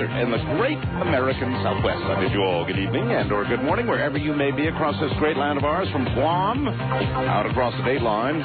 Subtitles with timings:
[0.00, 3.62] Desert and the great American Southwest, I bid you all good evening and or good
[3.62, 7.74] morning wherever you may be across this great land of ours, from Guam out across
[7.76, 8.40] the dateline,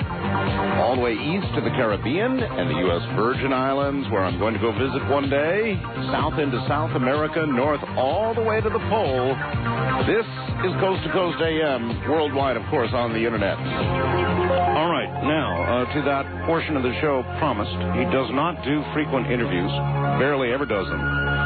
[0.81, 3.03] all the way east to the Caribbean and the U.S.
[3.15, 5.79] Virgin Islands, where I'm going to go visit one day,
[6.11, 9.35] south into South America, north all the way to the pole.
[10.07, 10.27] This
[10.65, 13.57] is Coast to Coast AM, worldwide, of course, on the internet.
[13.57, 17.75] All right, now uh, to that portion of the show promised.
[17.95, 19.71] He does not do frequent interviews,
[20.19, 21.44] barely ever does them.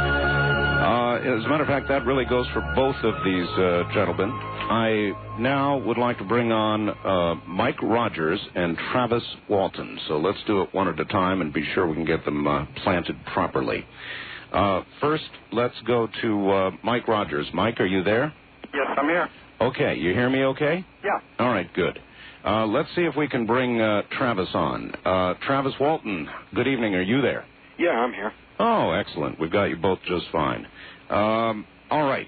[0.80, 4.30] Uh, as a matter of fact, that really goes for both of these uh, gentlemen.
[4.32, 10.00] I now would like to bring on uh, Mike Rogers and Travis Walton.
[10.08, 12.48] So let's do it one at a time and be sure we can get them
[12.48, 13.86] uh, planted properly.
[14.54, 17.48] Uh, first, let's go to uh, Mike Rogers.
[17.54, 18.34] Mike, are you there?
[18.74, 19.28] Yes, I'm here.
[19.60, 20.86] Okay, you hear me okay?
[21.04, 21.20] Yeah.
[21.40, 22.00] All right, good.
[22.46, 24.94] Uh, let's see if we can bring uh, Travis on.
[25.04, 26.96] Uh, Travis Walton, good evening.
[26.96, 27.46] Are you there?
[27.78, 28.32] Yeah, I'm here.
[28.60, 29.40] Oh, excellent.
[29.40, 30.68] We've got you both just fine.
[31.10, 32.28] Um, all right.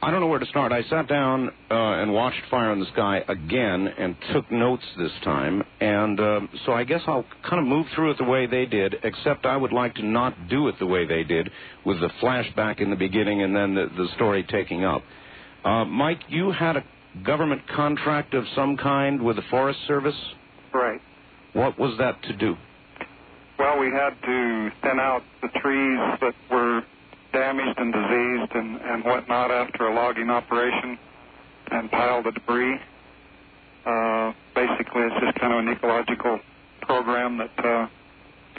[0.00, 0.70] I don't know where to start.
[0.70, 5.10] I sat down uh, and watched Fire in the Sky again and took notes this
[5.24, 5.64] time.
[5.80, 8.94] And um, so I guess I'll kind of move through it the way they did,
[9.02, 11.50] except I would like to not do it the way they did,
[11.84, 15.02] with the flashback in the beginning and then the, the story taking up.
[15.64, 16.84] Uh, Mike, you had a
[17.24, 20.14] government contract of some kind with the Forest Service.
[20.72, 21.00] Right.
[21.54, 22.54] What was that to do?
[23.58, 26.82] Well, we had to thin out the trees that were
[27.32, 30.98] damaged and diseased and, and whatnot after a logging operation
[31.70, 32.76] and pile the debris.
[33.84, 36.40] Uh, basically, it's just kind of an ecological
[36.82, 37.86] program that uh,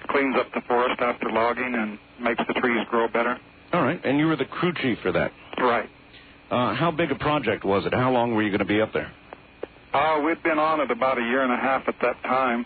[0.10, 3.38] cleans up the forest after logging and makes the trees grow better.
[3.72, 4.04] All right.
[4.04, 5.32] And you were the crew chief for that.
[5.58, 5.90] Right.
[6.52, 7.94] Uh, how big a project was it?
[7.94, 9.12] How long were you going to be up there?
[9.94, 12.66] Uh, we'd been on it about a year and a half at that time.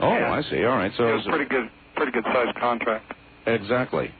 [0.00, 0.08] Oh.
[0.08, 0.64] I see.
[0.64, 0.92] All right.
[0.96, 3.12] So it it was was pretty good, pretty good sized contract.
[3.46, 4.10] exactly.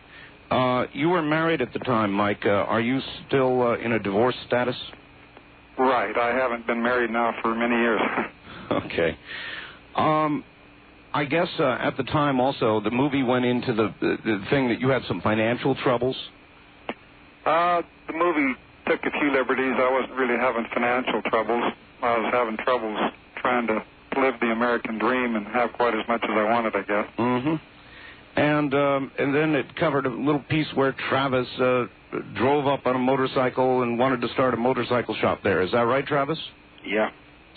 [0.50, 2.46] Uh, you were married at the time, Mike.
[2.46, 4.76] Uh, are you still uh, in a divorce status?
[5.78, 6.16] Right.
[6.16, 8.00] I haven't been married now for many years.
[8.70, 9.18] okay.
[9.96, 10.44] Um,
[11.12, 14.68] I guess uh, at the time also the movie went into the, the the thing
[14.68, 16.16] that you had some financial troubles.
[17.44, 18.54] Uh, the movie
[18.86, 19.74] took a few liberties.
[19.78, 21.72] I wasn't really having financial troubles.
[22.02, 22.98] I was having troubles
[23.36, 23.82] trying to
[24.16, 27.06] live the American dream and have quite as much as I wanted, I guess.
[27.18, 27.54] Mm-hmm.
[28.36, 31.84] And um, and then it covered a little piece where Travis uh,
[32.34, 35.62] drove up on a motorcycle and wanted to start a motorcycle shop there.
[35.62, 36.38] Is that right, Travis?
[36.84, 37.10] Yeah.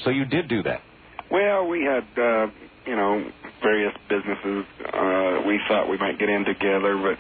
[0.04, 0.82] So you did do that.
[1.30, 2.48] Well, we had, uh,
[2.86, 3.30] you know,
[3.62, 7.18] various businesses uh, we thought we might get in together, but,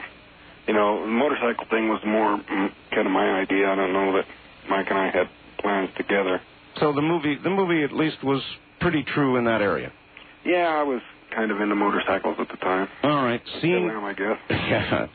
[0.67, 3.69] you know, the motorcycle thing was more mm, kind of my idea.
[3.69, 4.25] I don't know that
[4.69, 5.29] Mike and I had
[5.59, 6.41] plans together.
[6.79, 8.41] So the movie the movie at least was
[8.79, 9.91] pretty true in that area.
[10.45, 11.01] Yeah, I was
[11.35, 12.87] kind of into motorcycles at the time.
[13.03, 13.41] All right.
[13.61, 14.37] Scene am, I guess.
[14.49, 15.07] Yeah.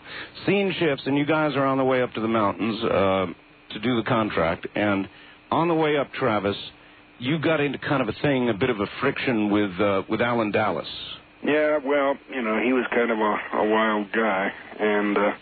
[0.47, 3.27] Scene shifts, and you guys are on the way up to the mountains uh,
[3.73, 4.67] to do the contract.
[4.75, 5.09] And
[5.51, 6.57] on the way up, Travis,
[7.19, 10.21] you got into kind of a thing, a bit of a friction with uh, with
[10.21, 10.85] Allen Dalis.
[11.43, 15.33] Yeah, well, you know, he was kind of a, a wild guy, and uh,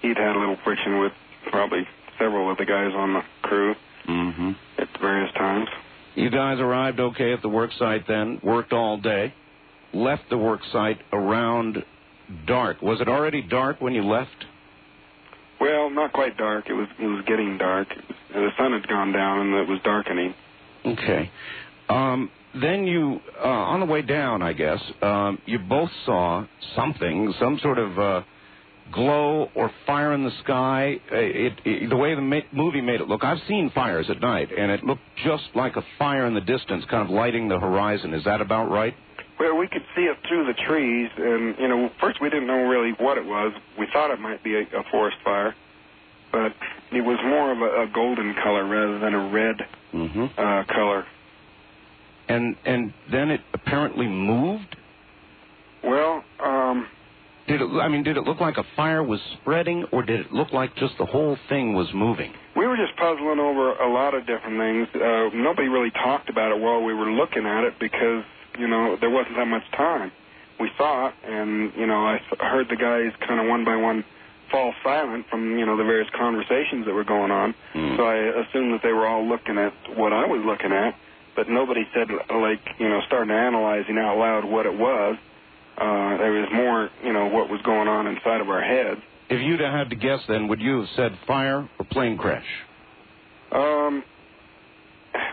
[0.00, 1.12] he'd had a little friction with
[1.50, 1.86] probably
[2.18, 3.74] several of the guys on the crew
[4.08, 4.50] Mm-hmm.
[4.78, 5.68] at various times.
[6.14, 9.32] You guys arrived okay at the work site then, worked all day,
[9.94, 11.82] left the work site around
[12.46, 12.82] dark.
[12.82, 14.30] Was it already dark when you left?
[15.60, 16.68] Well, not quite dark.
[16.68, 17.88] It was it was getting dark.
[18.32, 20.34] The sun had gone down and it was darkening.
[20.84, 21.30] Okay.
[21.88, 22.30] Um,
[22.60, 27.58] then you, uh, on the way down, I guess, um, you both saw something, some
[27.62, 28.22] sort of uh,
[28.90, 30.98] glow or fire in the sky.
[31.10, 34.20] Uh, It, it, the way the ma- movie made it look, I've seen fires at
[34.20, 37.58] night, and it looked just like a fire in the distance, kind of lighting the
[37.58, 38.12] horizon.
[38.14, 38.94] Is that about right?
[39.40, 42.64] Well, we could see it through the trees, and you know, first we didn't know
[42.68, 43.52] really what it was.
[43.78, 45.54] We thought it might be a, a forest fire,
[46.30, 46.52] but
[46.92, 49.56] it was more of a, a golden color rather than a red
[49.92, 50.24] Mm-hmm.
[50.38, 51.04] uh, color.
[52.28, 54.76] And and then it apparently moved.
[55.84, 56.86] Well, um,
[57.52, 57.68] Did it?
[57.80, 60.74] I mean, did it look like a fire was spreading, or did it look like
[60.76, 62.32] just the whole thing was moving?
[62.56, 64.88] we were just puzzling over a lot of different things.
[64.94, 68.24] Uh, nobody really talked about it while we were looking at it because
[68.58, 70.12] you know there wasn't that much time.
[70.60, 74.04] we saw it, and you know I heard the guys kind of one by one
[74.50, 77.54] fall silent from you know the various conversations that were going on.
[77.74, 77.96] Hmm.
[77.96, 78.16] So I
[78.48, 80.94] assumed that they were all looking at what I was looking at,
[81.36, 85.16] but nobody said like you know starting to analyzing out loud what it was.
[85.76, 89.00] Uh, there was more you know what was going on inside of our heads.
[89.28, 92.46] If you'd have had to guess, then would you have said fire or plane crash?
[93.50, 94.04] Um,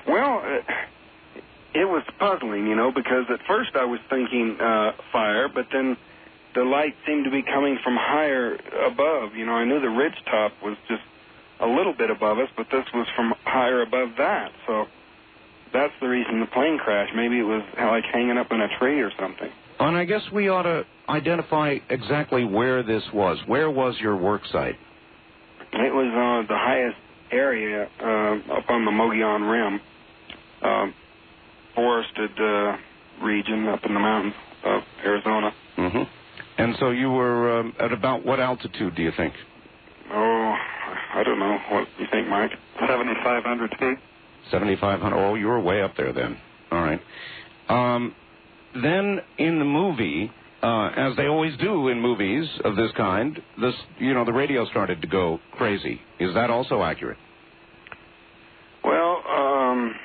[0.07, 0.65] well, it,
[1.73, 5.97] it was puzzling, you know, because at first I was thinking uh, fire, but then
[6.55, 9.35] the light seemed to be coming from higher above.
[9.35, 11.03] You know, I knew the ridge top was just
[11.59, 14.51] a little bit above us, but this was from higher above that.
[14.65, 14.87] So
[15.73, 17.13] that's the reason the plane crashed.
[17.15, 19.51] Maybe it was like hanging up in a tree or something.
[19.79, 23.37] And I guess we ought to identify exactly where this was.
[23.47, 24.75] Where was your work site?
[25.71, 26.97] It was uh, the highest
[27.31, 29.79] area uh, up on the Mogollon Rim,
[30.61, 30.93] um,
[31.75, 32.75] forested uh,
[33.23, 34.33] region up in the mountains
[34.65, 35.51] of Arizona.
[35.77, 36.03] Mm-hmm.
[36.57, 39.33] And so you were um, at about what altitude, do you think?
[40.11, 40.55] Oh,
[41.13, 41.57] I don't know.
[41.71, 42.51] What do you think, Mike?
[42.79, 43.97] 7,500 feet.
[44.51, 45.15] 7,500.
[45.15, 46.37] Oh, you were way up there then.
[46.71, 46.99] All right.
[47.69, 48.15] Um,
[48.73, 50.31] then in the movie,
[50.61, 54.65] uh, as they always do in movies of this kind, this you know the radio
[54.65, 56.01] started to go crazy.
[56.19, 57.17] Is that also accurate?
[58.83, 59.95] Well, um,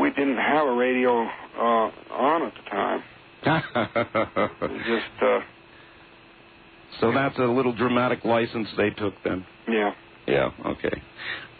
[0.00, 1.26] we didn't have a radio
[1.58, 3.02] uh, on at the time.
[4.86, 5.38] Just, uh,
[7.00, 9.44] so that's a little dramatic license they took then.
[9.68, 9.92] yeah.
[10.26, 10.50] Yeah.
[10.66, 11.02] Okay.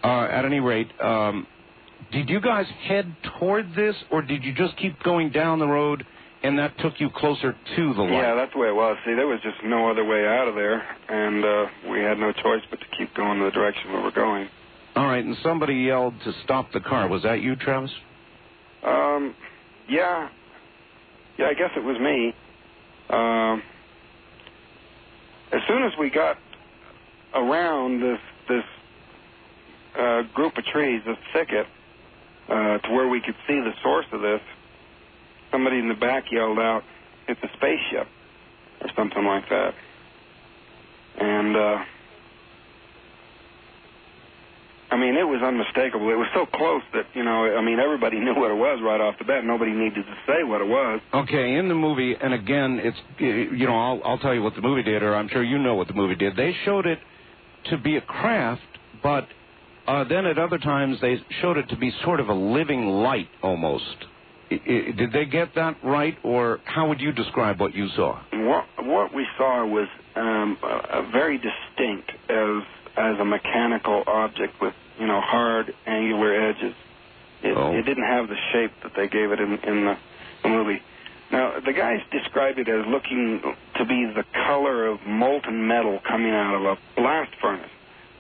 [0.05, 1.47] Uh, at any rate, um,
[2.12, 6.05] did you guys head toward this, or did you just keep going down the road,
[6.42, 8.12] and that took you closer to the light?
[8.12, 8.96] Yeah, that's the way it was.
[9.04, 12.32] See, there was just no other way out of there, and uh, we had no
[12.32, 14.48] choice but to keep going in the direction we were going.
[14.96, 15.25] All right.
[15.25, 17.08] And somebody yelled to stop the car.
[17.08, 17.92] Was that you, Travis?
[18.82, 19.34] Um,
[19.88, 20.28] yeah,
[21.38, 22.34] yeah, I guess it was me.
[23.10, 23.62] Um,
[25.52, 26.38] as soon as we got
[27.34, 28.64] around this this
[29.98, 31.66] uh, group of trees, this thicket,
[32.48, 34.40] uh, to where we could see the source of this,
[35.50, 36.82] somebody in the back yelled out,
[37.29, 38.06] "It's a spaceship,"
[38.82, 39.75] or something like that,
[41.19, 41.56] and.
[41.56, 41.79] uh
[44.93, 46.11] I mean, it was unmistakable.
[46.11, 49.00] It was so close that, you know, I mean, everybody knew what it was right
[49.00, 49.44] off the bat.
[49.44, 51.00] Nobody needed to say what it was.
[51.14, 54.62] Okay, in the movie, and again, it's you know, I'll I'll tell you what the
[54.62, 56.35] movie did, or I'm sure you know what the movie did.
[56.35, 56.99] They showed it
[57.67, 58.62] to be a craft,
[59.00, 59.29] but
[59.87, 63.29] uh, then at other times they showed it to be sort of a living light
[63.43, 63.85] almost.
[64.50, 68.20] Did they get that right, or how would you describe what you saw?
[68.32, 69.87] What what we saw was
[70.17, 70.67] um, a,
[70.99, 72.62] a very distinct as
[72.97, 76.75] as a mechanical object with you know hard angular edges.
[77.43, 77.73] It, Oh.
[77.73, 79.97] it didn't have the shape that they gave it in, in the,
[80.43, 80.82] the movie.
[81.32, 83.41] Now the guys described it as looking
[83.79, 87.70] to be the color of molten metal coming out of a blast furnace.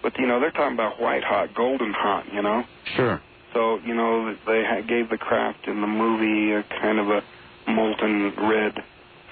[0.02, 2.32] But you know they're talking about white hot, golden hot.
[2.32, 2.62] You know.
[2.94, 3.20] Sure.
[3.52, 7.22] So, you know, they gave the craft in the movie a kind of a
[7.70, 8.72] molten red,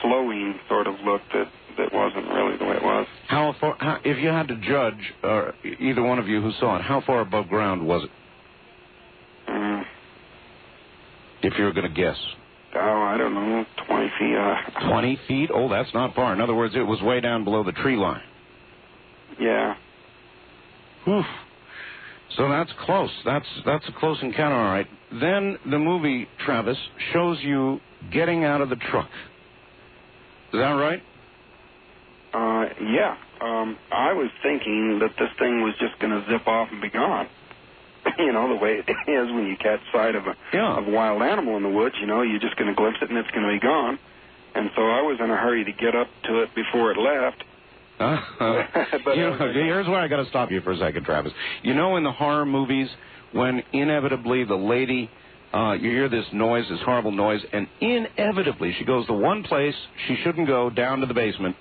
[0.02, 1.46] flowing sort of look that,
[1.78, 3.06] that wasn't really the way it was.
[3.28, 3.76] How far?
[3.78, 7.00] How, if you had to judge, or either one of you who saw it, how
[7.06, 8.10] far above ground was it?
[9.50, 9.84] Mm,
[11.42, 12.16] If you were going to guess.
[12.74, 14.34] oh, I don't know, 20 feet.
[14.36, 15.50] Uh, 20 feet?
[15.54, 16.32] Oh, that's not far.
[16.32, 18.22] In other words, it was way down below the tree line.
[19.38, 19.76] yeah.
[21.04, 21.22] Whew.
[22.36, 23.10] So that's close.
[23.24, 24.86] That's that's a close encounter, all right.
[25.10, 26.76] Then the movie, Travis,
[27.12, 27.80] shows you
[28.12, 29.08] getting out of the truck.
[30.52, 31.02] Is that right?
[32.32, 33.16] Uh, yeah.
[33.40, 36.90] Um, I was thinking that this thing was just going to zip off and be
[36.90, 37.28] gone.
[38.18, 40.76] you know, the way it is when you catch sight of a, Yeah.
[40.78, 43.08] of a wild animal in the woods, you know, you're just going to glimpse it
[43.08, 43.98] and it's going to be gone.
[44.54, 47.44] And so I was in a hurry to get up to it before it left.
[47.98, 48.16] Uh,
[49.04, 51.32] But, you know, uh, here's where I got to stop you for a second, Travis.
[51.62, 52.88] You know, in the horror movies,
[53.32, 55.10] when inevitably the lady,
[55.52, 59.74] uh, you hear this noise, this horrible noise, and inevitably she goes to one place
[60.06, 61.56] she shouldn't go, down to the basement,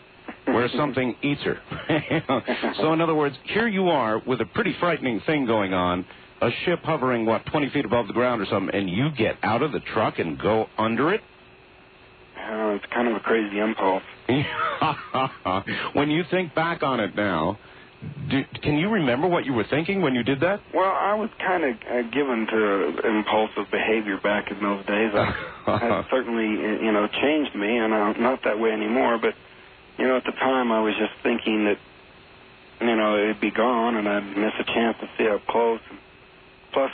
[0.45, 1.57] where something eats her.
[2.77, 6.05] so, in other words, here you are with a pretty frightening thing going on,
[6.41, 9.63] a ship hovering, what, 20 feet above the ground or something, and you get out
[9.63, 11.21] of the truck and go under it?
[12.47, 14.03] Uh, it's kind of a crazy impulse.
[15.93, 17.57] when you think back on it now,
[18.29, 20.61] do, can you remember what you were thinking when you did that?
[20.73, 25.11] Well, I was kind of uh, given to impulsive behavior back in those days.
[25.13, 25.35] I,
[25.67, 29.17] I certainly, uh, you know, changed me, and I'm not that way anymore.
[29.17, 29.33] But,
[29.97, 31.77] you know, at the time, I was just thinking that,
[32.79, 35.81] you know, it'd be gone, and I'd miss a chance to see up close.
[35.89, 35.99] And
[36.71, 36.91] plus,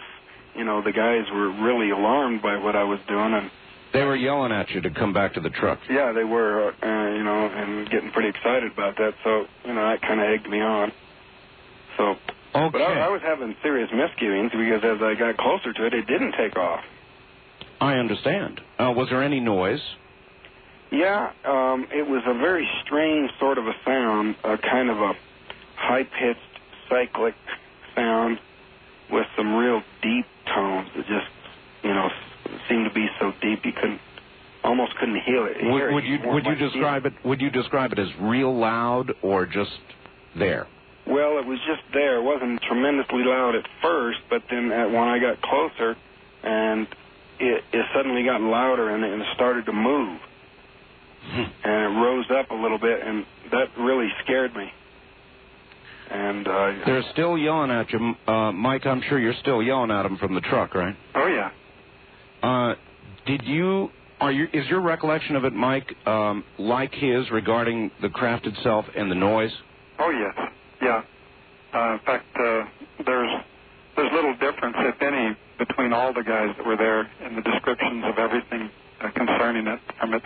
[0.55, 3.51] you know, the guys were really alarmed by what I was doing, and
[3.93, 5.79] They were yelling at you to come back to the truck.
[5.89, 9.13] Yeah, they were, uh, you know, and getting pretty excited about that.
[9.23, 10.91] So, you know, that kind of egged me on.
[11.97, 12.15] So,
[12.55, 12.69] Okay.
[12.71, 16.07] but I, I was having serious misgivings because as I got closer to it, it
[16.07, 16.83] didn't take off.
[17.79, 18.61] I understand.
[18.79, 19.81] Uh, was there any noise?
[20.91, 25.13] Yeah, um, it was a very strange sort of a sound, a kind of a
[25.75, 26.39] high-pitched
[26.89, 27.33] cyclic
[27.95, 28.39] sound
[29.11, 31.27] with some real deep tones that just,
[31.83, 32.09] you know,
[32.69, 33.99] seemed to be so deep you couldn't,
[34.63, 35.57] almost couldn't hear it.
[35.57, 35.93] hear Would, it.
[35.93, 37.13] would you would you describe it?
[37.25, 39.71] Would you describe it as real loud or just
[40.37, 40.67] there?
[41.05, 42.19] Well, it was just there.
[42.19, 45.97] It wasn't tremendously loud at first, but then at, when I got closer,
[46.43, 46.87] and
[47.39, 50.19] it, it suddenly got louder and, and it started to move,
[51.33, 54.71] and it rose up a little bit, and that really scared me.
[56.09, 58.85] And uh, They're still yelling at you, uh, Mike.
[58.85, 60.95] I'm sure you're still yelling at them from the truck, right?
[61.15, 61.49] Oh yeah.
[62.43, 62.75] Uh,
[63.25, 63.89] did you?
[64.19, 64.47] Are you?
[64.53, 69.15] Is your recollection of it, Mike, um, like his regarding the craft itself and the
[69.15, 69.51] noise?
[69.99, 70.49] Oh yes.
[70.81, 71.01] Yeah.
[71.73, 72.63] Uh, in fact, uh,
[73.05, 73.31] there's
[73.95, 78.03] there's little difference, if any, between all the guys that were there in the descriptions
[78.05, 78.69] of everything
[79.01, 80.25] uh, concerning it, from its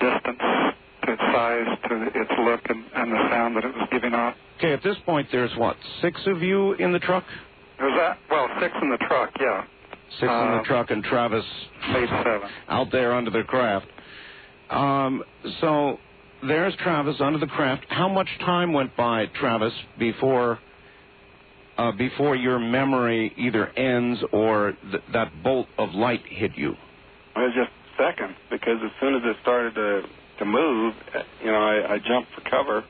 [0.00, 4.14] distance to its size to its look and, and the sound that it was giving
[4.14, 4.34] off.
[4.58, 4.72] Okay.
[4.72, 7.24] At this point, there's what six of you in the truck?
[7.80, 9.30] Was that well, six in the truck.
[9.40, 9.64] Yeah,
[10.20, 11.44] Six in the Uh, truck, and Travis
[12.68, 13.86] out there under the craft.
[14.70, 15.22] Um,
[15.60, 15.98] so
[16.42, 17.84] there's Travis under the craft.
[17.88, 20.58] How much time went by, Travis, before
[21.76, 26.76] uh, before your memory either ends or th- that bolt of light hit you?
[27.36, 30.02] it was just seconds because as soon as it started to
[30.38, 32.84] to move, uh, you know, I, I jumped for cover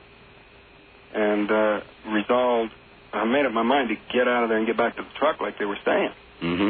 [1.13, 1.79] and uh,
[2.11, 2.71] resolved.
[3.13, 5.09] I made up my mind to get out of there and get back to the
[5.17, 6.09] truck, like they were saying.
[6.43, 6.69] Mm-hmm.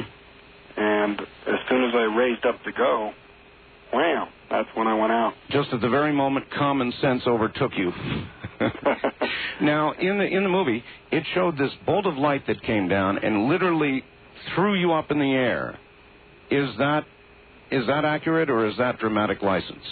[0.77, 3.12] And as soon as I raised up to go,
[3.94, 4.27] wham!
[4.50, 5.34] That's when I went out.
[5.50, 7.91] Just at the very moment common sense overtook you.
[9.62, 13.17] now, in the in the movie, it showed this bolt of light that came down
[13.17, 14.03] and literally
[14.53, 15.77] threw you up in the air.
[16.51, 17.05] Is that
[17.72, 19.84] is that accurate or is that dramatic license?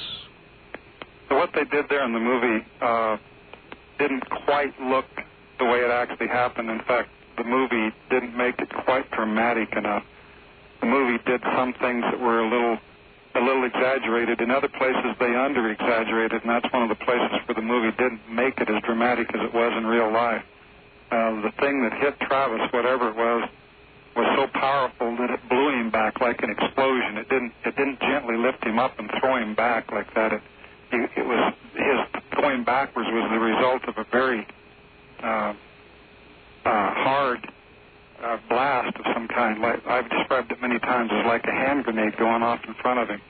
[1.29, 3.17] So what they did there in the movie uh,
[3.97, 5.05] didn't quite look
[5.57, 6.69] the way it actually happened.
[6.69, 10.03] In fact, the movie didn't make it quite dramatic enough.
[10.83, 12.77] The movie did some things that were a little
[13.35, 14.41] a little exaggerated.
[14.41, 17.95] In other places, they under exaggerated, and that's one of the places where the movie
[17.95, 20.43] didn't make it as dramatic as it was in real life.
[21.09, 23.47] Uh, the thing that hit Travis, whatever it was,
[24.13, 27.15] was so powerful that it blew him back like an explosion.
[27.15, 30.33] It didn't it didn't gently lift him up and throw him back like that.
[30.33, 30.41] It
[30.91, 34.45] it, it was his going backwards was the result of a very
[35.23, 35.53] uh,
[36.65, 37.47] uh, hard
[38.23, 39.61] uh, blast of some kind.
[39.61, 42.99] Like I've described it many times as like a hand grenade going off in front
[42.99, 43.21] of him,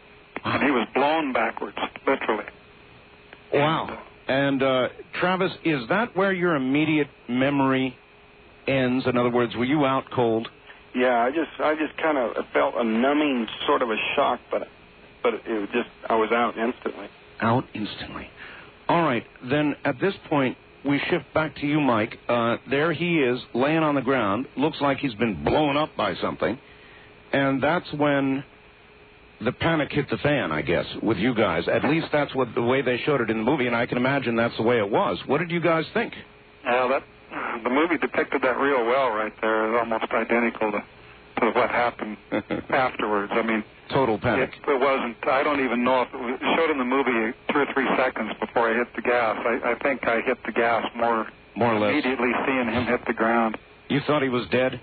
[0.43, 2.45] and he was blown backwards, literally.
[3.53, 4.03] Wow.
[4.27, 7.95] And uh, Travis, is that where your immediate memory
[8.67, 9.05] ends?
[9.05, 10.47] In other words, were you out cold?
[10.95, 14.67] Yeah, I just I just kind of felt a numbing sort of a shock, but
[15.21, 17.07] but it was just I was out instantly.
[17.41, 18.29] Out instantly.
[18.87, 19.25] All right.
[19.49, 22.17] Then at this point, we shift back to you, Mike.
[22.27, 24.47] Uh, there he is, laying on the ground.
[24.57, 26.57] Looks like he's been blown up by something.
[27.31, 28.43] And that's when
[29.43, 31.67] the panic hit the fan, I guess, with you guys.
[31.67, 33.97] At least that's what the way they showed it in the movie, and I can
[33.97, 35.17] imagine that's the way it was.
[35.25, 36.13] What did you guys think?
[36.63, 37.03] Yeah, that
[37.63, 39.73] the movie depicted that real well right there.
[39.73, 40.83] It's almost identical to
[41.39, 42.17] to what happened
[42.69, 43.31] afterwards.
[43.35, 44.51] I mean, Total panic.
[44.55, 45.17] It, it wasn't.
[45.27, 47.87] I don't even know if it, was, it showed in the movie two or three
[47.97, 49.37] seconds before I hit the gas.
[49.45, 51.91] I, I think I hit the gas more More or less.
[51.91, 53.57] immediately seeing him hit the ground.
[53.89, 54.79] You thought he was dead?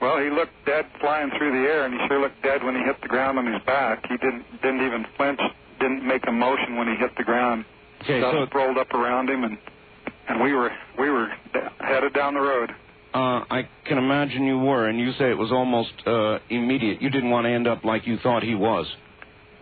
[0.00, 2.82] Well, he looked dead flying through the air, and he sure looked dead when he
[2.82, 4.02] hit the ground on his back.
[4.08, 5.40] He didn't didn't even flinch,
[5.80, 7.64] didn't make a motion when he hit the ground.
[8.02, 9.58] Okay, Dust so rolled up around him, and
[10.28, 11.28] and we were we were
[11.80, 12.72] headed down the road.
[13.14, 17.02] Uh, I can imagine you were, and you say it was almost uh, immediate.
[17.02, 18.86] You didn't want to end up like you thought he was.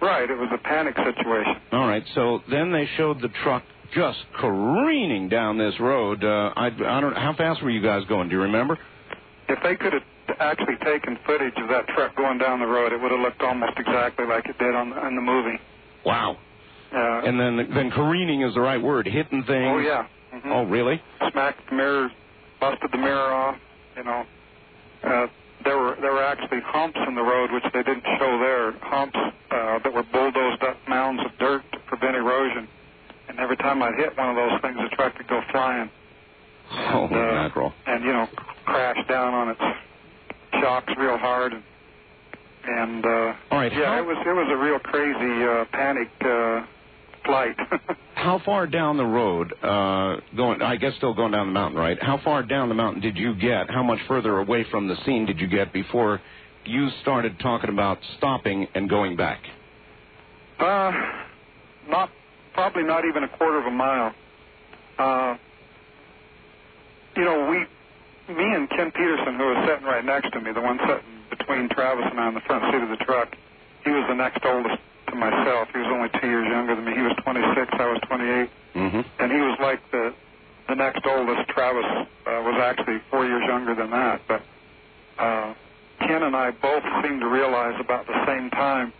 [0.01, 1.57] Right, it was a panic situation.
[1.73, 3.63] All right, so then they showed the truck
[3.95, 6.25] just careening down this road.
[6.25, 7.15] Uh, I, I don't.
[7.17, 8.29] How fast were you guys going?
[8.29, 8.79] Do you remember?
[9.49, 10.03] If they could have
[10.39, 13.73] actually taken footage of that truck going down the road, it would have looked almost
[13.77, 15.59] exactly like it did on in the movie.
[16.07, 16.39] Wow.
[16.95, 19.07] Uh, And then then careening is the right word.
[19.07, 19.69] Hitting things.
[19.75, 20.07] oh yeah.
[20.35, 20.47] Mhm.
[20.47, 21.03] Oh really?
[21.33, 22.11] smacked the mirror,
[22.61, 23.57] busted the mirror off.
[23.97, 24.27] You know,
[25.03, 25.27] uh,
[25.65, 28.73] there were there were actually humps in the road which they didn't show there.
[28.83, 29.17] Humps
[29.51, 32.69] uh, that were bulldozed up mounds of dirt to prevent erosion.
[33.29, 35.91] And every time I hit one of those things, the truck would go flying
[36.69, 37.73] Holy uh, mackerel.
[37.87, 38.29] and you know
[38.65, 39.61] crash down on its
[40.61, 41.53] shocks real hard.
[41.55, 41.63] And
[42.63, 43.09] And uh,
[43.51, 46.65] All right, yeah, how- it was it was a real crazy uh, panic uh,
[47.25, 47.57] flight.
[48.15, 51.97] How far down the road, uh, going, I guess still going down the mountain, right?
[52.03, 53.71] How far down the mountain did you get?
[53.71, 56.21] How much further away from the scene did you get before
[56.65, 59.41] you started talking about stopping and going back?
[60.59, 60.93] Uh,
[61.89, 62.11] not
[62.53, 64.13] probably not even a quarter of a mile.
[64.99, 65.37] Uh,
[67.17, 70.61] you know, we, me and Ken Peterson, who was sitting right next to me, the
[70.61, 73.35] one sitting between Travis and I in the front seat of the truck,
[73.85, 74.77] he was the next oldest
[75.11, 75.69] to myself.
[75.73, 76.95] He was only two years younger than me.
[76.95, 79.01] He was 26, I was 28, Mm-hmm.
[79.19, 80.15] and he was like the
[80.69, 81.49] the next oldest.
[81.51, 82.07] Travis uh,
[82.47, 84.43] was actually four years younger than that, but
[85.19, 85.53] uh,
[86.07, 88.93] Ken and I both seemed to realize about the same time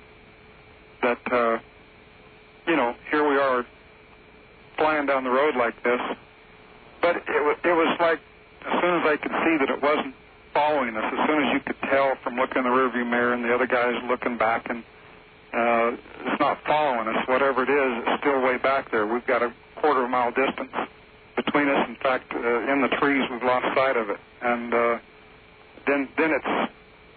[1.03, 1.59] that uh,
[2.67, 3.65] you know here we are
[4.77, 6.01] flying down the road like this,
[7.01, 8.19] but it was it was like
[8.67, 10.15] as soon as I could see that it wasn't
[10.53, 13.45] following us, as soon as you could tell from looking in the rearview mirror and
[13.45, 14.83] the other guys looking back and
[15.53, 15.97] uh,
[16.31, 19.07] it's not following us, whatever it is, it's still way back there.
[19.07, 20.73] We've got a quarter of a mile distance
[21.37, 21.89] between us.
[21.89, 24.99] In fact, uh, in the trees, we've lost sight of it, and uh,
[25.87, 26.73] then then it's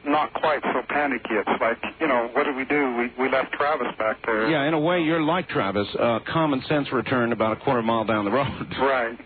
[0.06, 1.32] not quite so panicky.
[1.32, 2.96] It's like, you know, what did we do?
[2.98, 4.50] We we left Travis back there.
[4.50, 5.88] Yeah, in a way, you're like Travis.
[6.00, 8.48] Uh, common sense returned about a quarter mile down the road.
[8.80, 9.18] Right.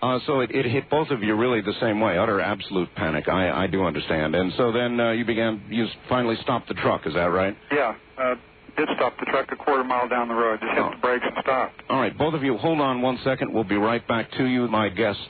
[0.00, 3.28] Uh, so it, it hit both of you really the same way, utter absolute panic.
[3.28, 4.34] I, I do understand.
[4.36, 7.06] And so then uh, you began, you finally stopped the truck.
[7.06, 7.56] Is that right?
[7.72, 7.94] Yeah.
[8.16, 8.34] Uh,
[8.76, 10.60] did stop the truck a quarter mile down the road.
[10.60, 10.90] Just hit Oh.
[10.90, 11.82] the brakes and stopped.
[11.90, 13.52] All right, both of you, hold on one second.
[13.52, 14.68] We'll be right back to you.
[14.68, 15.20] My guests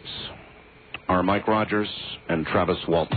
[1.08, 1.88] are Mike Rogers
[2.28, 3.16] and Travis Walton.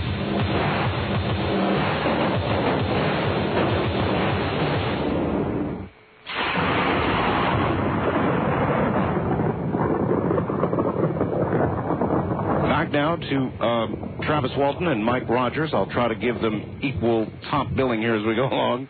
[13.01, 15.72] Now to um, Travis Walton and Mike Rogers.
[15.74, 18.88] I'll try to give them equal top billing here as we go along.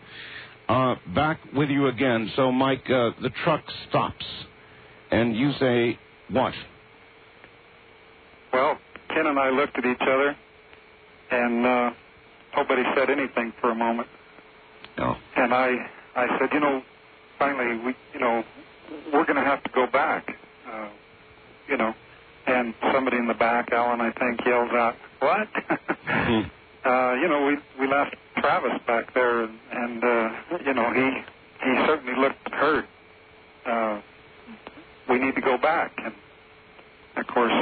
[0.68, 2.30] Uh, back with you again.
[2.36, 4.24] So, Mike, uh, the truck stops,
[5.10, 5.98] and you say
[6.30, 6.52] what?
[8.52, 8.78] Well,
[9.08, 10.36] Ken and I looked at each other,
[11.30, 11.90] and uh,
[12.56, 14.08] nobody said anything for a moment.
[14.98, 15.14] Oh.
[15.36, 15.70] And I,
[16.14, 16.82] I said, you know,
[17.38, 18.44] finally, we, you know,
[19.10, 20.28] we're going to have to go back.
[20.70, 20.88] Uh,
[21.66, 21.94] you know,
[22.46, 25.48] and somebody in the back, Allen, I think, yells out, "What?"
[26.04, 26.42] Hmm.
[26.84, 30.28] uh, you know, we we left Travis back there, and, and uh,
[30.66, 31.10] you know, he
[31.64, 32.84] he certainly looked hurt.
[33.64, 34.00] Uh,
[35.08, 36.14] we need to go back, and
[37.16, 37.52] of course,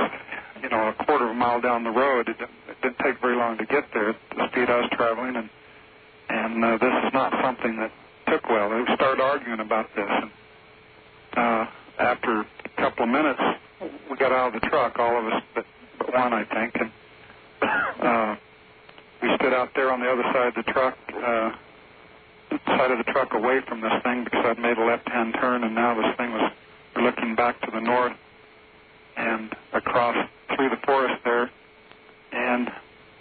[0.62, 3.20] you know, a quarter of a mile down the road, it didn't, it didn't take
[3.20, 4.14] very long to get there.
[4.36, 5.50] The speed I was traveling, and
[6.30, 7.92] and uh, this is not something that
[8.26, 8.68] took well.
[8.70, 10.30] We started arguing about this, and
[11.36, 11.66] uh,
[11.98, 13.40] after a couple of minutes,
[13.80, 15.64] we got out of the truck, all of us but,
[16.12, 16.90] one, I think, and
[18.02, 18.36] uh,
[19.22, 21.50] we stood out there on the other side of the truck, uh,
[22.66, 25.74] side of the truck away from this thing because I'd made a left-hand turn, and
[25.74, 26.52] now this thing was
[26.96, 28.12] looking back to the north
[29.16, 30.16] and across
[30.56, 31.50] through the forest there,
[32.32, 32.70] and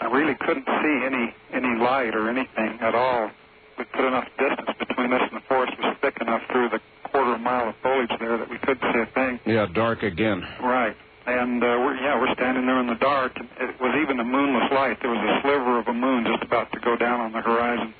[0.01, 3.29] I really couldn't see any any light or anything at all.
[3.77, 6.79] We put enough distance between us and the forest was thick enough through the
[7.11, 9.39] quarter of a mile of foliage there that we couldn't see a thing.
[9.45, 10.41] Yeah, dark again.
[10.61, 10.95] Right.
[11.25, 13.33] And uh, we're yeah, we're standing there in the dark.
[13.35, 14.97] And it was even a moonless light.
[15.01, 17.93] There was a sliver of a moon just about to go down on the horizon,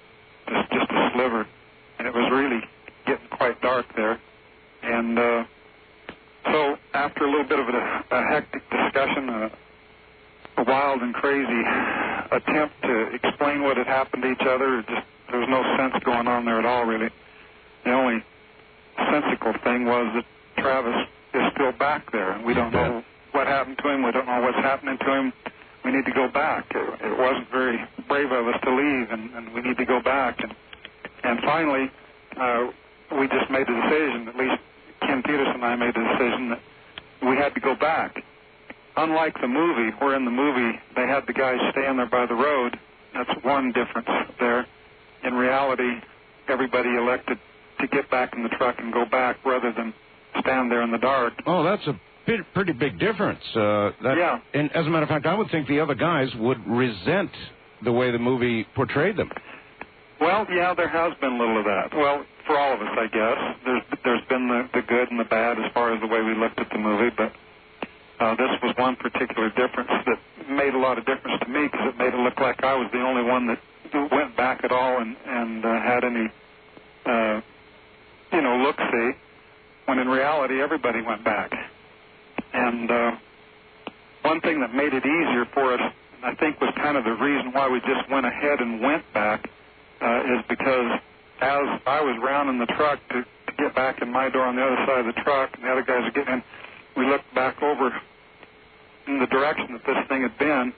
[0.47, 1.45] just just a sliver,
[1.99, 2.61] and it was really
[3.05, 4.19] getting quite dark there.
[4.81, 5.43] And uh,
[6.45, 9.51] so after a little bit of a, a hectic discussion, a,
[10.57, 11.61] a wild and crazy
[12.31, 16.27] attempt to explain what had happened to each other, just there was no sense going
[16.27, 17.09] on there at all, really.
[17.83, 18.23] The only
[19.11, 20.25] sensical thing was that
[20.61, 24.03] Travis is still back there, and we don't know what happened to him.
[24.03, 25.33] We don't know what's happening to him.
[25.85, 26.65] We need to go back.
[26.71, 30.01] It, it wasn't very brave of us to leave, and, and we need to go
[30.01, 30.39] back.
[30.39, 30.53] And
[31.23, 31.91] and finally,
[32.37, 32.67] uh,
[33.19, 34.27] we just made a decision.
[34.27, 34.61] At least
[35.01, 36.61] Ken Peterson and I made a decision that
[37.21, 38.23] we had to go back.
[38.97, 42.35] Unlike the movie, where in the movie they had the guys stand there by the
[42.35, 42.77] road,
[43.13, 44.09] that's one difference
[44.39, 44.65] there.
[45.23, 46.01] In reality,
[46.47, 47.39] everybody elected
[47.79, 49.93] to get back in the truck and go back rather than
[50.41, 51.33] stand there in the dark.
[51.45, 53.41] Oh, that's a bit, pretty big difference.
[53.55, 54.39] Uh, that, Yeah.
[54.53, 57.31] And as a matter of fact, I would think the other guys would resent
[57.83, 59.29] the way the movie portrayed them.
[60.19, 61.95] Well, yeah, there has been a little of that.
[61.95, 63.37] Well, for all of us, I guess.
[63.63, 66.35] There's there's been the, the good and the bad as far as the way we
[66.35, 67.31] looked at the movie, but
[68.19, 71.93] uh, this was one particular difference that made a lot of difference to me because
[71.93, 73.59] it made it look like I was the only one that
[74.11, 76.25] went back at all and and uh, had any,
[77.05, 77.41] uh,
[78.31, 79.11] you know, look see.
[79.85, 81.51] When in reality, everybody went back.
[82.53, 83.11] And uh,
[84.21, 85.81] one thing that made it easier for us,
[86.23, 89.49] I think, was kind of the reason why we just went ahead and went back
[90.01, 90.99] uh, is because
[91.41, 94.63] as I was rounding the truck to, to get back in my door on the
[94.63, 96.43] other side of the truck, and the other guys are getting in,
[96.97, 97.91] we looked back over
[99.07, 100.73] in the direction that this thing had been,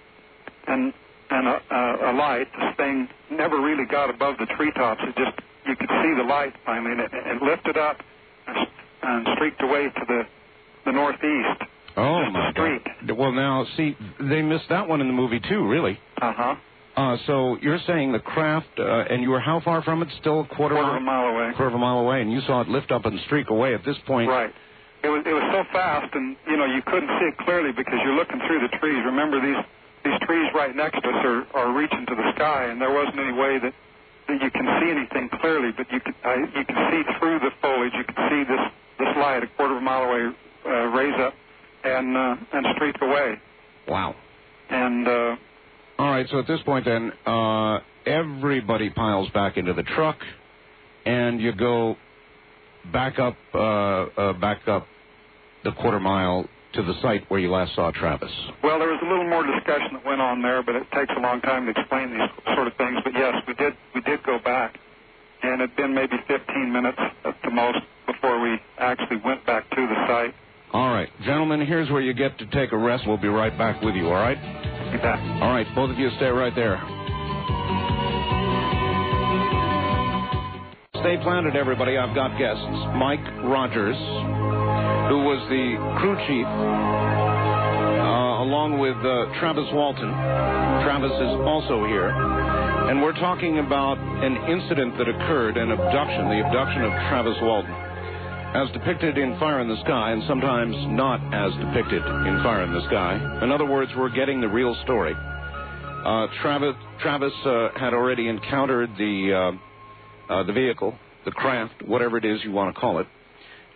[0.68, 0.94] and
[1.32, 2.48] and a, a, a light.
[2.60, 5.02] This thing never really got above the treetops.
[5.04, 7.98] It just you could see the light I mean, it, it lifted up
[8.48, 8.58] and,
[9.04, 10.22] and streaked away to the
[10.86, 11.62] the northeast.
[11.98, 12.82] Oh Just my street.
[13.08, 13.18] God.
[13.18, 15.68] Well, now see, they missed that one in the movie too.
[15.68, 16.00] Really.
[16.22, 16.56] Uh huh.
[16.96, 20.10] Uh, so you're saying the craft, uh, and you were how far from it?
[20.20, 21.52] Still a quarter, Quarter of a mile away.
[21.56, 23.74] quarter of a mile away, and you saw it lift up and streak away.
[23.74, 24.52] At this point, Right.
[25.04, 27.98] It was it was so fast, and you know you couldn't see it clearly because
[28.04, 29.02] you're looking through the trees.
[29.06, 29.64] Remember these
[30.04, 33.18] these trees right next to us are, are reaching to the sky, and there wasn't
[33.20, 33.74] any way that
[34.30, 35.72] you can see anything clearly.
[35.76, 37.94] But you can uh, you can see through the foliage.
[37.96, 38.62] You can see this
[39.00, 41.34] this light a quarter of a mile away uh, raise up
[41.84, 43.36] and uh, and streak away.
[43.88, 44.16] wow.
[44.70, 45.36] And uh,
[46.00, 46.26] All right.
[46.30, 50.18] So at this point, then, uh, everybody piles back into the truck,
[51.06, 51.98] and you go
[52.94, 54.88] back up, uh, uh, back up
[55.66, 58.32] the quarter mile to the site where you last saw Travis.
[58.64, 61.20] Well, there was a little more discussion that went on there, but it takes a
[61.20, 62.98] long time to explain these sort of things.
[63.04, 64.80] But yes, we did we did go back,
[65.44, 69.88] and it'd been maybe 15 minutes at the most before we actually went back to
[69.88, 70.34] the site.
[70.74, 73.04] All right, gentlemen, here's where you get to take a rest.
[73.06, 74.08] We'll be right back with you.
[74.08, 74.38] All right.
[74.92, 75.20] You bet.
[75.42, 76.76] All right, both of you stay right there.
[81.02, 81.98] Stay planted, everybody.
[81.98, 82.62] I've got guests.
[82.96, 83.96] Mike Rogers,
[85.12, 90.08] who was the crew chief, uh, along with uh, Travis Walton.
[90.88, 92.08] Travis is also here.
[92.88, 97.76] And we're talking about an incident that occurred, an abduction, the abduction of Travis Walton,
[98.56, 102.72] as depicted in Fire in the Sky, and sometimes not as depicted in Fire in
[102.72, 103.20] the Sky.
[103.44, 105.12] In other words, we're getting the real story.
[105.12, 109.52] Uh, Travis, Travis uh, had already encountered the uh,
[110.32, 110.96] uh, the vehicle,
[111.26, 113.08] the craft, whatever it is you want to call it,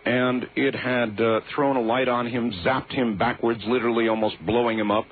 [0.06, 4.78] and it had uh, thrown a light on him, zapped him backwards, literally almost blowing
[4.78, 5.04] him up.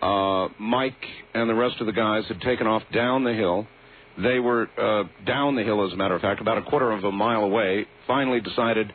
[0.00, 3.66] Uh, Mike and the rest of the guys had taken off down the hill.
[4.22, 7.02] They were uh, down the hill, as a matter of fact, about a quarter of
[7.02, 7.86] a mile away.
[8.06, 8.92] Finally, decided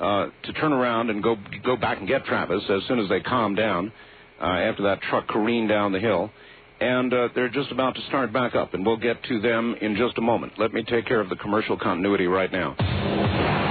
[0.00, 3.20] uh, to turn around and go go back and get Travis as soon as they
[3.20, 3.92] calmed down
[4.40, 6.30] uh, after that truck careened down the hill.
[6.80, 9.96] And uh, they're just about to start back up, and we'll get to them in
[9.96, 10.52] just a moment.
[10.58, 13.67] Let me take care of the commercial continuity right now.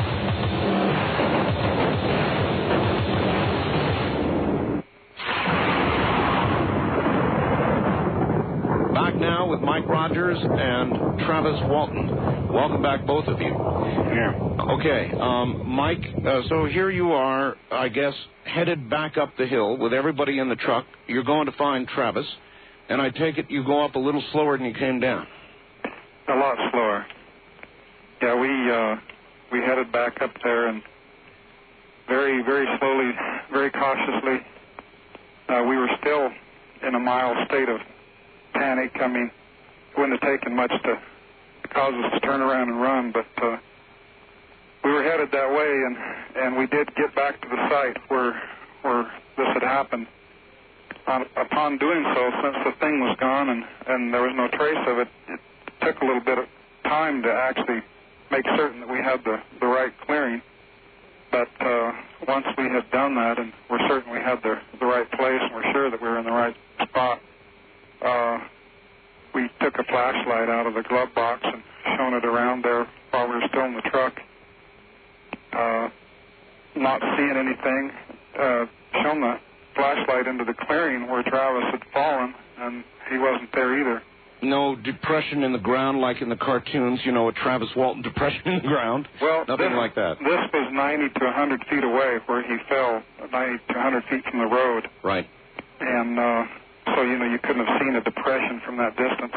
[9.48, 12.54] Now with Mike Rogers and Travis Walton.
[12.54, 13.48] Welcome back, both of you.
[13.48, 14.34] Yeah.
[14.72, 18.14] Okay, um, Mike, uh, so here you are, I guess,
[18.46, 20.86] headed back up the hill with everybody in the truck.
[21.08, 22.26] You're going to find Travis,
[22.90, 25.26] and I take it you go up a little slower than you came down.
[26.30, 27.06] A lot slower.
[28.22, 28.96] Yeah, we uh,
[29.52, 30.82] we headed back up there and
[32.08, 33.12] very very slowly,
[33.52, 34.46] very cautiously.
[35.48, 36.30] Uh, we were still
[36.88, 37.80] in a mild state of
[38.54, 38.92] panic.
[39.00, 39.37] I mean, it
[39.98, 41.00] wouldn't have taken much to
[41.74, 43.58] cause us to turn around and run, but uh,
[44.84, 45.98] we were headed that way, and
[46.46, 48.42] and we did get back to the site where
[48.84, 50.08] where this had happened.
[51.08, 54.84] On, upon doing so, since the thing was gone and and there was no trace
[54.88, 55.40] of it, it
[55.82, 56.46] took a little bit of
[56.84, 57.82] time to actually
[58.32, 60.42] make certain that we had the the right clearing.
[61.32, 61.92] But uh,
[62.28, 65.54] once we had done that, and we're certain we had the the right place, and
[65.54, 66.56] we're sure that we were in the right
[66.88, 67.22] spot,
[68.02, 68.40] uh,
[69.38, 71.62] we took a flashlight out of the glove box and
[71.96, 74.14] shone it around there while we were still in the truck.
[75.54, 75.90] Uh,
[76.76, 77.92] not seeing anything,
[78.40, 78.66] uh,
[79.04, 79.36] shone the
[79.76, 84.02] flashlight into the clearing where Travis had fallen, and he wasn't there either.
[84.42, 88.42] No depression in the ground like in the cartoons, you know, a Travis Walton depression
[88.46, 89.08] in the ground.
[89.22, 90.18] Well, Nothing this, like that.
[90.20, 94.40] This was 90 to 100 feet away where he fell, 90 to 100 feet from
[94.40, 94.88] the road.
[95.04, 95.28] Right.
[95.80, 96.44] and uh,
[96.96, 99.34] so you know you couldn't have seen a depression from that distance.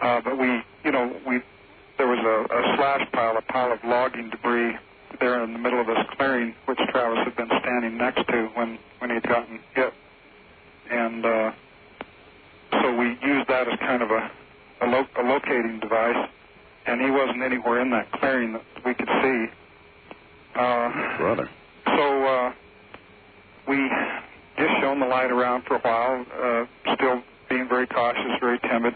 [0.00, 1.40] Uh, but we, you know, we
[1.98, 4.76] there was a, a slash pile, a pile of logging debris
[5.20, 8.78] there in the middle of this clearing, which Travis had been standing next to when
[8.98, 9.92] when he'd gotten hit,
[10.90, 11.50] and uh,
[12.82, 14.30] so we used that as kind of a
[14.82, 16.28] a, lo- a locating device.
[16.88, 19.46] And he wasn't anywhere in that clearing that we could see.
[20.54, 21.50] Uh, Brother.
[21.84, 22.52] so uh,
[23.66, 23.90] we
[24.58, 28.94] just shone the light around for a while, uh, still being very cautious, very timid,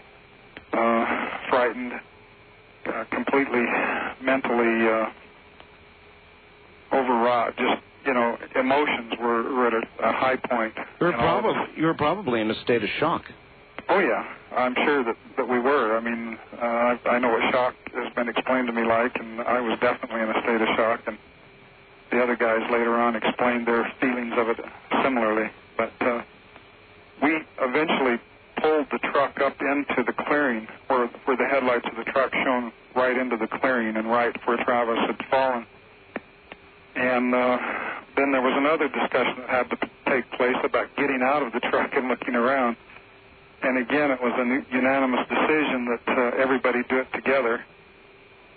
[0.73, 1.05] uh,
[1.49, 1.93] frightened,
[2.85, 3.63] uh, completely
[4.21, 5.09] mentally uh,
[6.93, 7.55] overwrought.
[7.57, 10.73] Just you know, emotions were, were at a, a high point.
[10.99, 13.23] You're And all of us- probably you're probably in a state of shock.
[13.89, 14.23] Oh yeah,
[14.57, 15.97] I'm sure that that we were.
[15.97, 19.41] I mean, uh, I, I know what shock has been explained to me like, and
[19.41, 21.01] I was definitely in a state of shock.
[21.07, 21.17] And
[22.11, 24.59] the other guys later on explained their feelings of it
[25.03, 25.49] similarly.
[25.77, 26.21] But uh,
[27.23, 28.19] we eventually
[28.61, 32.71] pulled the truck up into the clearing where where the headlights of the truck shone
[32.95, 35.65] right into the clearing and right where Travis had fallen.
[36.95, 37.57] And uh,
[38.17, 41.61] then there was another discussion that had to take place about getting out of the
[41.61, 42.75] truck and looking around.
[43.63, 47.63] And again, it was a unanimous decision that uh, everybody do it together.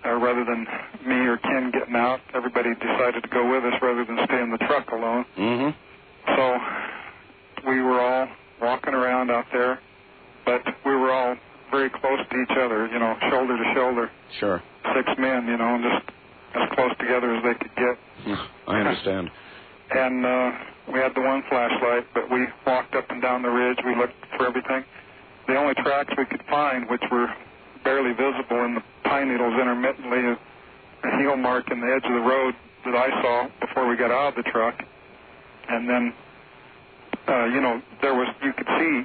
[0.05, 0.67] Uh, rather than
[1.07, 4.51] me or Ken getting out, everybody decided to go with us rather than stay in
[4.51, 5.25] the truck alone.
[5.39, 5.71] Mm-hmm.
[6.37, 8.29] So we were all
[8.61, 9.79] walking around out there,
[10.45, 11.37] but we were all
[11.71, 14.11] very close to each other, you know, shoulder to shoulder.
[14.39, 14.63] Sure.
[14.95, 16.11] Six men, you know, and just
[16.55, 18.39] as close together as they could get.
[18.67, 19.31] I understand.
[19.91, 20.51] And uh,
[20.93, 23.77] we had the one flashlight, but we walked up and down the ridge.
[23.85, 24.83] We looked for everything.
[25.47, 27.29] The only tracks we could find, which were
[27.85, 30.37] barely visible in the pine needles intermittently,
[31.05, 32.55] a heel mark in the edge of the road
[32.87, 34.75] that I saw before we got out of the truck.
[35.69, 36.13] And then,
[37.29, 39.03] uh, you know, there was you could see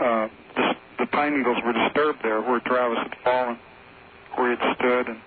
[0.00, 3.58] uh, the, the pine needles were disturbed there where Travis had fallen,
[4.36, 5.20] where he had stood, and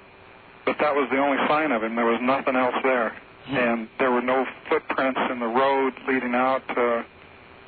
[0.65, 1.95] but that was the only sign of him.
[1.95, 3.15] There was nothing else there,
[3.47, 6.63] and there were no footprints in the road leading out.
[6.75, 7.03] Uh,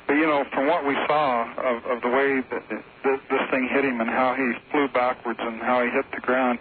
[0.08, 3.68] but you know, from what we saw of, of the way that this, this thing
[3.70, 6.58] hit him and how he flew backwards and how he hit the ground,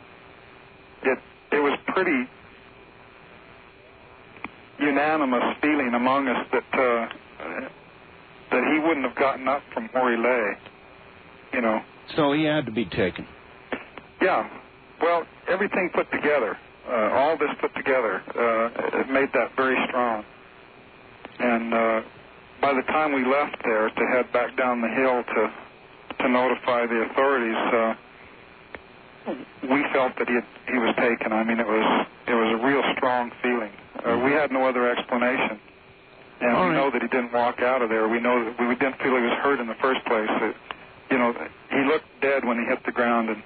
[1.03, 1.17] it
[1.53, 2.27] it was pretty
[4.79, 7.07] unanimous feeling among us that uh,
[8.51, 10.57] that he wouldn't have gotten up from where he lay.
[11.53, 11.81] You know.
[12.17, 13.25] So he had to be taken.
[14.21, 14.49] Yeah.
[15.01, 16.57] Well, everything put together,
[16.89, 20.25] uh, all this put together, uh, it made that very strong.
[21.39, 22.01] And uh,
[22.67, 25.41] by the time we left there to head back down the hill to
[26.19, 27.93] to notify the authorities, uh,
[29.71, 31.31] we felt that he had, he was taken.
[31.31, 33.71] I mean, it was it was a real strong feeling.
[34.03, 35.61] Uh, we had no other explanation,
[36.41, 36.75] and All we right.
[36.75, 38.09] know that he didn't walk out of there.
[38.09, 40.27] We know that we didn't feel he was hurt in the first place.
[40.27, 40.55] That,
[41.11, 41.31] you know,
[41.71, 43.41] he looked dead when he hit the ground, and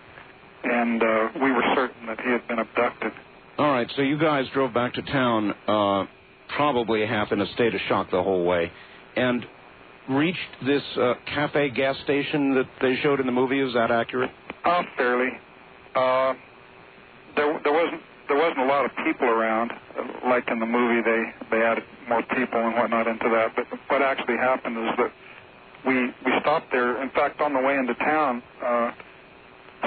[0.64, 3.12] and uh, we were certain that he had been abducted.
[3.60, 6.06] All right, so you guys drove back to town, uh,
[6.58, 8.72] probably half in a state of shock the whole way,
[9.16, 9.46] and
[10.10, 13.60] reached this uh, cafe gas station that they showed in the movie.
[13.60, 14.32] Is that accurate?
[14.66, 15.30] Uh, fairly.
[15.96, 16.34] Uh,
[17.36, 19.72] there, there wasn't there wasn't a lot of people around,
[20.26, 21.02] like in the movie.
[21.04, 23.56] They they added more people and whatnot into that.
[23.56, 25.12] But what actually happened is that
[25.86, 25.96] we
[26.26, 27.02] we stopped there.
[27.02, 28.92] In fact, on the way into town, uh,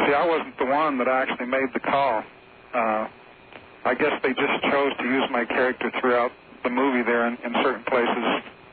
[0.07, 2.23] see, I wasn't the one that actually made the call.
[2.75, 3.09] Uh,
[3.87, 6.33] I guess they just chose to use my character throughout
[6.65, 8.25] the movie there in, in certain places.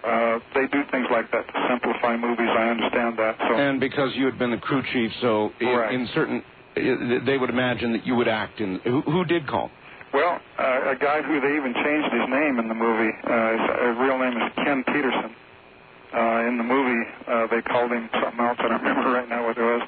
[0.03, 2.49] Uh, they do things like that to simplify movies.
[2.49, 3.35] I understand that.
[3.39, 5.93] So And because you had been the crew chief, so in, Right.
[5.93, 6.43] in certain,
[6.75, 8.79] uh, they would imagine that you would act in.
[8.83, 9.69] Who, who did call?
[10.13, 13.61] Well, uh, a guy who they even changed his name in the movie, uh, his
[13.69, 15.35] uh, real name is Ken Peterson.
[16.13, 18.57] Uh, in the movie, uh, they called him something else.
[18.59, 19.81] I don't remember right now what it was.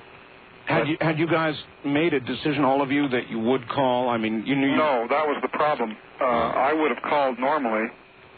[0.65, 4.08] Had you had you guys made a decision, all of you, that you would call?
[4.08, 4.67] I mean, you knew.
[4.69, 5.97] You, No, that was the problem.
[6.21, 7.89] Uh, I would have called normally,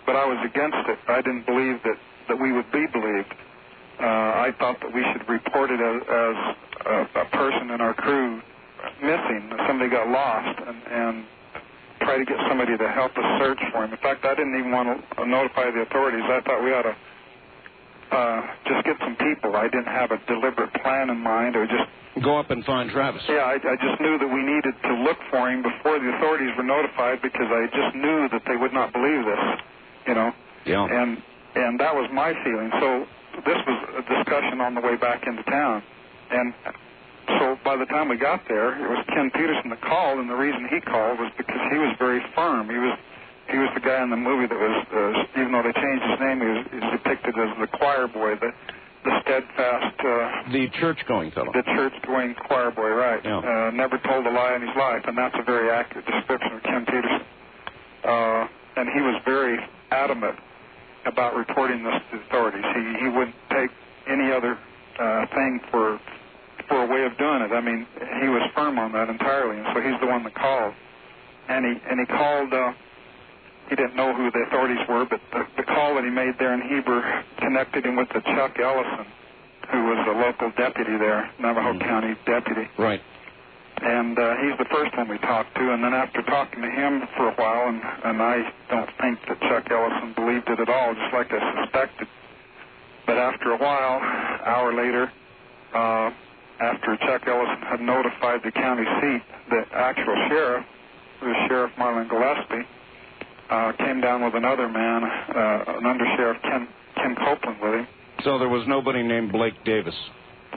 [0.05, 0.99] but I was against it.
[1.07, 1.97] I didn't believe that,
[2.29, 3.33] that we would be believed.
[3.99, 4.05] Uh,
[4.47, 6.35] I thought that we should report it as, as
[6.85, 8.41] a, a person in our crew
[9.01, 9.49] missing.
[9.49, 11.25] That somebody got lost, and, and
[12.01, 13.91] try to get somebody to help us search for him.
[13.91, 16.23] In fact, I didn't even want to notify the authorities.
[16.27, 16.95] I thought we ought to
[18.11, 19.55] uh, just get some people.
[19.55, 21.87] I didn't have a deliberate plan in mind, or just
[22.23, 23.21] Go up and find Travis.
[23.27, 26.47] yeah, I, I just knew that we needed to look for him before the authorities
[26.55, 29.43] were notified because I just knew that they would not believe this,
[30.07, 30.31] you know.
[30.65, 30.85] Yeah.
[30.85, 31.21] And
[31.55, 32.71] and that was my feeling.
[32.79, 33.05] So
[33.45, 35.83] this was a discussion on the way back into town,
[36.31, 36.53] and
[37.27, 40.35] so by the time we got there, it was Ken Peterson that called, and the
[40.35, 42.69] reason he called was because he was very firm.
[42.69, 42.97] He was
[43.49, 46.19] he was the guy in the movie that was, uh, even though they changed his
[46.19, 48.49] name, he was, he was depicted as the choir boy, the
[49.05, 49.93] the steadfast.
[50.01, 51.53] Uh, The church-going fellow.
[51.53, 53.21] the church-going choir boy, right?
[53.23, 53.37] Yeah.
[53.37, 56.63] Uh, never told a lie in his life, and that's a very accurate description of
[56.63, 57.21] Ken Peterson.
[58.03, 59.57] Uh, and he was very
[59.91, 60.35] adamant
[61.05, 62.65] about reporting this to the authorities.
[62.75, 63.69] He he wouldn't take
[64.07, 64.57] any other
[64.99, 65.99] uh, thing for
[66.67, 67.51] for a way of doing it.
[67.51, 67.85] I mean,
[68.21, 70.73] he was firm on that entirely, and so he's the one that called.
[71.49, 72.53] And he and he called.
[72.53, 72.73] Uh,
[73.69, 76.53] he didn't know who the authorities were, but the, the call that he made there
[76.53, 77.01] in Heber
[77.39, 79.07] connected him with the Chuck Ellison,
[79.73, 81.79] who was a local deputy there, Navajo Mhm.
[81.81, 82.69] County deputy.
[82.77, 83.01] Right.
[83.81, 85.73] And uh, he's the first one we talked to.
[85.73, 89.39] And then after talking to him for a while, and, and I don't think that
[89.41, 92.07] Chuck Ellison believed it at all, just like I suspected.
[93.05, 93.99] But after a while,
[94.45, 95.11] hour later,
[95.73, 96.09] uh,
[96.59, 100.65] after Chuck Ellison had notified the county seat, the actual sheriff,
[101.21, 102.65] the Sheriff Marlin Gillespie,
[103.49, 107.87] uh, came down with another man, uh, an undersheriff Ken Ken Coplan with him.
[108.23, 109.95] So there was nobody named Blake Davis.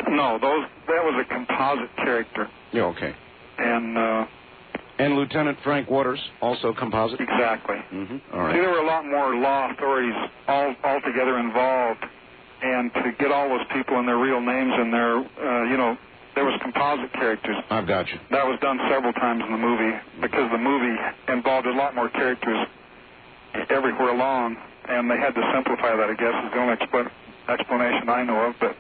[0.08, 3.14] No, those that was a composite character, Yeah, okay.
[3.58, 4.26] and uh,
[4.98, 7.20] And Lieutenant Frank Watters, also composite.
[7.20, 7.76] exactly.
[7.92, 8.16] Mm-hmm.
[8.34, 10.14] All See, there were a lot more law authorities
[10.48, 12.04] all altogether involved,
[12.62, 15.96] and to get all those people and their real names and their, uh, you know,
[16.34, 17.56] there was composite characters.
[17.70, 18.18] I've got you.
[18.30, 20.96] That was done several times in the movie because the movie
[21.28, 22.66] involved a lot more characters
[23.70, 24.56] everywhere along,
[24.88, 26.08] and they had to simplify that.
[26.10, 27.10] I guess is the only expl-
[27.48, 28.76] explanation I know of, but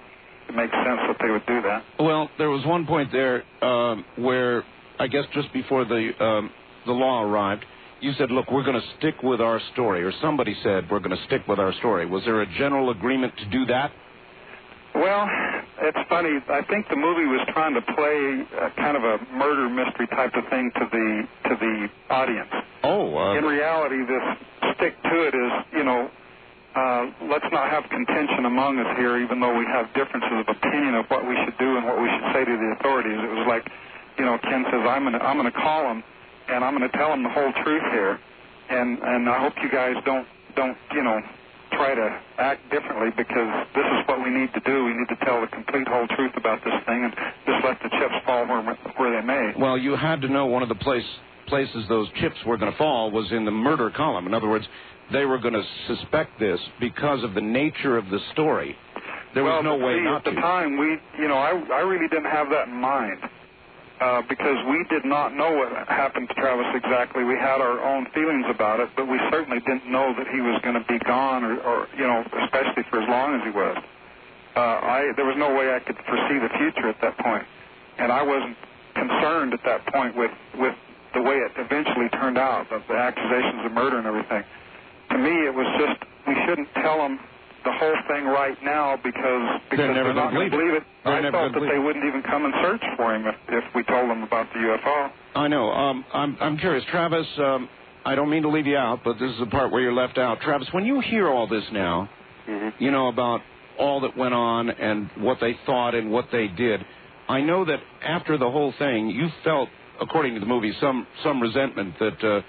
[0.48, 1.84] it makes sense that they would do that.
[1.98, 4.64] Well, there was one point there um, where
[4.98, 6.50] I guess just before the um,
[6.86, 7.64] the law arrived,
[8.00, 11.16] you said, "Look, we're going to stick with our story," or somebody said, "We're going
[11.16, 13.92] to stick with our story." Was there a general agreement to do that?
[14.94, 15.28] Well,
[15.82, 16.30] it's funny.
[16.48, 20.32] I think the movie was trying to play a kind of a murder mystery type
[20.34, 22.50] of thing to the to the audience.
[22.82, 26.10] Oh, In uh, reality, this stick to it is, you know,
[26.74, 30.94] uh, let's not have contention among us here, even though we have differences of opinion
[30.94, 33.18] of what we should do and what we should say to the authorities.
[33.18, 33.64] It was like,
[34.18, 36.04] you know, Ken says, I'm gonna I'm gonna call him,
[36.48, 38.18] and I'm gonna tell him the whole truth here,
[38.70, 40.26] and and I hope you guys don't
[40.56, 41.20] don't you know
[41.72, 44.84] try to act differently because this is what we need to do.
[44.84, 47.12] We need to tell the complete whole truth about this thing and
[47.46, 48.62] just let the chips fall where
[48.96, 49.52] where they may.
[49.58, 51.06] well, you had to know one of the place
[51.48, 54.26] places those chips were going to fall was in the murder column.
[54.26, 54.66] In other words,
[55.12, 58.76] they were going to suspect this because of the nature of the story.
[59.34, 60.40] There was well, no way see, not at the to.
[60.40, 63.20] time we you know I I really didn't have that in mind
[64.00, 67.24] uh, because we did not know what happened to Travis exactly.
[67.24, 70.60] We had our own feelings about it, but we certainly didn't know that he was
[70.62, 73.76] going to be gone or, or you know especially for as long as he was.
[74.56, 77.44] Uh, I there was no way I could foresee the future at that point,
[77.98, 78.56] and I wasn't
[78.94, 80.74] concerned at that point with with
[81.14, 84.44] the way it eventually turned out, the, the accusations of murder and everything.
[85.10, 87.18] To me, it was just we shouldn't tell them
[87.64, 90.82] the whole thing right now because because never not gonna going to believe it.
[91.04, 93.64] They're I never felt that they wouldn't even come and search for him if, if
[93.74, 95.10] we told them about the UFO.
[95.34, 95.70] I know.
[95.70, 97.26] Um, I'm I'm curious, Travis.
[97.38, 97.68] Um,
[98.04, 100.18] I don't mean to leave you out, but this is the part where you're left
[100.18, 100.40] out.
[100.40, 102.08] Travis, when you hear all this now,
[102.48, 102.82] Mm-hmm.
[102.82, 103.40] you know about
[103.78, 106.80] all that went on and what they thought and what they did.
[107.28, 109.68] I know that after the whole thing, you felt,
[110.00, 112.40] according to the movie, some some resentment that uh,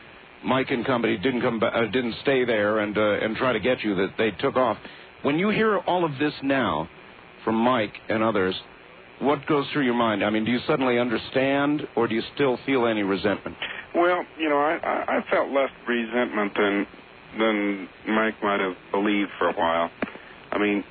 [0.44, 3.84] Mike and company didn't come uh, didn't stay there and uh, and try to get
[3.84, 3.96] you.
[3.96, 4.78] That they took off.
[5.22, 6.88] When you hear all of this now
[7.44, 8.56] from Mike and others,
[9.20, 10.24] what goes through your mind?
[10.24, 13.58] I mean, do you suddenly understand, or do you still feel any resentment?
[13.94, 16.88] Well, you know, I I felt less resentment than
[17.38, 19.92] than Mike might have believed for a while.
[20.52, 20.84] I mean,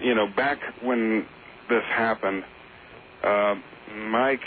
[0.00, 1.26] you know, back when
[1.68, 2.44] this happened,
[3.24, 3.54] uh,
[4.10, 4.40] Mike,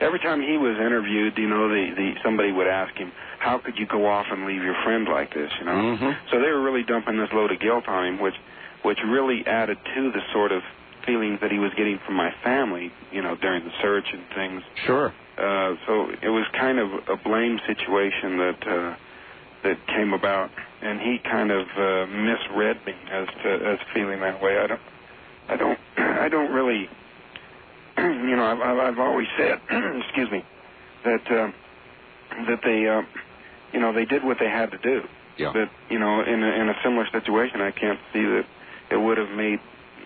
[0.00, 3.78] every time he was interviewed, you know, the, the somebody would ask him, "How could
[3.78, 5.72] you go off and leave your friend like this?" You know.
[5.96, 6.16] Mhm.
[6.30, 8.34] So they were really dumping this load of guilt on him, which
[8.82, 10.62] which really added to the sort of
[11.04, 14.62] feelings that he was getting from my family, you know, during the search and things.
[14.86, 15.12] Sure.
[15.38, 18.94] Uh, so it was kind of a blame situation that uh,
[19.62, 20.50] that came about,
[20.82, 24.58] and he kind of uh, misread me as to as feeling that way.
[24.58, 24.80] I don't,
[25.48, 26.88] I don't, I don't really,
[27.98, 29.58] you know, I've, I've I've always said,
[30.04, 30.42] excuse me,
[31.04, 31.50] that uh,
[32.48, 33.02] that they, uh,
[33.72, 35.00] you know, they did what they had to do.
[35.38, 35.52] Yeah.
[35.52, 38.44] That you know, in a, in a similar situation, I can't see that
[38.90, 39.58] it would have made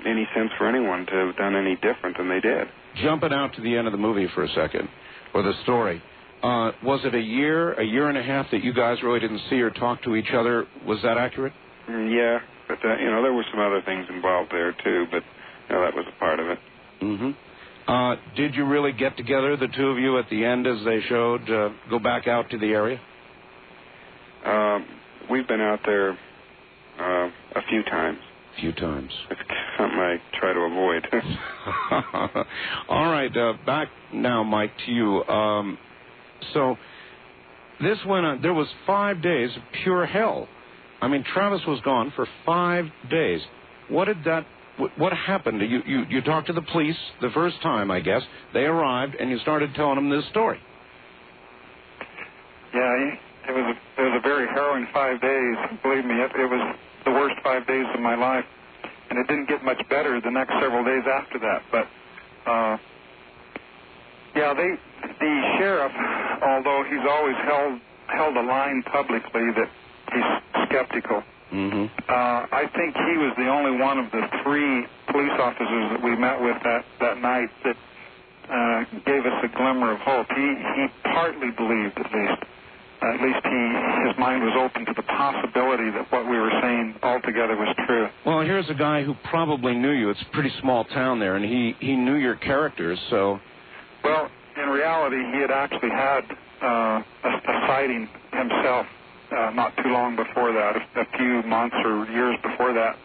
[0.07, 2.68] any sense for anyone to have done any different than they did.
[2.96, 4.88] Jumping out to the end of the movie for a second,
[5.35, 6.03] or the story.
[6.42, 9.42] Uh, was it a year, a year and a half that you guys really didn't
[9.50, 10.66] see or talk to each other?
[10.87, 11.53] Was that accurate?
[11.88, 15.22] Mm, Yeah, but uh, you know there were some other things involved there too, but
[15.68, 16.59] you know, that was a part of it.
[17.03, 17.31] Mm-hmm.
[17.90, 21.00] Uh, did you really get together, the two of you, at the end as they
[21.09, 23.00] showed, uh, go back out to the area?
[24.46, 24.87] Um,
[25.29, 26.12] we've been out there
[27.00, 28.18] uh, a few times.
[28.57, 29.11] A few times.
[29.31, 29.40] It's
[29.76, 31.07] something I try to avoid.
[32.88, 35.24] All right, uh, back now, Mike, to you.
[35.24, 35.78] Um,
[36.55, 36.76] so
[37.80, 38.43] this went on.
[38.43, 40.47] There was five days of pure hell.
[41.01, 43.41] I mean, Travis was gone for five days.
[43.88, 44.47] What did that?
[44.79, 45.61] What, happened?
[45.61, 48.23] You, you you talked to the police the first time, I guess.
[48.55, 50.59] They arrived, and you started telling them this story.
[52.73, 53.12] Yeah,
[53.49, 55.57] it was a, it was a very harrowing five days.
[55.83, 58.45] Believe me, it, it was the worst five days of my life,
[59.11, 61.62] and it didn't get much better the next several days after that.
[61.71, 61.87] But
[62.51, 62.77] uh,
[64.37, 64.71] yeah, they
[65.03, 65.93] the sheriff,
[66.47, 69.68] although he's always held held a line publicly that
[70.12, 71.84] he's skeptical Mm-hmm.
[72.09, 76.14] Uh, I think he was the only one of the three police officers that we
[76.16, 77.76] met with that, that night that
[78.46, 80.26] uh, gave us a glimmer of hope.
[80.34, 80.46] He,
[80.76, 82.40] he partly believed, at least.
[83.03, 83.62] at least he,
[84.07, 88.09] his mind was open to the possibility that what we were saying altogether was true.
[88.24, 90.11] Well, here's a guy who probably knew you.
[90.11, 93.40] It's a pretty small town there, and he, he knew your characters, so.
[94.05, 94.30] Well,
[94.61, 96.20] in reality, he had actually had
[96.62, 98.86] uh, a, a sighting himself
[99.33, 102.97] uh, not too long before that, a, few months or years before that.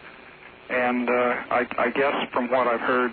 [0.70, 3.12] And uh, I, I guess from what I've heard,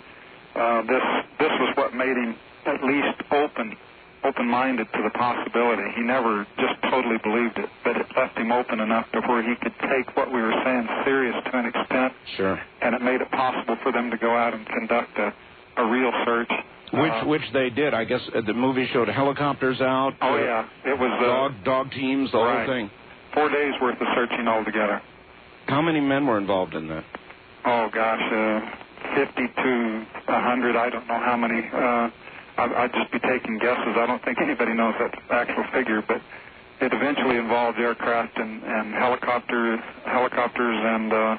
[0.56, 1.04] uh, this
[1.40, 2.36] this was what made him
[2.66, 3.76] at least open
[4.24, 5.84] open-minded to the possibility.
[5.98, 9.54] He never just totally believed it, but it left him open enough to where he
[9.62, 12.58] could take what we were saying serious to an extent, Sure.
[12.82, 15.34] and it made it possible for them to go out and conduct a,
[15.76, 16.50] a real search.
[16.94, 17.94] Which Uh, which they did.
[17.94, 20.14] I guess uh, the movie showed helicopters out.
[20.22, 22.66] oh uh, yeah, it was uh, Dog dog teams, the Right.
[22.66, 22.92] whole thing.
[23.34, 25.02] Four days worth of searching altogether.
[25.68, 27.04] How many men were involved in that?
[27.66, 30.76] Oh gosh, uh, 50 to a 100.
[30.76, 31.68] I don't know how many.
[31.68, 32.10] Uh,
[32.58, 33.96] I, I'd just be taking guesses.
[33.98, 36.22] I don't think anybody knows that actual figure, but
[36.82, 41.38] it eventually involved aircraft and, and helicopters, helicopters and uh,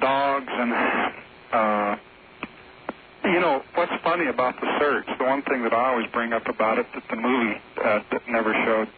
[0.00, 0.72] dogs and.
[1.52, 1.96] Uh,
[3.24, 5.06] you know what's funny about the search?
[5.18, 8.22] The one thing that I always bring up about it that the movie uh, that
[8.28, 8.88] never showed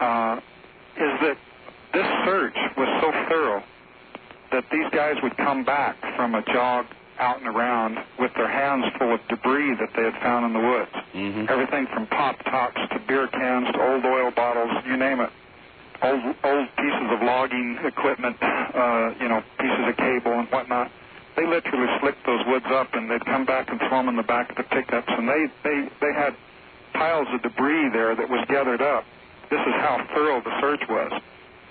[0.00, 0.40] uh,
[0.96, 1.36] is that
[1.92, 3.62] this search was so thorough
[4.50, 6.86] that these guys would come back from a jog
[7.18, 10.66] out and around with their hands full of debris that they had found in the
[10.66, 10.92] woods.
[11.14, 11.46] Mm-hmm.
[11.48, 15.30] Everything from pop tops to beer cans to old oil bottles, you name it.
[16.02, 20.90] Old old pieces of logging equipment, uh, you know, pieces of cable and whatnot.
[21.36, 24.26] They literally slicked those woods up and they'd come back and throw them in the
[24.26, 26.34] back of the pickups and they they they had
[26.92, 29.04] piles of debris there that was gathered up.
[29.52, 31.12] This is how thorough the search was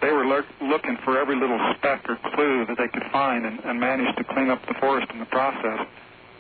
[0.02, 3.60] they were lurk, looking for every little speck or clue that they could find and,
[3.64, 5.88] and managed to clean up the forest in the process.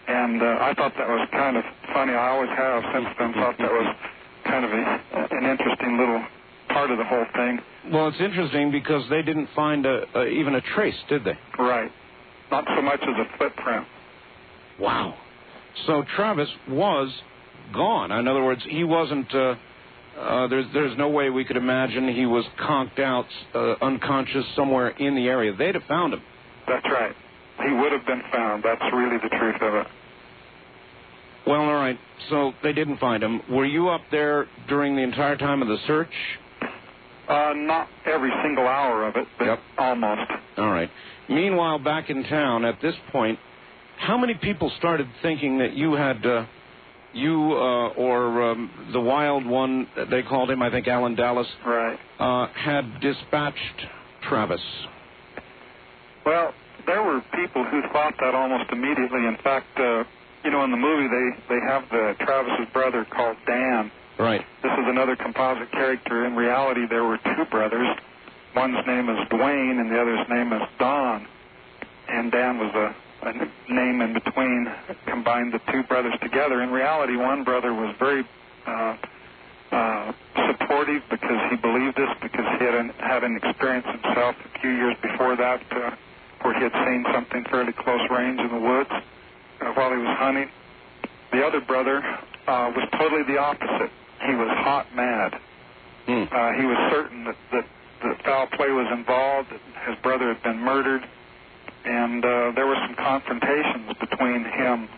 [0.07, 1.63] And uh, I thought that was kind of
[1.93, 2.13] funny.
[2.13, 3.95] I always have since then thought that was
[4.45, 6.25] kind of a, an interesting little
[6.69, 7.59] part of the whole thing.
[7.91, 11.37] Well, it's interesting because they didn't find a, a, even a trace, did they?
[11.59, 11.91] Right.
[12.49, 13.85] Not so much as a footprint.
[14.79, 15.15] Wow.
[15.85, 17.13] So Travis was
[17.73, 18.11] gone.
[18.11, 19.33] In other words, he wasn't.
[19.33, 19.55] Uh,
[20.19, 24.89] uh, there's there's no way we could imagine he was conked out, uh, unconscious somewhere
[24.89, 25.53] in the area.
[25.55, 26.21] They'd have found him.
[26.67, 27.15] That's right.
[27.65, 28.63] He would have been found.
[28.63, 29.87] That's really the truth of it.
[31.47, 31.97] Well, all right.
[32.29, 33.41] So they didn't find him.
[33.49, 36.09] Were you up there during the entire time of the search?
[37.27, 39.59] Uh, not every single hour of it, but Yep.
[39.77, 40.31] almost.
[40.57, 40.89] All right.
[41.29, 43.39] Meanwhile, back in town at this point,
[43.97, 46.45] how many people started thinking that you had, uh,
[47.13, 51.99] you uh, or um, the wild one, they called him, I think Allen Dalis, Right.
[52.19, 53.85] uh, had dispatched
[54.29, 54.61] Travis?
[56.25, 56.53] Well,
[56.85, 59.25] there were people who thought that almost immediately.
[59.27, 60.03] In fact, uh,
[60.43, 63.91] you know, in the movie they they have the Travis's brother called Dan.
[64.19, 64.41] Right.
[64.61, 66.25] This is another composite character.
[66.25, 67.87] In reality, there were two brothers.
[68.55, 71.25] One's name is Duane, and the other's name is Don.
[72.09, 73.33] And Dan was a, a
[73.71, 74.71] name in between.
[75.05, 76.61] Combined the two brothers together.
[76.61, 78.23] In reality, one brother was very
[78.65, 78.97] uh,
[79.71, 80.13] uh,
[80.47, 84.71] supportive because he believed this, because he had an, had an experience himself a few
[84.71, 85.95] years before that, uh,
[86.41, 90.17] where he had seen something fairly close range in the woods uh, while he was
[90.17, 90.49] hunting.
[91.31, 92.03] The other brother
[92.47, 93.91] uh, was totally the opposite.
[94.25, 95.39] He was hot mad.
[96.05, 96.23] Hmm.
[96.31, 97.65] Uh, he was certain that, that,
[98.03, 101.07] that foul play was involved, that his brother had been murdered,
[101.85, 104.89] and uh, there were some confrontations between him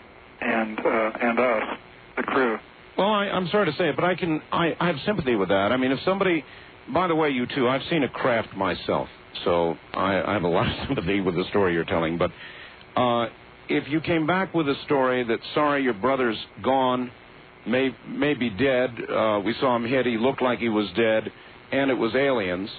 [0.42, 1.64] and uh, and us,
[2.18, 2.58] the crew.
[2.98, 5.50] Well, I, I'm sorry to say it, but I can I, I have sympathy with
[5.50, 5.72] that.
[5.72, 6.44] I mean, if somebody,
[6.94, 9.08] by the way, you too, I've seen a craft myself,
[9.44, 12.18] so I, I have a lot of sympathy with the story you're telling.
[12.18, 12.32] But
[12.96, 13.28] uh,
[13.70, 17.12] if you came back with a story that sorry your brother's gone,
[17.66, 21.32] may may be dead, uh, we saw him hit, he looked like he was dead,
[21.72, 22.70] and it was aliens.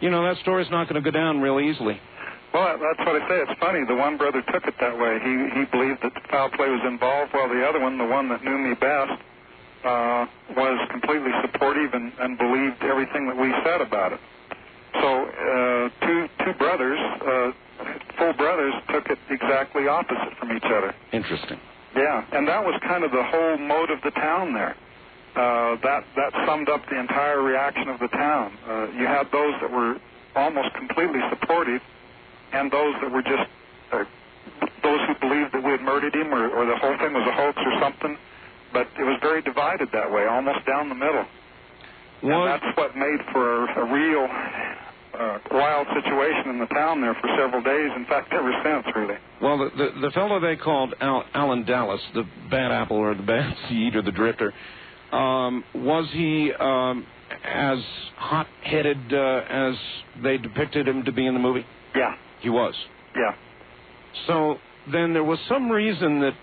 [0.00, 2.00] You know that story's not going to go down real easily.
[2.54, 3.42] Well, that's what I say.
[3.42, 3.84] It's funny.
[3.84, 5.18] The one brother took it that way.
[5.18, 8.44] He he believed that foul play was involved, while the other one, the one that
[8.44, 9.18] knew me best,
[9.82, 10.26] uh,
[10.56, 14.20] was completely supportive and, and believed everything that we said about it.
[15.02, 17.50] So uh, two two brothers, uh,
[18.18, 20.94] full brothers, took it exactly opposite from each other.
[21.10, 21.58] Interesting.
[21.96, 24.76] Yeah, and that was kind of the whole mode of the town there.
[25.34, 28.56] Uh, that that summed up the entire reaction of the town.
[28.68, 29.98] Uh, you had those that were
[30.36, 31.82] almost completely supportive,
[32.54, 33.50] and those that were just
[33.92, 34.04] uh,
[34.82, 37.34] those who believed that we had murdered him, or, or the whole thing was a
[37.34, 38.16] hoax or something.
[38.72, 41.24] But it was very divided that way, almost down the middle.
[42.22, 44.26] And that's what made for a real
[45.18, 47.90] uh, wild situation in the town there for several days.
[47.96, 49.16] In fact, ever since, really.
[49.42, 53.22] Well, the, the, the fellow they called Al, Allen Dalis, the bad apple or the
[53.22, 54.52] bad seed or the drifter,
[55.12, 57.06] um, was he um,
[57.44, 57.78] as
[58.16, 59.74] hot-headed uh, as
[60.22, 61.64] they depicted him to be in the movie?
[61.94, 62.14] Yeah,
[62.44, 62.74] He was.
[63.16, 63.34] yeah.
[64.28, 64.56] So
[64.92, 66.34] then there was some reason that,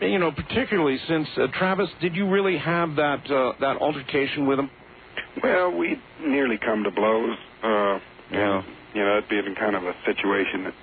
[0.00, 4.58] you know, particularly since uh, Travis, did you really have that uh, that altercation with
[4.60, 4.70] him?
[5.42, 7.36] Well, we nearly come to blows.
[7.62, 7.98] Uh,
[8.30, 8.62] Yeah.
[8.94, 10.74] You know, it'd been kind of a situation that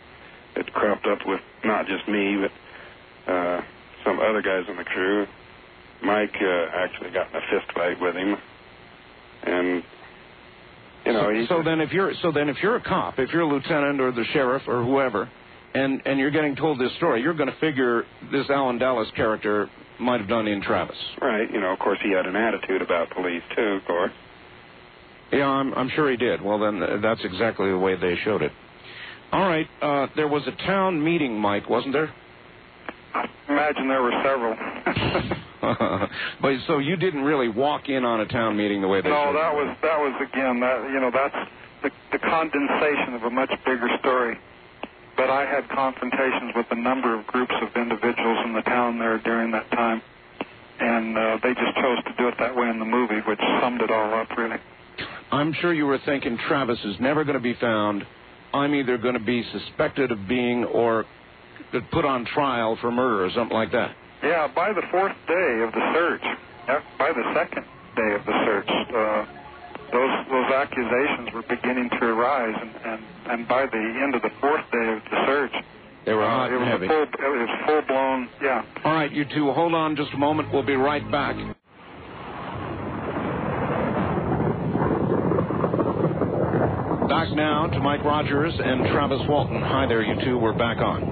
[0.55, 3.61] that cropped up with not just me, but uh,
[4.03, 5.27] some other guys in the crew.
[6.03, 8.35] Mike uh, actually got in a fist fight with him,
[9.43, 9.83] and
[11.05, 13.41] you know, so, so then if you're so then if you're a cop, if you're
[13.41, 15.29] a lieutenant or the sheriff or whoever,
[15.73, 19.69] and and you're getting told this story, you're going to figure this Allen Dalis character
[19.99, 20.95] might have done in Travis.
[21.21, 21.49] Right.
[21.51, 23.79] You know, of course, he had an attitude about police too.
[23.81, 24.11] Of course.
[25.31, 26.41] Yeah, I'm, I'm sure he did.
[26.41, 28.51] Well, then uh, that's exactly the way they showed it.
[29.31, 32.11] All right, uh, there was a town meeting, Mike, wasn't there?
[33.13, 34.55] I Imagine there were several.
[36.41, 39.33] but so you didn't really walk in on a town meeting the way they no,
[39.33, 41.35] that was that was again that you know that's
[41.83, 44.37] the, the condensation of a much bigger story.
[45.17, 49.19] But I had confrontations with a number of groups of individuals in the town there
[49.19, 50.01] during that time,
[50.79, 53.81] and uh, they just chose to do it that way in the movie, which summed
[53.81, 54.57] it all up really.
[55.31, 58.05] I'm sure you were thinking Travis is never going to be found.
[58.53, 61.05] I'm either going to be suspected of being or
[61.91, 63.95] put on trial for murder or something like that.
[64.23, 66.23] Yeah, by the fourth day of the search,
[66.99, 67.63] by the second
[67.95, 69.25] day of the search, uh,
[69.91, 73.01] those those accusations were beginning to arise, and, and,
[73.31, 75.53] and by the end of the fourth day of the search,
[76.05, 76.87] They were uh, hot it and was heavy.
[76.87, 78.29] full it was full blown.
[78.43, 78.65] Yeah.
[78.83, 80.49] All right, you two, hold on just a moment.
[80.53, 81.35] We'll be right back.
[87.09, 89.61] Back now to Mike Rogers and Travis Walton.
[89.61, 90.37] Hi there, you two.
[90.37, 91.03] We're back on.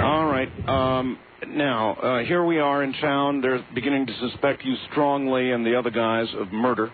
[0.00, 0.48] All right.
[0.66, 1.18] Um,
[1.48, 3.40] now, uh, here we are in town.
[3.40, 6.90] They're beginning to suspect you strongly and the other guys of murder.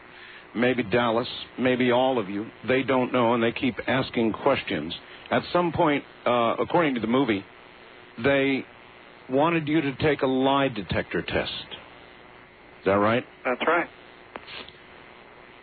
[0.55, 1.27] Maybe Dalis,
[1.59, 2.47] maybe all of you.
[2.67, 4.95] They don't know, and they keep asking questions.
[5.31, 7.45] At some point, uh, according to the movie,
[8.25, 8.65] they
[9.29, 11.53] wanted you to take a lie detector test.
[12.81, 13.25] Is that right?
[13.45, 13.87] That's right.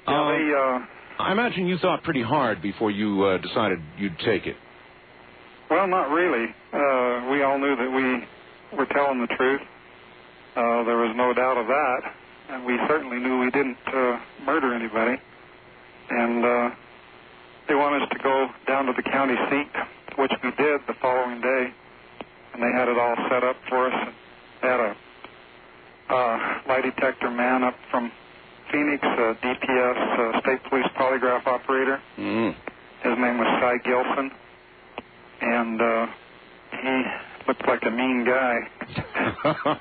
[0.08, 4.20] Yeah, Um, they, uh, I imagine you thought pretty hard before you uh, decided you'd
[4.20, 4.56] take it.
[5.72, 6.46] well, not really.
[6.72, 8.28] Uh, we all knew that we
[8.76, 9.62] were telling the truth.
[10.56, 12.14] Uh, there was no doubt of that,
[12.50, 15.20] and we certainly knew we didn't uh, murder anybody.
[16.10, 16.70] And uh,
[17.68, 19.72] they wanted us to go down to the county seat,
[20.18, 21.74] which we did the following day,
[22.54, 24.14] and they had it all set up for us.
[24.62, 24.96] They had a
[26.10, 28.12] uh, lie detector man up from
[28.72, 32.02] Phoenix, uh, DPS, uh, state police polygraph operator.
[32.18, 32.56] Mm.
[33.04, 34.32] His name was Cy Gilson,
[35.42, 36.08] and uh,
[36.72, 37.04] he
[37.48, 38.56] looked like a mean guy.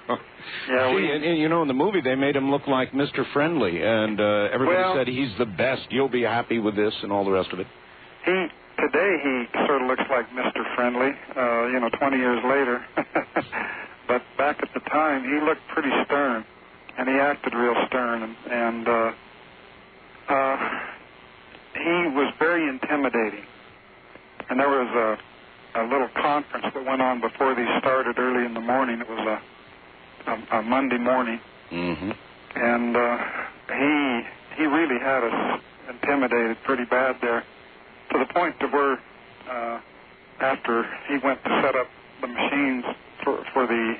[0.69, 2.93] Yeah, See, we- and, and, you know, in the movie they made him look like
[2.93, 3.25] Mr.
[3.33, 5.87] Friendly, and uh, everybody Well- said he's the best.
[5.91, 7.67] You'll be happy with this, and all the rest of it.
[8.27, 8.33] He
[8.79, 10.63] today he sort of looks like Mr.
[10.77, 12.85] Friendly, uh, you know, 20 years later.
[14.09, 16.45] but back at the time, he looked pretty stern,
[16.99, 19.13] and he acted real stern, and, and uh,
[20.29, 20.57] uh,
[21.75, 23.45] he was very intimidating.
[24.51, 25.19] And there was a,
[25.75, 29.01] a little conference that went on before these started early in the morning.
[29.01, 29.19] It was
[30.27, 31.41] a, a, a Monday morning,
[31.73, 32.11] Mm-hmm.
[32.57, 33.19] and uh,
[33.73, 34.23] he
[34.63, 37.43] he really had us intimidated pretty bad there,
[38.13, 38.99] to the point to where
[39.51, 39.81] uh,
[40.41, 41.89] after he went to set up
[42.21, 42.85] the machines
[43.25, 43.95] for for the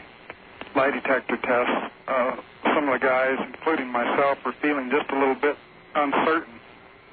[0.77, 2.37] lie detector test, uh,
[2.75, 5.57] some of the guys, including myself, were feeling just a little bit
[5.97, 6.55] uncertain.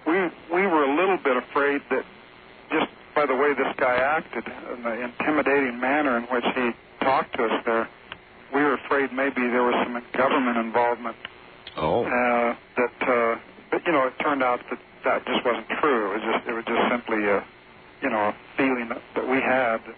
[0.05, 0.13] We
[0.53, 2.03] we were a little bit afraid that
[2.71, 6.71] just by the way this guy acted and the intimidating manner in which he
[7.03, 7.89] talked to us there,
[8.53, 11.15] we were afraid maybe there was some government involvement
[11.77, 12.03] Oh.
[12.03, 13.39] uh, that, uh,
[13.71, 16.11] but you know, it turned out that that just wasn't true.
[16.11, 17.43] It was just, it was just simply a,
[18.03, 19.95] you know, a feeling that, that we had that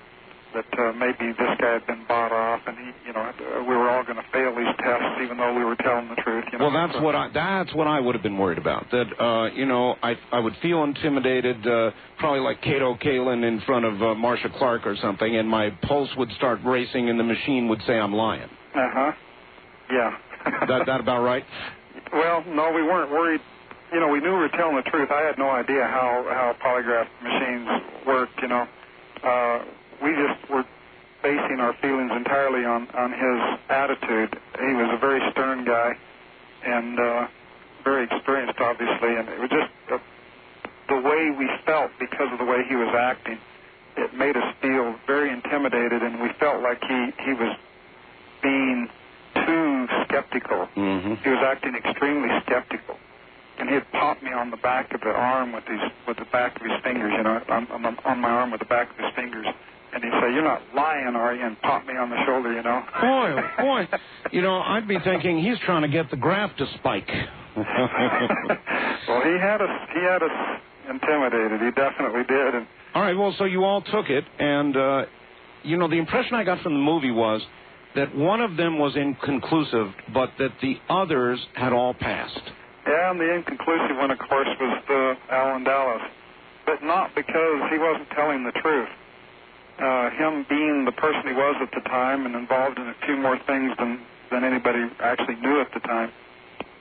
[0.55, 3.31] uh, maybe this guy had been bought off, and he, you know,
[3.67, 6.45] we were all going to fail these tests, even though we were telling the truth.
[6.51, 6.65] You know.
[6.65, 8.89] Well, that's So- what I that's what I would have been worried about.
[8.91, 13.59] That uh, you know, I I would feel intimidated, uh, probably like Kato Kaelin in
[13.61, 17.23] front of uh, Marcia Clark or something, and my pulse would start racing, and the
[17.23, 18.49] machine would say I'm lying.
[18.75, 19.11] Uh huh.
[19.91, 20.15] Yeah.
[20.67, 21.45] That that about right?
[22.11, 23.41] Well, no, we weren't worried.
[23.91, 25.09] You know, we knew we were telling the truth.
[25.11, 27.67] I had no idea how how polygraph machines
[28.07, 28.41] worked.
[28.41, 28.67] You know,
[29.23, 29.59] uh,
[30.03, 30.65] we just were
[31.23, 34.37] basing our feelings entirely on on his attitude.
[34.59, 35.93] He was a very stern guy,
[36.65, 37.27] and uh,
[37.83, 39.97] very experienced, obviously, and it was just uh,
[40.89, 43.39] the way we felt because of the way he was acting,
[43.97, 47.55] it made us feel very intimidated, and we felt like he he was
[48.41, 48.89] being
[49.45, 50.67] too skeptical.
[50.75, 51.15] Mm-hmm.
[51.23, 52.97] He was acting extremely skeptical,
[53.59, 56.55] and he'd pop me on the back of the arm with his with the back
[56.57, 59.13] of his fingers, you know, on, the- on my arm with the back of his
[59.15, 59.47] fingers,
[59.93, 62.63] and he'd say, "You're not lying, are you?" and pop me on the shoulder, you
[62.63, 62.83] know.
[63.01, 63.87] Boy, oh boy.
[64.31, 67.09] You know, I'd be thinking he's trying to get the graph to spike.
[67.55, 71.61] well, he had us he had us intimidated.
[71.61, 75.05] He definitely did, and All right, well, so you all took it, and, uh,
[75.63, 77.41] you know, the impression I got from the movie was
[77.95, 82.41] that one of them was inconclusive, but that the others had all passed.
[82.87, 86.01] Yeah, and the inconclusive one, of course, was the Allen Dalis,
[86.65, 88.89] but not because he wasn't telling the truth.
[89.79, 93.17] Uh, him being the person he was at the time and involved in a few
[93.17, 93.99] more things than
[94.31, 96.11] than anybody actually knew at the time.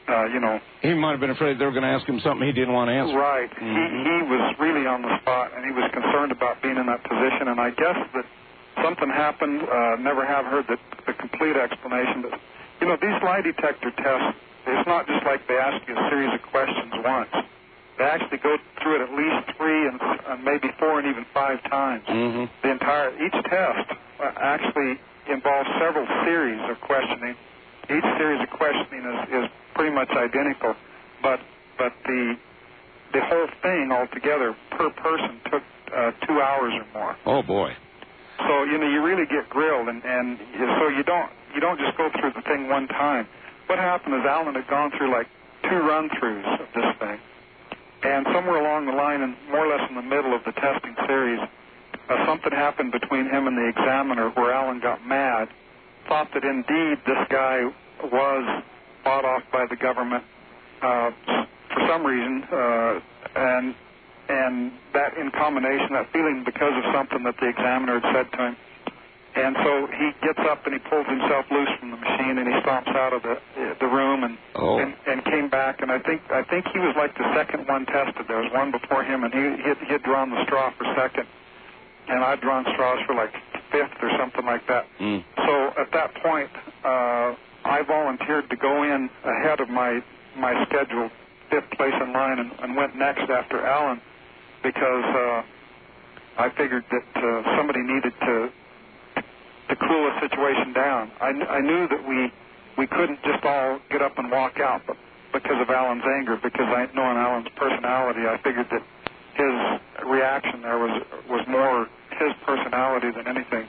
[0.09, 2.45] Uh, you know, He might have been afraid they were going to ask him something
[2.47, 3.17] he didn't want to answer.
[3.17, 3.49] right?
[3.51, 3.77] Mhm.
[3.77, 7.03] He he was really on the spot, and he was concerned about being in that
[7.05, 7.49] position.
[7.49, 8.27] And I guess that
[8.83, 9.63] something happened.
[9.63, 12.39] Uh, never have heard the the complete explanation, but
[12.81, 14.39] you know, these lie detector tests.
[14.67, 17.31] It's not just like they ask you a series of questions once.
[17.99, 21.63] They actually go through it at least three and, and maybe four and even five
[21.69, 22.05] times.
[22.09, 22.45] Mm-hmm.
[22.63, 24.99] The entire each test uh, actually
[25.31, 27.37] involves several series of questioning.
[27.91, 30.75] Each series of questioning is, is pretty much identical,
[31.23, 31.41] but
[31.79, 32.37] but the
[33.13, 35.63] the whole thing altogether per person took
[35.95, 37.17] uh, two hours or more.
[37.27, 37.77] Oh, boy.
[38.39, 40.39] So you know you really get grilled, and and
[40.81, 43.29] so you don't you don't just go through the thing one time.
[43.67, 45.29] What happened is Allen had gone through like
[45.69, 47.19] two run-throughs of this thing,
[48.03, 50.95] and somewhere along the line, and more or less in the middle of the testing
[51.07, 51.41] series,
[52.09, 55.49] uh, something happened between him and the examiner where Allen got mad,
[56.09, 57.71] thought that indeed this guy
[58.03, 58.63] was
[59.05, 60.25] bought off by the government
[60.83, 61.11] uh,
[61.73, 63.01] for some reason, uh,
[63.37, 63.75] and
[64.29, 68.47] and that in combination, that feeling because of something that the examiner had said to
[68.47, 68.57] him.
[69.35, 72.55] And so he gets up and he pulls himself loose from the machine and he
[72.61, 73.39] stomps out of the
[73.81, 74.79] the room and Oh.
[74.79, 77.87] and, and came back and I think I think he was like the second one
[77.87, 78.27] tested.
[78.29, 80.85] There was one before him and he he had, he had drawn the straw for
[80.95, 81.27] second,
[82.09, 83.33] and I'd drawn straws for like
[83.73, 84.85] fifth or something like that.
[85.01, 85.25] Mm.
[85.47, 86.51] So at that point,
[86.85, 90.03] uh, I volunteered to go in ahead of my
[90.37, 91.11] my scheduled
[91.51, 94.01] fifth place in line and, and went next after Allen
[94.63, 95.43] because uh,
[96.39, 98.51] I figured that uh, somebody needed to
[99.73, 101.11] to cool a situation down.
[101.21, 102.31] I, I knew that we
[102.77, 104.97] we couldn't just all get up and walk out, but
[105.33, 108.85] because of Allen's anger, because I knowing Allen's personality, I figured that
[109.35, 109.55] his
[110.09, 111.89] reaction there was was more
[112.21, 113.67] his personality than anything,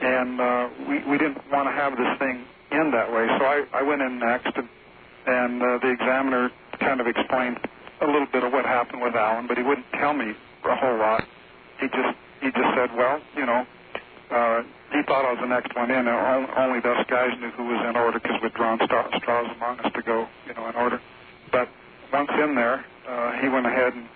[0.00, 3.26] and uh, we we didn't want to have this thing end that way.
[3.38, 4.68] So I I went in next, and,
[5.26, 7.58] and uh, the examiner kind of explained
[8.02, 10.34] a little bit of what happened with Allen, but he wouldn't tell me
[10.64, 11.22] a whole lot.
[11.80, 13.64] He just he just said, well, you know,
[14.30, 14.62] uh,
[14.92, 16.06] he thought I was the next one in.
[16.06, 19.80] and Only those guys knew who was in order because we'd drawn straw, straws among
[19.80, 21.00] us to go, you know, in order.
[21.52, 21.68] But
[22.12, 24.08] once in there, uh, he went ahead and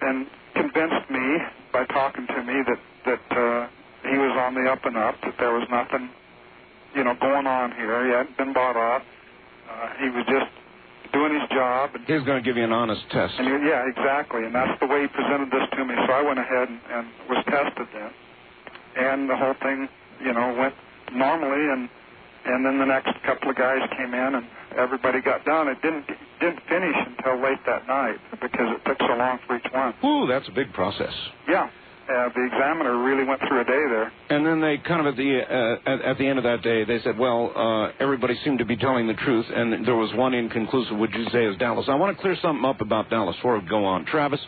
[0.00, 1.38] and convinced me
[1.72, 3.68] by talking to me that that uh,
[4.08, 6.10] he was on the up and up, that there was nothing,
[6.94, 8.04] you know, going on here.
[8.06, 9.02] He hadn't been bought off.
[9.68, 10.50] Uh, he was just
[11.12, 13.34] doing his job and He was going to give you an honest test.
[13.38, 14.44] and yeah, exactly.
[14.44, 15.94] And that's the way he presented this to me.
[16.06, 18.10] So I went ahead and, and was tested then.
[18.96, 19.88] And the whole thing,
[20.24, 20.74] you know, went
[21.12, 21.88] normally and
[22.46, 24.46] and then the next couple of guys came in and
[24.78, 25.68] everybody got done.
[25.68, 26.06] It didn't
[26.40, 29.94] didn't finish until late that night because it took so long for each one.
[30.04, 31.12] Ooh, that's a big process.
[31.48, 31.68] Yeah.
[32.08, 34.12] Uh, the examiner really went through a day there.
[34.30, 36.84] And then they kind of at the uh, at, at the end of that day,
[36.84, 40.32] they said, well, uh, everybody seemed to be telling the truth, and there was one
[40.32, 40.96] inconclusive.
[40.96, 41.88] Would you say is Dalis?
[41.88, 44.04] I want to clear something up about Dalis before we go on.
[44.04, 44.38] Travis,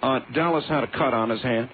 [0.00, 1.70] uh, Dalis had a cut on his hand.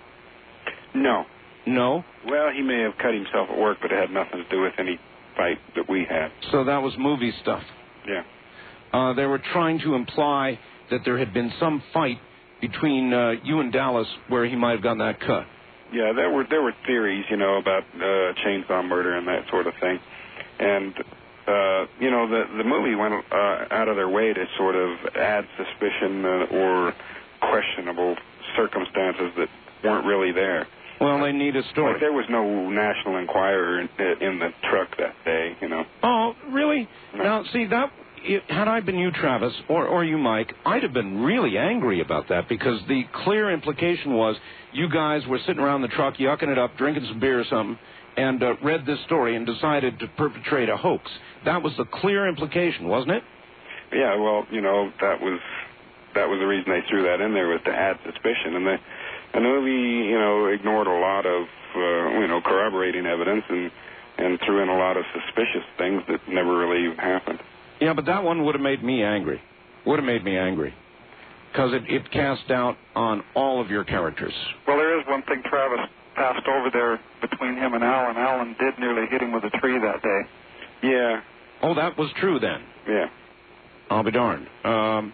[0.95, 1.27] No.
[1.69, 4.61] No, Well, he may have cut himself at work, but it had nothing to do
[4.63, 4.99] with any
[5.37, 6.31] fight that we had.
[6.51, 7.63] so that was movie stuff.
[8.07, 8.23] Yeah.
[8.93, 10.59] Uh, they were trying to imply
[10.91, 12.19] that there had been some fight
[12.61, 15.45] between uh, you and Dalis where he might have gotten that cut.
[15.93, 19.67] Yeah, there were there were theories, you know, about uh, chainsaw murder and that sort
[19.67, 19.99] of thing,
[20.59, 20.95] and
[21.47, 24.91] uh, you know the the movie went uh, out of their way to sort of
[25.17, 26.95] add suspicion uh, or
[27.41, 28.17] questionable
[28.57, 29.49] circumstances that
[29.85, 30.67] weren't really there.
[31.01, 31.93] Well, they need a story.
[31.93, 33.89] Like there was no National Enquirer in,
[34.21, 35.85] in the truck that day, you know.
[36.03, 36.89] Oh, really?
[37.15, 37.93] Now, see that.
[38.21, 42.01] It, had I been you, Travis, or or you, Mike, I'd have been really angry
[42.01, 44.35] about that because the clear implication was
[44.73, 47.79] you guys were sitting around the truck, yucking it up, drinking some beer or something,
[48.17, 51.09] and uh, read this story and decided to perpetrate a hoax.
[51.45, 53.23] That was the clear implication, wasn't it?
[53.93, 55.39] Yeah, well, you know that was
[56.15, 58.57] that was the reason they threw that in there was to add suspicion.
[58.57, 58.77] And the,
[59.35, 61.43] and the movie, you know, ignored a lot of,
[61.77, 63.71] uh, you know, corroborating evidence and
[64.19, 67.39] and threw in a lot of suspicious things that never really even happened.
[67.81, 69.41] Yeah, but that one would have made me angry.
[69.87, 70.75] Would have made me angry.
[71.53, 74.35] Because it, it cast doubt on all of your characters.
[74.67, 78.17] Well, there is one thing Travis passed over there between him and Allen.
[78.17, 80.21] Allen did nearly hit him with a tree that day.
[80.83, 81.21] Yeah,
[81.63, 82.63] Oh, that was true then.
[82.89, 83.07] yeah.
[83.91, 84.47] I'll be darned.
[84.65, 85.13] Um,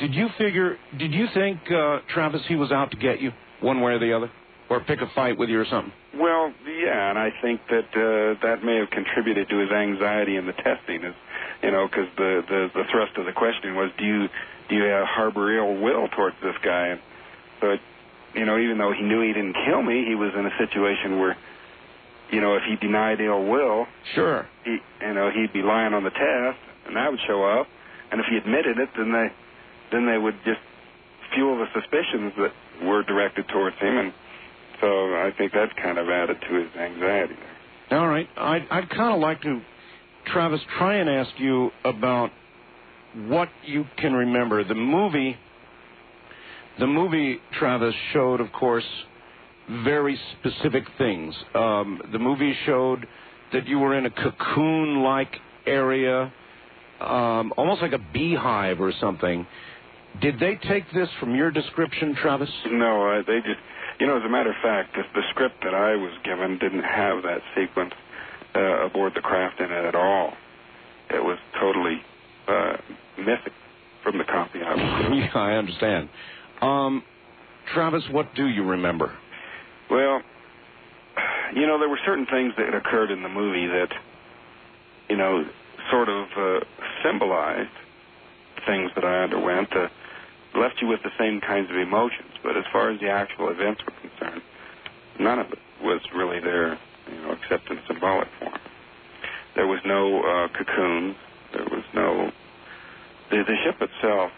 [0.00, 3.80] did you figure, did you think, uh, Travis, he was out to get you, one
[3.80, 4.30] way or the other?
[4.68, 5.92] Or pick a fight with you or something?
[6.14, 10.46] Well, yeah, and I think that uh, that may have contributed to his anxiety in
[10.46, 11.14] the testing, is
[11.62, 14.28] you know, because the, the the thrust of the question was, do you
[14.68, 16.86] do you harbor ill will towards this guy?
[16.88, 17.00] And
[17.60, 17.80] so, it,
[18.34, 21.18] you know, even though he knew he didn't kill me, he was in a situation
[21.18, 21.36] where,
[22.30, 24.46] you know, if he denied ill will, Sure.
[24.64, 27.66] he, you know, he'd be lying on the test, and that would show up.
[28.12, 29.32] And if he admitted it, then they
[29.92, 30.60] then they would just
[31.34, 34.12] fuel the suspicions that were directed towards him, and
[34.80, 37.34] so I think that kind of added to his anxiety.
[37.90, 38.28] All right.
[38.36, 39.60] I'd, I'd kind of like to,
[40.26, 42.30] Travis, try and ask you about
[43.26, 44.62] what you can remember.
[44.64, 45.36] The movie,
[46.78, 48.84] the movie, Travis, showed, of course,
[49.84, 51.34] very specific things.
[51.54, 53.06] Um, the movie showed
[53.52, 55.34] that you were in a cocoon like
[55.66, 56.32] area,
[57.00, 59.46] um, almost like a beehive or something.
[60.20, 62.50] Did they take this from your description, Travis?
[62.70, 63.60] No, uh, they just,
[63.98, 66.82] you know, as a matter of fact, the, the script that I was given didn't
[66.82, 67.94] have that sequence
[68.54, 70.32] uh, aboard the craft in it at all.
[71.10, 72.02] It was totally
[72.48, 72.76] uh,
[73.18, 73.52] missing
[74.02, 75.18] from the copy I was given.
[75.18, 76.08] yeah, I understand.
[76.60, 77.02] Um,
[77.72, 79.16] Travis, what do you remember?
[79.90, 80.22] Well,
[81.54, 83.88] you know, there were certain things that occurred in the movie that,
[85.08, 85.44] you know,
[85.90, 86.60] sort of uh,
[87.04, 87.70] symbolized
[88.66, 89.88] things that I underwent, uh,
[90.54, 92.32] left you with the same kinds of emotions.
[92.42, 94.42] But as far as the actual events were concerned,
[95.18, 96.78] none of it was really there,
[97.10, 98.58] you know, except in symbolic form.
[99.54, 101.16] There was no uh, cocoon.
[101.52, 102.30] There was no.
[103.30, 104.30] The, the ship itself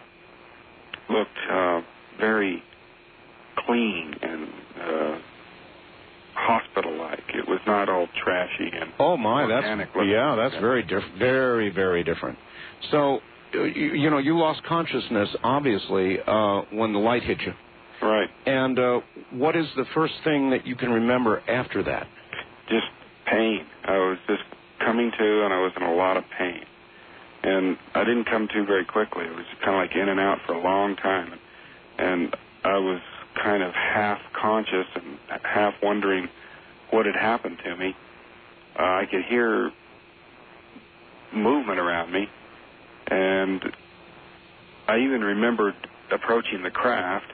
[1.09, 1.81] looked uh,
[2.18, 2.62] very
[3.66, 4.49] clean and
[4.81, 5.18] uh,
[6.35, 7.25] hospital-like.
[7.35, 9.66] It was not all trashy and Oh my, that's
[10.07, 12.39] yeah, that's very different, very very different.
[12.91, 13.20] So,
[13.53, 17.53] you, you know, you lost consciousness obviously uh, when the light hit you.
[18.03, 18.29] right.
[18.47, 19.01] And uh,
[19.33, 22.07] what is the first thing that you can remember after that?
[22.69, 22.87] Just
[23.27, 23.67] pain.
[23.85, 24.43] I was just
[24.85, 26.61] coming to, and I was in a lot of pain.
[27.45, 29.25] And I didn't come to very quickly.
[29.25, 31.33] It was kind of like in and out for a long time,
[31.99, 33.01] and I was
[33.43, 36.29] kind of half conscious and half wondering
[36.91, 37.97] what had happened to me.
[38.79, 39.73] Uh, I could hear
[41.35, 42.29] movement around me,
[43.11, 43.63] and
[44.89, 45.75] I even remembered
[46.11, 47.27] approaching the craft,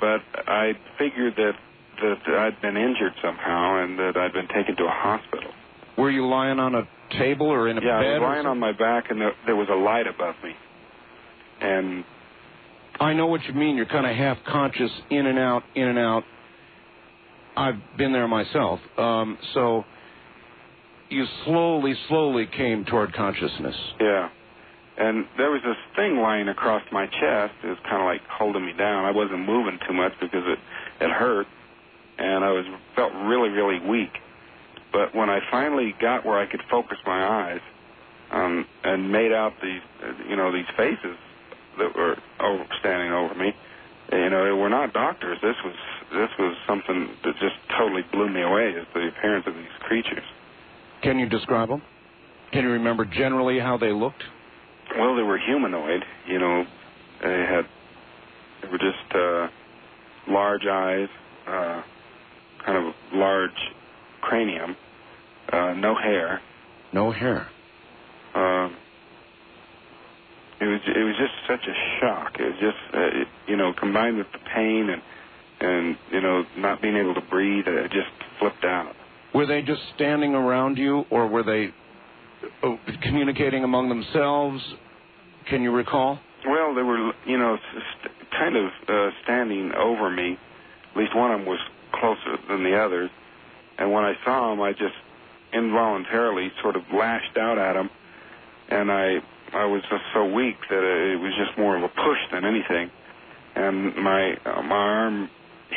[0.00, 1.52] but I figured that
[2.00, 5.50] that I'd been injured somehow and that I'd been taken to a hospital.
[5.96, 6.88] Were you lying on a
[7.18, 8.04] table or in a yeah, bed?
[8.04, 10.52] Yeah, I was lying on my back, and there, there was a light above me,
[11.60, 12.04] and
[13.00, 13.76] I know what you mean.
[13.76, 16.22] You're kind of half conscious, in and out, in and out.
[17.56, 18.78] I've been there myself.
[18.96, 19.84] Um, so
[21.10, 23.76] you slowly, slowly came toward consciousness.
[24.00, 24.28] Yeah.
[24.98, 27.54] And there was this thing lying across my chest.
[27.62, 29.04] It was kind of like holding me down.
[29.04, 30.58] I wasn't moving too much because it
[31.00, 31.46] it hurt,
[32.18, 34.10] and I was felt really really weak.
[34.92, 37.60] But when I finally got where I could focus my eyes,
[38.32, 39.82] um, and made out these
[40.28, 41.16] you know these faces
[41.78, 43.54] that were over, standing over me,
[44.12, 45.38] you know, they were not doctors.
[45.42, 45.76] This was
[46.12, 48.70] this was something that just totally blew me away.
[48.70, 50.24] Is the appearance of these creatures.
[51.02, 51.82] Can you describe them?
[52.52, 54.22] Can you remember generally how they looked?
[54.96, 56.02] Well, they were humanoid.
[56.26, 56.64] You know,
[57.22, 57.66] they had
[58.62, 59.48] they were just uh,
[60.28, 61.08] large eyes,
[61.46, 61.82] uh,
[62.64, 63.50] kind of large
[64.20, 64.76] cranium,
[65.52, 66.40] uh, no hair.
[66.92, 67.48] No hair.
[68.34, 68.76] Um,
[70.60, 72.36] it was it was just such a shock.
[72.38, 75.02] It was just uh, it, you know combined with the pain and
[75.60, 78.94] and you know not being able to breathe, it just flipped out.
[79.34, 81.72] Were they just standing around you, or were they
[82.62, 84.62] uh, communicating among themselves?
[85.48, 86.18] Can you recall?
[86.46, 87.58] Well, they were, you know,
[88.30, 90.38] kind of uh, standing over me.
[90.92, 91.60] At least one of them was
[91.92, 93.10] closer than the others.
[93.78, 94.94] And when I saw them, I just
[95.52, 97.90] involuntarily sort of lashed out at them.
[98.68, 99.16] And I,
[99.52, 102.90] I was just so weak that it was just more of a push than anything.
[103.54, 105.30] And my, uh, my arm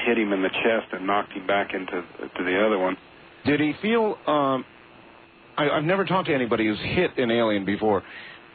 [0.06, 2.04] hit him in the chest and knocked him back into
[2.38, 2.97] to the other one.
[3.46, 4.18] Did he feel?
[4.28, 4.66] Um,
[5.58, 8.04] I, I've never talked to anybody who's hit an alien before.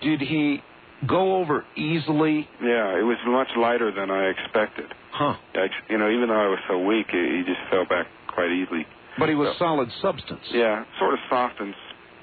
[0.02, 0.62] Did he
[1.06, 2.48] go over easily?
[2.62, 4.86] Yeah, it was much lighter than I expected.
[5.12, 5.34] Huh.
[5.54, 8.86] I, you know, even though I was so weak, he just fell back quite easily.
[9.18, 10.42] But he was solid substance.
[10.52, 11.74] Yeah, sort of soft and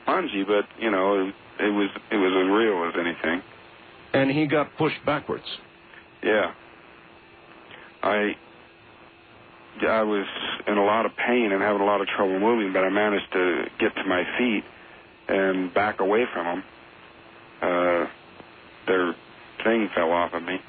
[0.04, 3.42] spongy, but you know, it, it was it was as real as anything.
[4.14, 5.46] And he got pushed backwards.
[6.24, 6.54] Yeah.
[8.04, 8.34] I
[9.82, 10.26] I was
[10.68, 13.32] in a lot of pain and having a lot of trouble moving, but I managed
[13.34, 14.64] to get to my feet
[15.28, 16.64] and back away from them.
[17.62, 18.08] Uh,
[18.88, 19.16] their
[19.64, 20.60] thing fell off of me.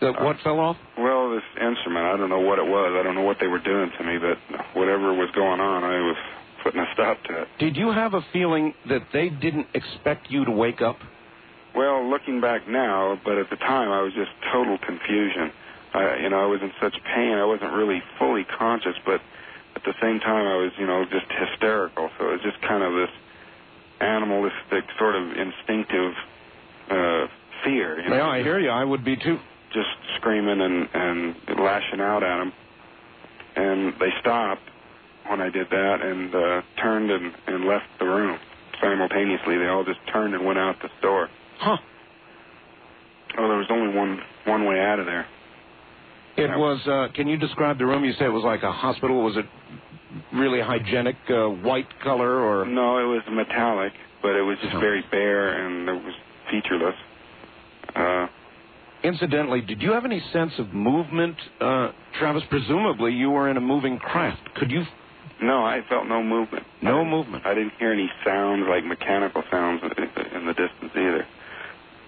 [0.00, 0.76] Uh, what fell off?
[0.96, 2.94] Well, this instrument, I don't know what it was.
[2.98, 4.38] I don't know what they were doing to me, but
[4.74, 6.16] whatever was going on, I was
[6.62, 7.48] putting a stop to it.
[7.58, 10.98] Did you have a feeling that they didn't expect you to wake up?
[11.74, 15.52] Well, looking back now, but at the time I was just total confusion.
[15.94, 17.32] I, you know, I was in such pain.
[17.32, 19.20] I wasn't really fully conscious, but
[19.76, 22.10] at the same time I was, you know, just hysterical.
[22.18, 23.10] So it was just kind of this
[24.00, 26.12] animalistic sort of instinctive
[26.90, 27.26] uh,
[27.64, 28.00] fear.
[28.00, 28.70] You know, Yeah, I hear you.
[28.70, 29.38] I would be too.
[29.72, 32.52] just screaming and and lashing out at them.
[33.56, 34.62] And they stopped
[35.26, 38.38] when I did that and uh, turned and, and left the room
[38.80, 39.58] simultaneously.
[39.58, 41.28] They all just turned and went out the door.
[41.58, 41.76] Huh.
[43.36, 45.26] Oh, there was only one one way out of there.
[46.38, 46.86] It was.
[46.86, 48.04] Uh, can you describe the room?
[48.04, 49.22] You say it was like a hospital.
[49.22, 49.46] Was it
[50.32, 52.64] really hygienic, uh, white color, or?
[52.64, 54.80] No, it was metallic, but it was just Oh.
[54.80, 56.14] very bare and it was
[56.50, 56.94] featureless.
[57.94, 58.26] Uh,
[59.04, 62.42] Incidentally, did you have any sense of movement, uh, Travis?
[62.50, 64.54] Presumably, you were in a moving craft.
[64.54, 64.84] Could you?
[65.40, 66.66] no, I felt no movement.
[66.82, 67.46] No I movement.
[67.46, 71.24] I didn't hear any sounds like mechanical sounds in- in the distance either.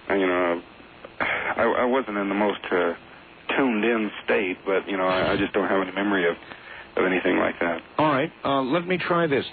[0.09, 0.61] And, you know,
[1.21, 2.93] I, I wasn't in the most uh,
[3.57, 6.35] tuned in state, but you know, I, I just don't have any memory of
[6.97, 7.81] of anything like that.
[7.97, 8.31] All right.
[8.43, 9.45] Uh, let me try this.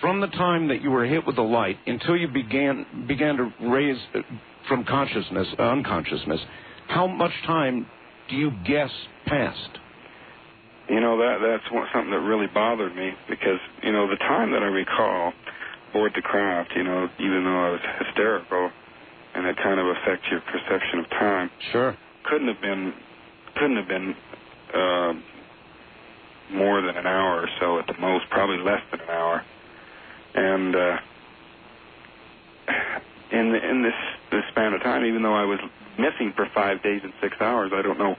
[0.00, 3.52] From the time that you were hit with the light until you began began to
[3.68, 4.20] raise uh,
[4.68, 6.40] from consciousness, uh, unconsciousness,
[6.88, 7.86] how much time
[8.28, 8.90] do you guess
[9.26, 9.78] passed?
[10.88, 14.50] You know that that's one, something that really bothered me because you know the time
[14.52, 15.32] that I recall
[15.90, 18.70] aboard the craft, you know, even though I was hysterical,
[19.34, 21.96] and it kind of affects your perception of time, Sure.
[22.24, 22.92] couldn't have been
[23.54, 24.14] couldn't have been
[24.74, 25.14] uh,
[26.52, 29.44] more than an hour or so at the most, probably less than an hour.
[30.34, 30.98] And uh,
[33.30, 33.94] in in this
[34.30, 35.60] this span of time, even though I was
[35.98, 38.16] missing for five days and six hours, I don't know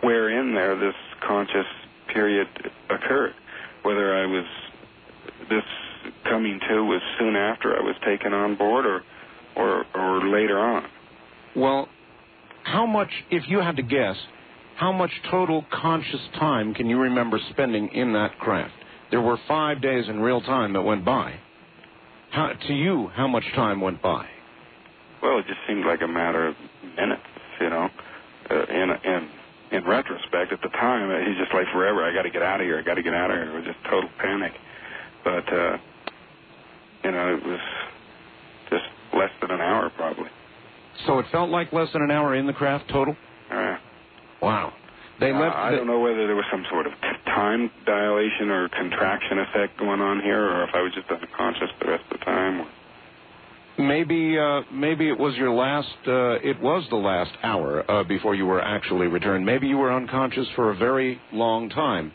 [0.00, 1.66] where in there this conscious
[2.08, 2.48] period
[2.88, 3.34] occurred.
[3.82, 4.44] Whether I was
[5.48, 5.64] this
[6.24, 9.02] coming to was soon after I was taken on board, or
[9.56, 10.84] or or later on.
[11.56, 11.88] Well,
[12.62, 14.16] how much, if you had to guess,
[14.78, 18.74] how much total conscious time can you remember spending in that craft?
[19.10, 21.34] There were five days in real time that went by.
[22.30, 24.24] How, to you, how much time went by?
[25.20, 26.54] Well, it just seemed like a matter of
[26.96, 27.22] minutes,
[27.60, 27.88] you know.
[28.48, 29.28] Uh, in in
[29.72, 32.04] in retrospect, at the time, uh, he's just like forever.
[32.04, 32.78] I got to get out of here.
[32.78, 33.50] I got to get out of here.
[33.50, 34.52] It was just total panic.
[35.24, 35.76] But uh,
[37.02, 37.60] you know, it was
[38.70, 40.30] just less than an hour, probably.
[41.06, 43.16] So it felt like less than an hour in the craft total?
[43.50, 43.76] Uh,
[44.40, 44.72] Wow.
[45.20, 45.50] They uh.
[45.50, 46.92] I don't know whether there was some sort of
[47.24, 51.90] time dilation or contraction effect going on here, or if I was just unconscious the
[51.90, 52.66] rest of the time.
[53.78, 55.94] Maybe, uh, maybe it was your last.
[56.06, 59.46] Uh, it was the last hour uh, before you were actually returned.
[59.46, 62.12] Maybe you were unconscious for a very long time.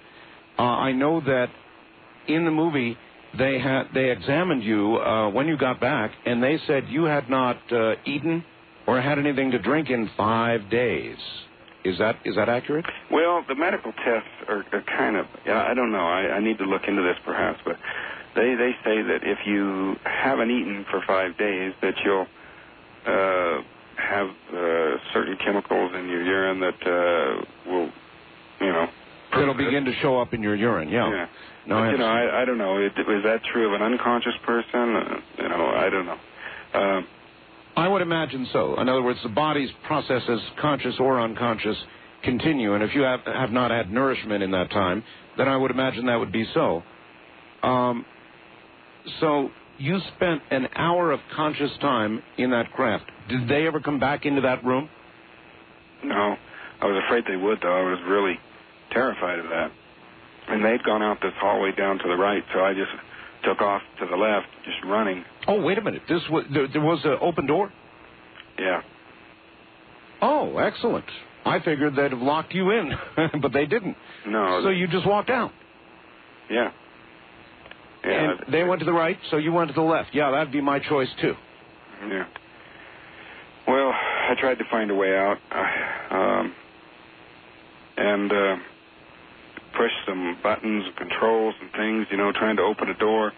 [0.60, 1.48] Uh, I know that
[2.28, 2.98] in the movie
[3.38, 7.30] they had they examined you uh, when you got back, and they said you had
[7.30, 8.44] not uh, eaten
[8.86, 11.18] or had anything to drink in five days.
[11.84, 12.86] Is that is that accurate?
[13.12, 16.08] Well, the medical tests are, are kind of, I don't know.
[16.08, 17.76] I, I need to look into this perhaps, but
[18.36, 22.28] they, they say that if you haven't eaten for five days, that you'll
[23.06, 23.62] uh,
[23.98, 27.90] have uh, certain chemicals in your urine that uh, will,
[28.62, 28.88] you know.
[29.34, 30.90] It'll begin to show up in your urine.
[30.90, 31.10] Yeah.
[31.10, 31.28] Yeah.
[31.66, 32.06] No, but, I you know.
[32.06, 32.78] I, I don't know.
[32.78, 34.96] It, is that true of an unconscious person?
[34.96, 36.20] Uh, you know, I don't know.
[36.74, 37.08] Um,
[37.76, 38.80] I would imagine so.
[38.80, 41.78] In other words, the body's processes, conscious or unconscious,
[42.24, 42.76] continue.
[42.76, 45.04] And if you have, have not had nourishment in that time,
[45.38, 46.84] then I would imagine that would be so.
[47.64, 48.06] Um,
[49.20, 53.06] so you spent an hour of conscious time in that craft.
[53.30, 54.90] Did they ever come back into that room?
[56.04, 56.36] No,
[56.82, 57.74] I was afraid they would, though.
[57.74, 58.38] I was really
[58.92, 59.72] terrified of that.
[60.48, 62.92] And they'd gone out this hallway down to the right, so I just
[63.44, 65.24] took off to the left, just running.
[65.48, 66.04] Oh, wait a minute.
[66.08, 67.72] This was there, there was an open door.
[68.60, 68.82] Yeah.
[70.22, 71.06] Oh, excellent.
[71.46, 72.92] I figured they'd have locked you in,
[73.42, 73.98] but they didn't.
[74.26, 74.62] No.
[74.64, 75.52] So you just walked out.
[76.50, 76.72] Yeah.
[78.06, 78.32] Yeah.
[78.32, 80.10] and they went to the right, so you went to the left.
[80.14, 81.36] Yeah, that'd be my choice too.
[82.08, 82.26] Yeah.
[83.68, 86.56] Well, I I tried to find a way out, uh, um,
[87.98, 88.56] and uh,
[89.78, 93.32] pushed some buttons and controls and things, you know, trying to open a door.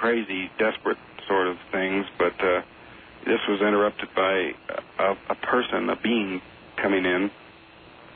[0.00, 0.98] Crazy, desperate
[1.28, 2.62] sort of things, but uh,
[3.26, 4.52] this was interrupted by
[4.98, 6.40] a, a person, a being
[6.80, 7.30] coming in,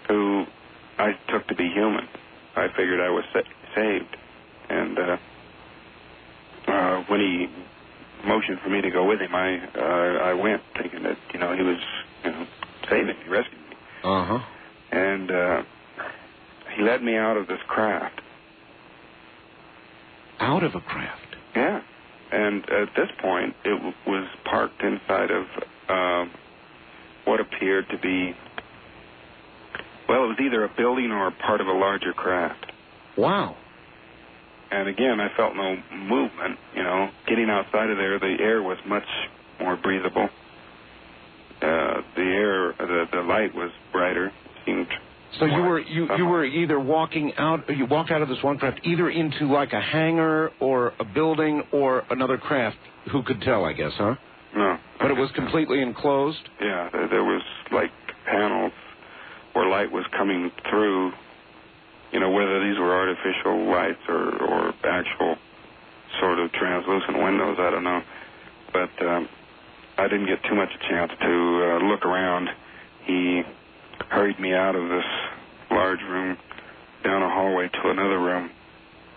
[0.08, 0.44] who
[0.98, 2.08] I took to be human.
[2.56, 4.16] I figured I was sa- saved,
[4.70, 5.16] and uh,
[6.68, 7.46] uh, when he
[8.26, 11.54] motioned for me to go with him, I uh, I went, thinking that you know
[11.54, 11.78] he was
[12.24, 12.46] you know
[12.88, 14.38] saving me, rescuing me, Uh huh.
[14.92, 15.62] and uh,
[16.76, 18.20] he led me out of this craft.
[20.40, 21.20] Out of a craft.
[21.54, 21.80] Yeah,
[22.32, 25.46] and at this point, it w- was parked inside of
[25.88, 26.30] um,
[27.24, 28.34] what appeared to be.
[30.08, 32.72] Well, it was either a building or a part of a larger craft.
[33.16, 33.56] Wow.
[34.70, 36.58] And again, I felt no movement.
[36.74, 39.06] You know, getting outside of there, the air was much
[39.60, 40.28] more breathable.
[41.62, 44.32] Uh, the air, the the light was brighter.
[44.66, 44.88] Seemed.
[45.38, 48.58] So you were you you were either walking out you walked out of this one
[48.58, 52.76] craft either into like a hangar or a building or another craft.
[53.10, 53.64] Who could tell?
[53.64, 54.14] I guess, huh?
[54.56, 54.78] No.
[55.00, 56.48] But it was completely enclosed.
[56.60, 57.90] Yeah, there, there was like
[58.26, 58.72] panels
[59.52, 61.12] where light was coming through.
[62.12, 65.36] You know, whether these were artificial lights or or actual
[66.20, 68.02] sort of translucent windows, I don't know.
[68.72, 69.28] But um,
[69.98, 72.48] I didn't get too much a chance to uh, look around.
[73.04, 73.42] He
[74.10, 75.04] hurried me out of this
[75.70, 76.36] large room
[77.02, 78.50] down a hallway to another room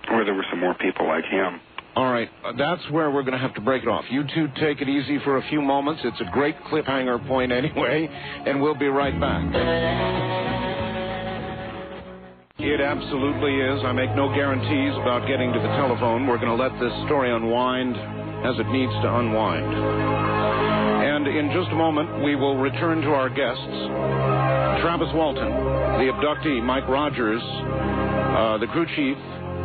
[0.09, 1.59] where there were some more people like him.
[1.95, 4.05] All right, uh, that's where we're going to have to break it off.
[4.11, 6.01] You two take it easy for a few moments.
[6.03, 8.07] It's a great cliffhanger point anyway,
[8.45, 9.43] and we'll be right back.
[12.59, 13.83] It absolutely is.
[13.83, 16.27] I make no guarantees about getting to the telephone.
[16.27, 17.95] We're going to let this story unwind
[18.45, 20.26] as it needs to unwind.
[21.27, 23.67] In just a moment, we will return to our guests.
[24.81, 25.49] Travis Walton,
[25.99, 29.17] the abductee, Mike Rogers, uh, the crew chief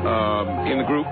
[0.02, 1.06] um, in the group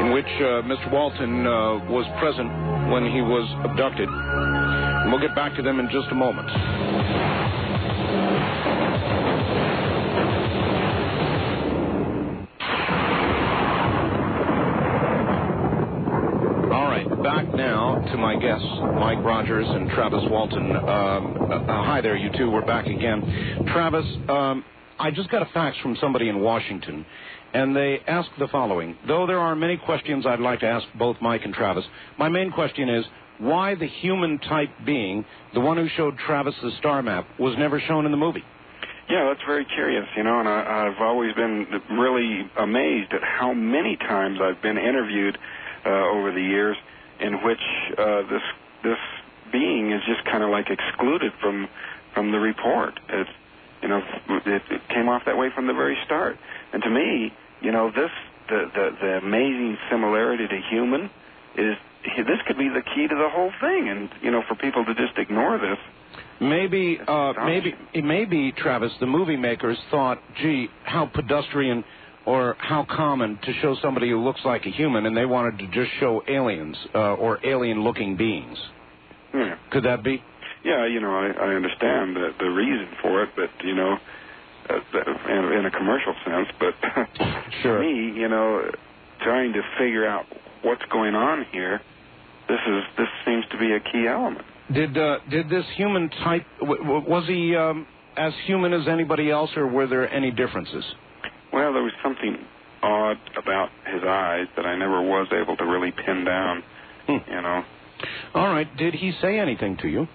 [0.00, 0.90] in which uh, Mr.
[0.90, 2.48] Walton uh, was present
[2.90, 4.08] when he was abducted.
[4.08, 6.48] And we'll get back to them in just a moment.
[16.72, 18.64] All right, back now to my guests,
[18.94, 20.74] Mike Rogers and Travis Walton.
[20.74, 22.50] Um, uh, hi there, you two.
[22.50, 23.66] We're back again.
[23.66, 24.64] Travis, um,
[24.98, 27.04] I just got a fax from somebody in Washington,
[27.52, 28.96] and they asked the following.
[29.06, 31.84] Though there are many questions I'd like to ask both Mike and Travis,
[32.18, 33.04] my main question is
[33.36, 35.22] why the human type being,
[35.52, 38.42] the one who showed Travis the star map, was never shown in the movie?
[39.10, 43.52] Yeah, that's very curious, you know, and I, I've always been really amazed at how
[43.52, 45.36] many times I've been interviewed
[45.84, 46.76] uh, over the years
[47.20, 47.62] in which
[47.96, 48.42] uh, this
[48.82, 48.98] this
[49.52, 51.68] being is just kind of like excluded from
[52.14, 52.98] from the report.
[53.08, 53.30] It's
[53.82, 54.02] you know
[54.46, 56.36] it, it came off that way from the very start,
[56.72, 58.10] and to me, you know, this
[58.48, 61.10] the the, the amazing similarity to human
[61.56, 61.76] is
[62.16, 64.94] this could be the key to the whole thing, and you know, for people to
[64.94, 65.78] just ignore this.
[66.40, 71.84] Maybe, uh, maybe, it may be, Travis, the movie makers thought, gee, how pedestrian
[72.28, 75.66] or how common to show somebody who looks like a human, and they wanted to
[75.68, 78.58] just show aliens uh, or alien-looking beings.
[79.32, 79.56] Yeah.
[79.70, 80.22] Could that be?
[80.62, 83.96] Yeah, you know, I, I understand the, the reason for it, but you know,
[84.68, 84.74] uh,
[85.32, 86.48] in, in a commercial sense.
[86.60, 86.74] But
[87.62, 87.80] Sure.
[87.86, 88.70] me, you know,
[89.22, 90.26] trying to figure out
[90.62, 91.80] what's going on here,
[92.46, 94.44] this is this seems to be a key element.
[94.74, 97.86] Did uh, did this human type w- w- was he um,
[98.18, 100.84] as human as anybody else, or were there any differences?
[101.52, 102.36] Well, there was something
[102.82, 106.62] odd about his eyes that I never was able to really pin down.
[107.06, 107.30] Hmm.
[107.30, 107.64] You know,
[108.34, 108.68] All right.
[108.76, 110.06] Did he say anything to you?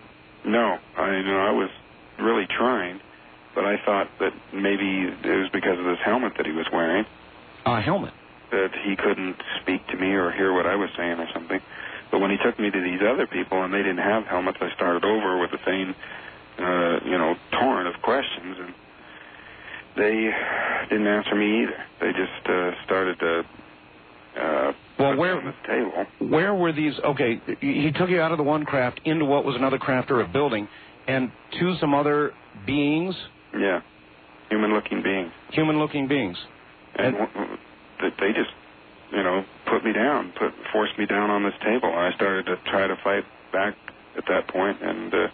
[0.46, 1.70] no, I you know I was
[2.20, 3.00] really trying,
[3.56, 7.06] but I thought that maybe it was because of this helmet that he was wearing.
[7.66, 8.14] A helmet.
[8.52, 11.60] that he couldn't speak to me or hear what I was saying or something.
[12.12, 14.70] But when he took me to these other people and they didn't have helmets, I
[14.76, 15.96] started over with the same,
[16.60, 18.74] uh, you know, torrent of questions, and
[19.96, 20.30] they
[20.90, 21.78] didn't answer me either.
[22.02, 23.40] They just uh, started to.
[24.36, 26.06] Uh, Well, put where- on this table?
[26.30, 27.00] Where were these?
[27.04, 30.22] Okay, he took you out of the one craft into what was another craft or
[30.22, 30.68] a building,
[31.08, 32.34] and to some other
[32.66, 33.16] beings,
[33.58, 33.82] Yeah,
[34.50, 36.38] human-looking beings, human-looking beings.
[36.96, 37.58] and, And- w- w-
[38.02, 38.52] that they just,
[39.12, 41.94] you know, put me down, put forced me down on this table.
[41.94, 43.76] I started to try to fight back
[44.18, 45.28] at that point, and uh,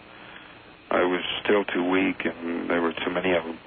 [0.90, 3.58] I was still too weak, and there were too many of them.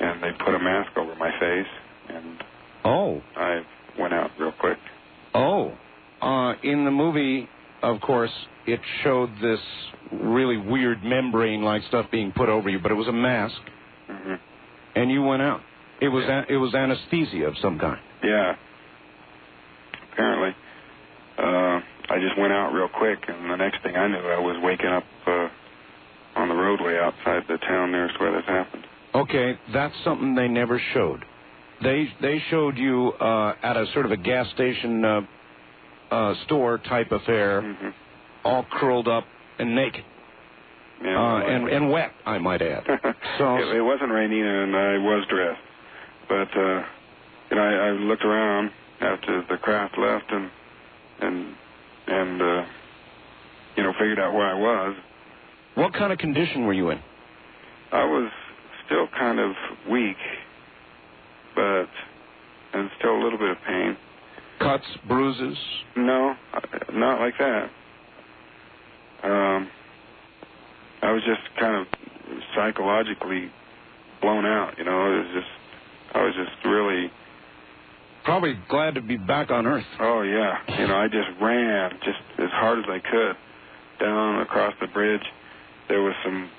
[0.00, 1.66] And they put a mask over my face,
[2.08, 2.42] and
[2.84, 3.60] Oh, I
[3.98, 4.78] went out real quick.
[5.34, 5.72] oh.
[6.20, 7.48] Uh, in the movie,
[7.80, 8.32] of course,
[8.66, 9.60] it showed this
[10.12, 13.54] really weird membrane-like stuff being put over you, but it was a mask,
[14.10, 14.34] mm-hmm.
[14.96, 15.60] and you went out.
[16.00, 18.00] It was a- it was anesthesia of some kind.
[18.24, 18.56] Yeah.
[20.12, 20.56] Apparently,
[21.38, 21.80] uh,
[22.10, 24.86] I just went out real quick, and the next thing I knew, I was waking
[24.90, 25.48] up uh,
[26.34, 28.84] on the roadway outside the town nearest where this happened.
[29.14, 31.24] Okay, that's something they never showed.
[31.82, 35.20] They they showed you uh, at a sort of a gas station uh,
[36.10, 37.88] uh, store type affair, hmm
[38.44, 39.24] all curled up
[39.58, 40.04] and naked
[41.04, 41.18] Yeah.
[41.20, 42.84] uh, and and wet, I might add.
[43.38, 45.60] So it, it wasn't raining, and I was dressed,
[46.28, 46.82] but uh,
[47.50, 50.50] you know, I, I looked around after the craft left, and
[51.20, 51.54] and
[52.06, 52.64] and uh,
[53.76, 54.96] you know, figured out where I was.
[55.74, 57.00] what kind of condition were you in?
[57.92, 58.30] I was
[58.88, 59.52] still kind of
[59.90, 60.16] weak,
[61.54, 61.86] but
[62.74, 63.96] and still a little bit of pain.
[64.58, 65.56] Cuts, bruises.
[65.96, 66.60] No, uh,
[66.92, 67.70] not like that.
[69.22, 69.68] Um,
[71.02, 71.86] I was just kind of
[72.54, 73.50] psychologically
[74.20, 74.74] blown out.
[74.78, 77.10] You know, it was just, I was just really,
[78.24, 79.86] Probably glad to be back on Earth.
[80.00, 80.58] oh yeah.
[80.78, 83.36] You know, I just ran just as hard as I could
[84.04, 85.22] down across the bridge.
[85.88, 86.50] There was some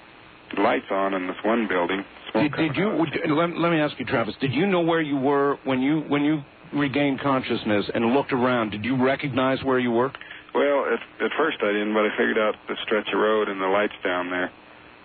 [0.57, 2.03] lights on in this one building.
[2.33, 2.89] Did, did you?
[2.89, 4.35] Would, let, let me ask you, Travis.
[4.39, 6.41] Did you know where you were when you when you
[6.73, 8.71] regained consciousness and looked around?
[8.71, 10.11] Did you recognize where you were?
[10.53, 13.61] Well, at, at first I didn't, but I figured out the stretch of road and
[13.61, 14.51] the lights down there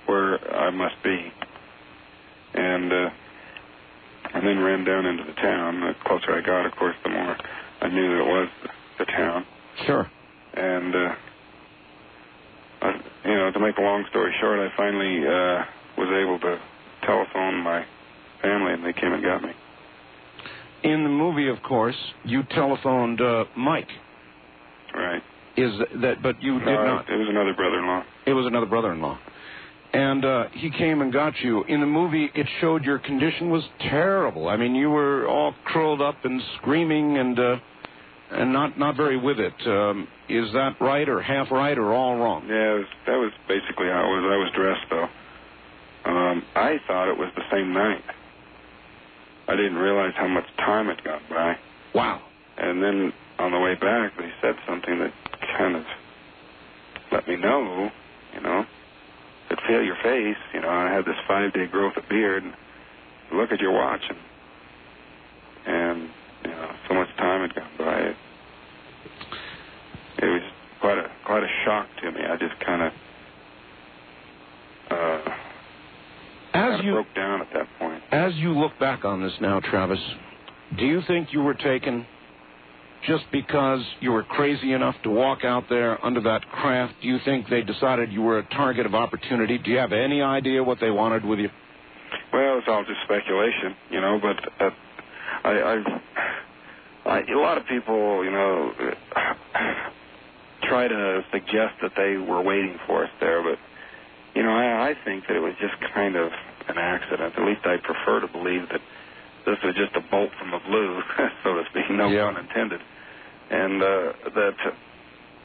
[0.07, 1.33] where I must be.
[2.55, 3.11] And uh,
[4.35, 5.81] and then ran down into the town.
[5.81, 7.37] The closer I got, of course, the more
[7.81, 9.47] I knew that it was the, the town.
[9.87, 10.11] Sure.
[10.55, 11.15] And uh,
[12.83, 15.65] I, you know, to make a long story short, I finally uh,
[15.97, 16.59] was able to
[17.07, 17.85] telephone my
[18.43, 19.51] family, and they came and got me.
[20.83, 23.89] In the movie, of course, you telephoned uh, Mike.
[24.95, 25.23] Right.
[25.57, 25.73] Is
[26.03, 26.23] that?
[26.23, 27.09] But you did not.
[27.09, 28.03] It was another brother-in-law.
[28.27, 29.19] It was another brother-in-law,
[29.93, 31.63] and uh, he came and got you.
[31.65, 34.49] In the movie, it showed your condition was terrible.
[34.49, 37.57] I mean, you were all curled up and screaming and uh,
[38.35, 39.55] and not not very with it.
[39.67, 42.47] Um, is that right, or half right, or all wrong?
[42.49, 44.25] Yeah, was, that was basically how it was.
[44.25, 45.09] I was dressed though.
[46.11, 48.03] Um, I thought it was the same night.
[49.49, 51.57] I didn't realize how much time had gone by.
[51.95, 52.23] Wow.
[52.57, 55.13] And then on the way back, they said something that
[55.57, 55.85] kind of
[57.13, 57.91] let me know,
[58.35, 58.65] you know,
[59.49, 60.37] could feel your face.
[60.53, 62.43] You know, I had this five-day growth of beard.
[62.43, 62.55] And
[63.33, 64.19] look at your watch, and
[65.67, 66.09] and
[66.45, 67.99] you know, so much time had gone by.
[68.01, 68.17] It,
[70.19, 70.43] it was
[71.35, 72.21] quite a shock to me.
[72.21, 72.93] I just kind of
[74.89, 75.31] uh,
[76.55, 78.01] As you broke down at that point.
[78.13, 79.99] as you look back on this now, Travis,
[80.79, 82.07] do you think you were taken
[83.05, 86.95] just because you were crazy enough to walk out there under that craft?
[87.03, 89.59] Do you think they decided you were a target of opportunity?
[89.59, 91.49] Do you have any idea what they wanted with you?
[92.33, 94.21] Well, it's all just speculation, you know.
[94.23, 94.71] But uh,
[95.43, 98.73] I, I, I, a lot of people, you know,
[100.69, 103.59] try to suggest that they were waiting for us there, but
[104.35, 106.31] you know, I, I think that it was just kind of
[106.69, 107.35] an accident.
[107.39, 108.83] At least I prefer to believe that
[109.47, 111.01] this was just a bolt from the blue,
[111.45, 111.91] so to speak.
[111.91, 112.33] No Yeah.
[112.33, 112.81] pun intended.
[113.51, 114.57] And uh, that,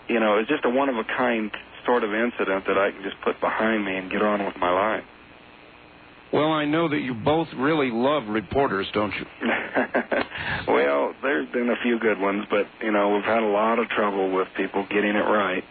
[0.07, 1.51] you know, it's just a one of a kind
[1.85, 4.71] sort of incident that I can just put behind me and get on with my
[4.71, 5.03] life.
[6.31, 9.25] Well, I know that you both really love reporters, don't you?
[10.67, 13.89] well, there's been a few good ones, but you know we've had a lot of
[13.89, 15.63] trouble with people getting it right,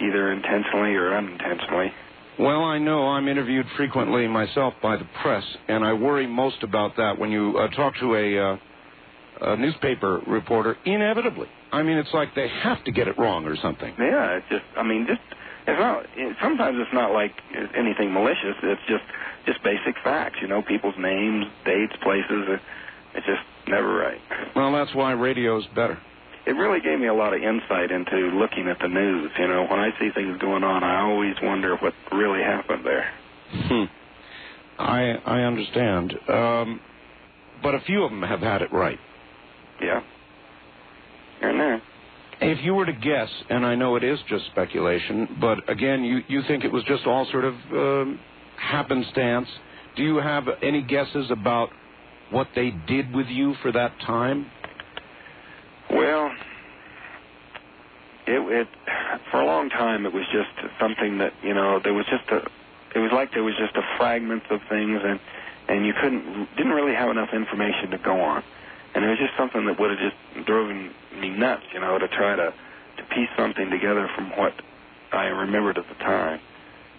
[0.00, 1.92] either intentionally or unintentionally.
[2.38, 6.96] Well, I know I'm interviewed frequently myself by the press, and I worry most about
[6.96, 8.56] that when you uh, talk to a, uh,
[9.40, 10.76] a newspaper reporter.
[10.84, 13.92] Inevitably, I mean, it's like they have to get it wrong or something.
[13.98, 15.20] Yeah, it's just I mean just
[15.68, 16.06] it's not.
[16.16, 17.32] It, sometimes it's not like
[17.76, 18.56] anything malicious.
[18.62, 19.04] It's just
[19.46, 20.36] just basic facts.
[20.40, 22.48] You know, people's names, dates, places.
[22.48, 22.60] It,
[23.14, 24.20] it's just never right.
[24.54, 25.98] Well, that's why radio's better.
[26.46, 29.30] It really gave me a lot of insight into looking at the news.
[29.38, 33.10] You know, when I see things going on, I always wonder what really happened there.
[33.50, 33.84] Hmm.
[34.78, 36.80] I I understand, um,
[37.62, 38.98] but a few of them have had it right.
[39.82, 40.00] Yeah.
[41.40, 41.82] Here and there.
[42.40, 46.20] If you were to guess, and I know it is just speculation, but again, you,
[46.28, 48.20] you think it was just all sort of um,
[48.56, 49.48] happenstance.
[49.96, 51.70] Do you have any guesses about
[52.30, 54.46] what they did with you for that time?
[55.90, 56.30] Well,
[58.28, 58.68] it, it
[59.30, 62.36] for a long time it was just something that you know there was just a
[62.94, 65.18] it was like there was just a fragment of things and
[65.68, 68.42] and you couldn't didn't really have enough information to go on
[68.94, 70.90] and it was just something that would have just driven
[71.20, 72.52] me nuts you know to try to
[72.96, 74.52] to piece something together from what
[75.12, 76.40] I remembered at the time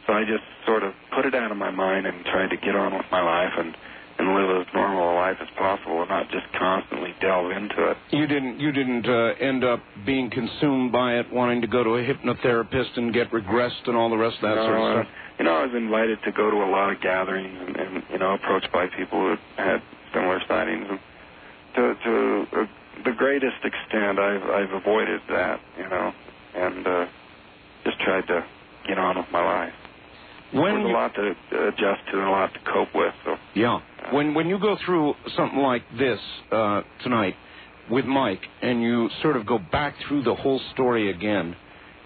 [0.07, 2.76] so I just sort of put it out of my mind and tried to get
[2.76, 3.76] on with my life and
[4.20, 7.95] and live as normal a life as possible and not just constantly delve into it.
[8.11, 11.91] You didn't you didn't uh, end up being consumed by it, wanting to go to
[11.91, 15.16] a hypnotherapist and get regressed and all the rest of that No, sort of stuff.
[15.40, 18.20] You know, I was invited to go to a lot of gatherings and, and you
[18.20, 19.82] know, approached by people who had
[20.14, 20.86] similar sightings.
[20.90, 20.99] And
[21.80, 22.65] to to uh,
[23.06, 26.11] the greatest extent, I've I've avoided that, you know,
[26.56, 27.06] and uh,
[27.85, 28.45] just tried to
[28.88, 29.73] get on with my life.
[30.51, 33.14] When There's a lot to adjust to and a lot to cope with.
[33.23, 33.80] So Yeah.
[34.11, 36.19] When when you go through something like this
[36.51, 37.35] uh, tonight
[37.89, 41.56] with Mike, and you sort of go back through the whole story again,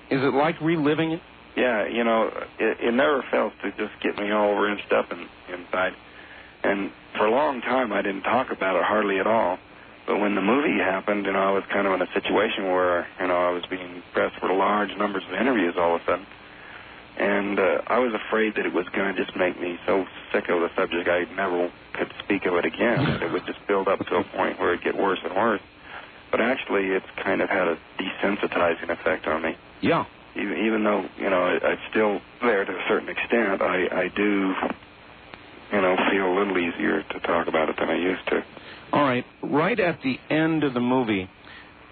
[0.10, 1.22] is it like reliving it?
[1.56, 2.30] yeah, you know,
[2.60, 5.20] it, it never fails to just get me all wrenched up in,
[5.54, 5.94] inside.
[6.64, 9.60] And for a long time, I didn't talk about it hardly at all.
[10.08, 13.08] But when the movie happened, you know, I was kind of in a situation where,
[13.20, 16.26] you know, I was being pressed for large numbers of interviews all of a sudden.
[17.18, 20.50] And uh, I was afraid that it was going to just make me so sick
[20.50, 23.06] of the subject I never could speak of it again.
[23.06, 25.62] that it would just build up to a point where it'd get worse and worse.
[26.32, 30.06] But actually, it's kind of had a desensitizing effect on me Yeah.
[30.36, 34.08] even, even though you know I, I'm still there to a certain extent, I, I
[34.16, 34.56] do,
[35.74, 38.44] you know, feel a little easier to talk about it than I used to.
[38.94, 39.26] All right.
[39.42, 41.28] Right at the end of the movie,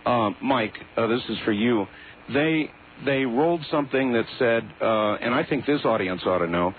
[0.05, 1.87] uh, Mike, uh, this is for you.
[2.31, 2.69] They
[3.03, 6.75] they rolled something that said, uh, and I think this audience ought to know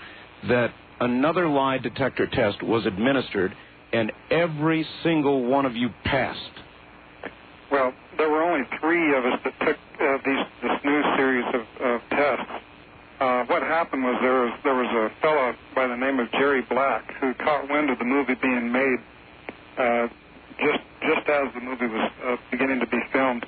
[0.47, 0.69] that
[1.01, 3.53] another lie detector test was administered,
[3.91, 6.39] and every single one of you passed.
[7.69, 11.85] Well, there were only three of us that took uh, these this new series of,
[11.85, 12.62] of tests.
[13.23, 16.61] Uh, what happened was there was there was a fellow by the name of Jerry
[16.61, 18.99] Black who caught wind of the movie being made
[19.77, 20.09] uh,
[20.59, 23.45] just just as the movie was uh, beginning to be filmed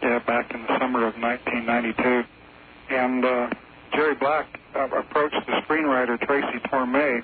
[0.00, 2.24] uh, back in the summer of 1992,
[2.88, 3.50] and uh,
[3.92, 7.22] Jerry Black uh, approached the screenwriter Tracy Torme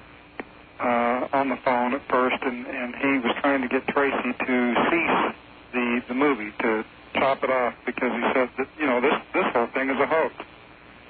[0.81, 4.75] uh, on the phone at first, and, and he was trying to get Tracy to
[4.93, 5.35] cease
[5.73, 9.47] the the movie to chop it off because he said that you know this this
[9.55, 10.35] whole thing is a hoax.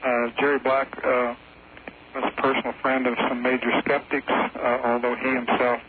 [0.05, 1.35] Uh, Jerry Black uh,
[2.15, 5.81] was a personal friend of some major skeptics, uh, although he himself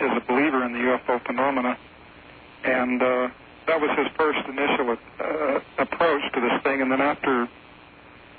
[0.00, 1.78] is a believer in the UFO phenomena,
[2.64, 4.96] and that was his first initial
[5.78, 6.82] approach to this thing.
[6.82, 7.48] And then after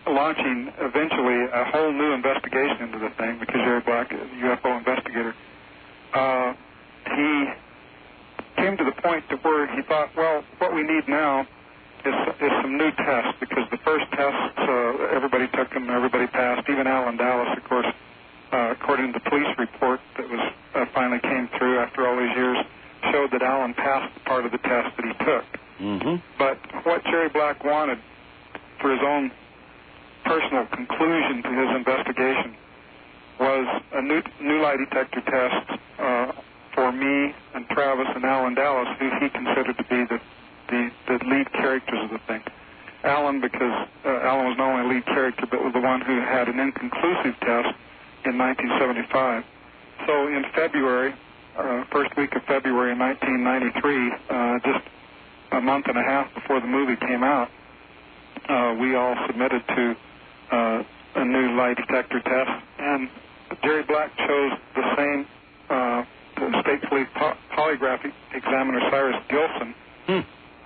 [0.06, 4.78] launching eventually a whole new investigation into the thing, because Jerry Black is a UFO
[4.78, 5.34] investigator,
[6.14, 6.54] uh,
[7.16, 7.50] he
[8.58, 11.48] came to the point to where he thought, well, what we need now
[12.06, 16.68] is, is some new tests because the first tests, uh, everybody took them, everybody passed.
[16.70, 17.88] Even Allen Dalis, of course,
[18.52, 22.36] uh, according to the police report that was uh, finally came through after all these
[22.36, 22.58] years,
[23.12, 25.46] showed that Allen passed the part of the test that he took.
[25.80, 26.16] Mm-hmm.
[26.38, 28.00] But what Jerry Black wanted
[28.82, 29.32] for his own
[30.26, 32.56] personal conclusion to his investigation
[33.40, 36.32] was a new, new lie detector test uh,
[36.74, 40.20] for me and Travis and Allen Dalis, who he considered to be the,
[40.70, 42.42] the, the lead characters of the thing.
[43.04, 46.20] Allen, because uh, Allen was not only a lead character, but was the one who
[46.20, 47.72] had an inconclusive test
[48.26, 49.44] in 1975.
[50.06, 51.14] So in February,
[51.58, 54.86] uh, first week of February in 1993, uh, just
[55.52, 57.50] a month and a half before the movie came out,
[58.50, 59.96] uh, we all submitted to
[60.52, 60.84] uh,
[61.16, 63.10] a new lie detector test, and
[63.64, 65.26] Jerry Black chose the same
[65.70, 66.04] uh,
[66.62, 68.00] state police po- polygraph
[68.34, 69.74] examiner Cyrus Gilson,
[70.08, 70.20] Hmm.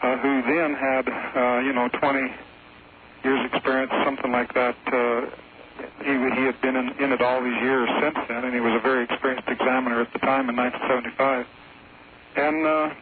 [0.03, 2.19] Uh, who then had uh, you know 20
[3.23, 4.75] years experience, something like that.
[4.85, 5.25] Uh,
[6.03, 8.73] he he had been in, in it all these years since then, and he was
[8.75, 11.47] a very experienced examiner at the time in 1975.
[12.35, 12.93] And uh,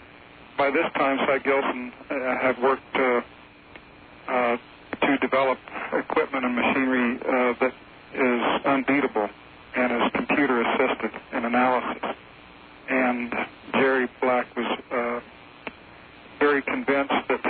[0.58, 3.22] by this time, Cy Gilson uh, had worked uh,
[4.28, 4.58] uh,
[5.02, 5.58] to develop
[5.94, 7.74] equipment and machinery uh, that
[8.14, 9.30] is unbeatable
[9.76, 12.16] and is computer assisted in analysis.
[12.90, 13.34] And
[13.74, 15.20] Jerry Black was uh,
[16.42, 17.42] very convinced that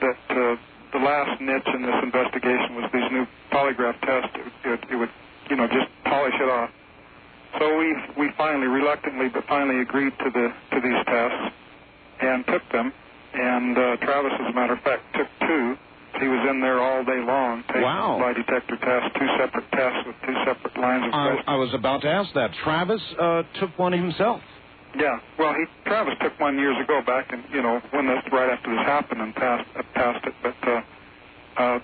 [0.00, 0.54] that uh,
[0.94, 4.30] the last niche in this investigation was these new polygraph tests.
[4.38, 5.10] It, it, it would,
[5.50, 6.70] you know, just polish it off.
[7.58, 11.44] So we we finally, reluctantly, but finally agreed to the to these tests
[12.22, 12.92] and took them.
[13.34, 15.76] And uh, Travis, as a matter of fact, took two.
[16.20, 18.18] He was in there all day long taking Wow.
[18.18, 21.44] lie detector tests, two separate tests with two separate lines of I, questions.
[21.46, 22.50] I was about to ask that.
[22.64, 24.40] Travis uh, took one himself.
[24.96, 28.50] Yeah, well, he Travis took one years ago back, and you know when this right
[28.50, 30.34] after this happened and passed uh, passed it.
[30.42, 30.82] But uh,
[31.56, 31.78] uh,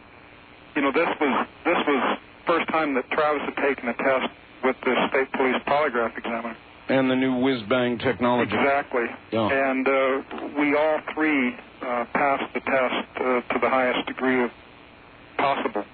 [0.74, 4.32] you know this was this was first time that Travis had taken a test
[4.64, 6.56] with the state police polygraph examiner.
[6.88, 8.54] And the new whiz bang technology.
[8.54, 9.04] Exactly.
[9.32, 9.48] Yeah.
[9.48, 10.22] And uh,
[10.58, 14.50] we all three uh, passed the test uh, to the highest degree of
[15.38, 15.84] possible.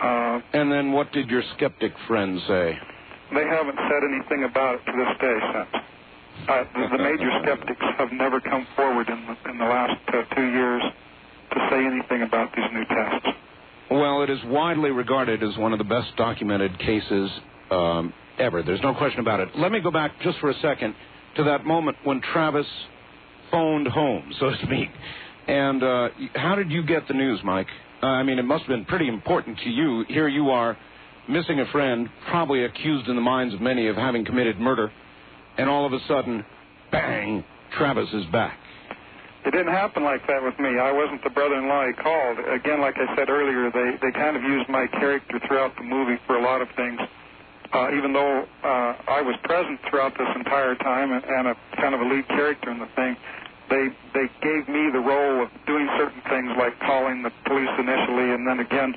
[0.00, 2.78] Uh, And then what did your skeptic friends say?
[3.32, 5.84] they haven't said anything about it to this day since.
[6.48, 10.46] Uh, the, major skeptics have never come forward in the, in the last uh, two
[10.46, 10.82] years
[11.52, 13.28] to say anything about these new tests.
[13.90, 17.30] Well, it is widely regarded as one of the best documented cases
[17.70, 18.62] um, ever.
[18.62, 19.48] There's no question about it.
[19.56, 20.94] Let me go back just for a second
[21.36, 22.66] to that moment when Travis
[23.50, 24.88] phoned home, so to speak.
[25.46, 27.68] And uh, how did you get the news, Mike?
[28.02, 30.04] Uh, I mean, it must have been pretty important to you.
[30.08, 30.76] Here you are,
[31.28, 34.90] missing a friend, probably accused in the minds of many of having committed murder,
[35.58, 36.44] and all of a sudden,
[36.90, 37.44] bang,
[37.76, 38.58] Travis is back.
[39.44, 40.78] It didn't happen like that with me.
[40.78, 42.38] I wasn't the brother-in-law he called.
[42.48, 46.16] Again, like I said earlier, they they kind of used my character throughout the movie
[46.26, 46.98] for a lot of things.
[47.72, 51.94] Uh, even though uh, I was present throughout this entire time and, and a kind
[51.94, 53.16] of a lead character in the thing,
[53.68, 58.32] they they gave me the role of doing certain things like calling the police initially,
[58.32, 58.94] and then again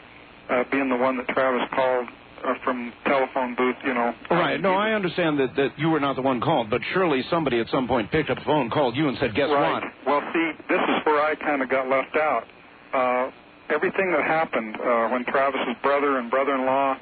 [0.49, 2.07] uh, being the one that Travis called
[2.43, 3.76] uh, from telephone booth.
[3.85, 4.14] You know.
[4.30, 4.59] Right.
[4.61, 7.68] No, I understand that, that you were not the one called, but surely somebody at
[7.69, 9.84] some point picked up the phone, called you, and said, "Guess right.
[9.84, 12.43] what?" Well, see, this is where I kind of got left out.
[12.93, 13.31] Uh,
[13.69, 16.97] everything that happened uh, when Travis's brother and brother-in-law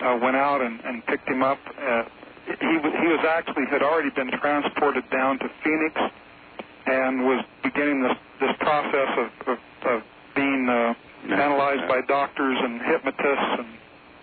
[0.00, 2.04] uh, went out and, and picked him up, uh,
[2.46, 5.94] he was he was actually had already been transported down to Phoenix
[6.86, 9.58] and was beginning this this process of of,
[9.90, 10.02] of
[10.34, 10.94] being uh,
[11.32, 13.68] analyzed by doctors and hypnotists and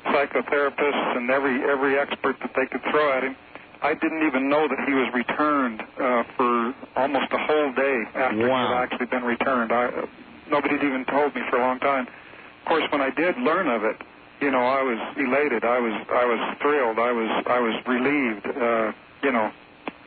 [0.05, 3.35] psychotherapists and every every expert that they could throw at him.
[3.81, 8.37] I didn't even know that he was returned uh, for almost a whole day after
[8.37, 9.71] he had actually been returned.
[9.71, 10.05] I, uh,
[10.51, 12.05] nobody had even told me for a long time.
[12.05, 13.97] Of course, when I did learn of it,
[14.39, 15.63] you know, I was elated.
[15.63, 16.99] I was I was thrilled.
[16.99, 18.45] I was I was relieved.
[18.45, 18.91] Uh,
[19.23, 19.51] you know,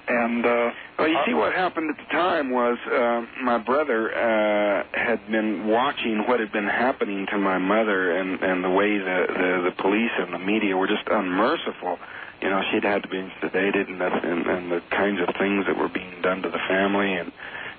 [0.06, 4.84] and uh, Well, you see, what happened at the time was uh, my brother uh,
[4.92, 9.26] had been watching what had been happening to my mother, and and the way the,
[9.28, 11.98] the the police and the media were just unmerciful.
[12.42, 15.64] You know, she'd had to be sedated, and, that, and and the kinds of things
[15.66, 17.32] that were being done to the family and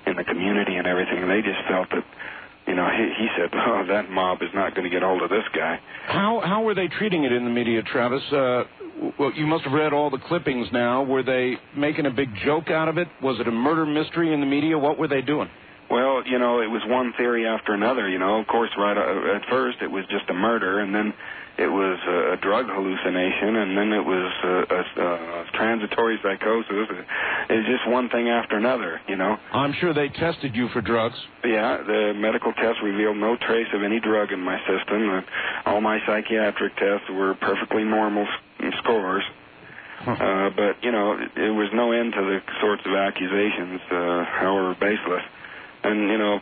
[0.06, 1.18] in the community and everything.
[1.18, 2.04] And they just felt that,
[2.66, 5.30] you know, he, he said, "Oh, that mob is not going to get hold of
[5.30, 8.22] this guy." How how were they treating it in the media, Travis?
[8.32, 8.64] Uh,
[9.18, 11.02] well, you must have read all the clippings now.
[11.02, 13.08] Were they making a big joke out of it?
[13.22, 14.78] Was it a murder mystery in the media?
[14.78, 15.48] What were they doing?
[15.90, 18.08] Well, you know, it was one theory after another.
[18.08, 21.14] You know, of course, right uh, at first it was just a murder, and then
[21.58, 26.90] it was a, a drug hallucination, and then it was a, a, a transitory psychosis.
[27.48, 29.00] It was just one thing after another.
[29.06, 29.36] You know.
[29.52, 31.16] I'm sure they tested you for drugs.
[31.44, 35.22] Yeah, the medical test revealed no trace of any drug in my system.
[35.66, 38.26] All my psychiatric tests were perfectly normal
[38.78, 39.24] scores.
[40.06, 44.24] Uh, but you know, it, it was no end to the sorts of accusations, uh,
[44.38, 45.22] however baseless.
[45.82, 46.40] And you know,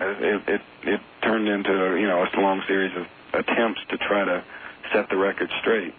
[0.00, 3.04] it, it it turned into you know a long series of
[3.40, 4.44] attempts to try to
[4.92, 5.92] set the record straight.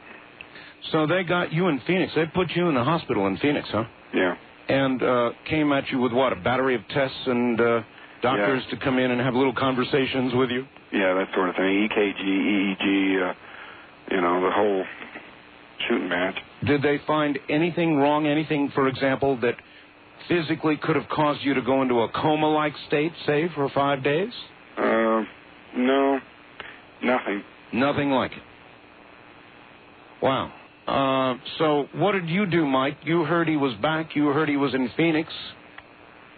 [0.92, 2.14] So they got you in Phoenix.
[2.16, 3.86] They put you in the hospital in Phoenix, huh?
[4.14, 4.36] Yeah.
[4.68, 6.34] And uh, came at you with what?
[6.34, 7.82] A battery of tests and uh,
[8.22, 10.66] doctors to come in and have little conversations with you.
[10.92, 11.90] Yeah, that sort of thing.
[11.90, 13.34] EKG, EEG, uh,
[14.12, 14.84] you know, the whole
[15.88, 16.36] shooting match.
[16.66, 18.28] Did they find anything wrong?
[18.28, 19.56] Anything, for example, that
[20.28, 24.32] physically could have caused you to go into a coma-like state, say, for five days?
[24.78, 25.24] Uh,
[25.78, 26.20] no,
[27.04, 27.44] nothing.
[27.74, 28.44] Nothing like it.
[30.22, 30.52] Wow.
[30.88, 32.98] Uh, so what did you do, Mike?
[33.04, 34.16] You heard he was back.
[34.16, 35.32] You heard he was in Phoenix.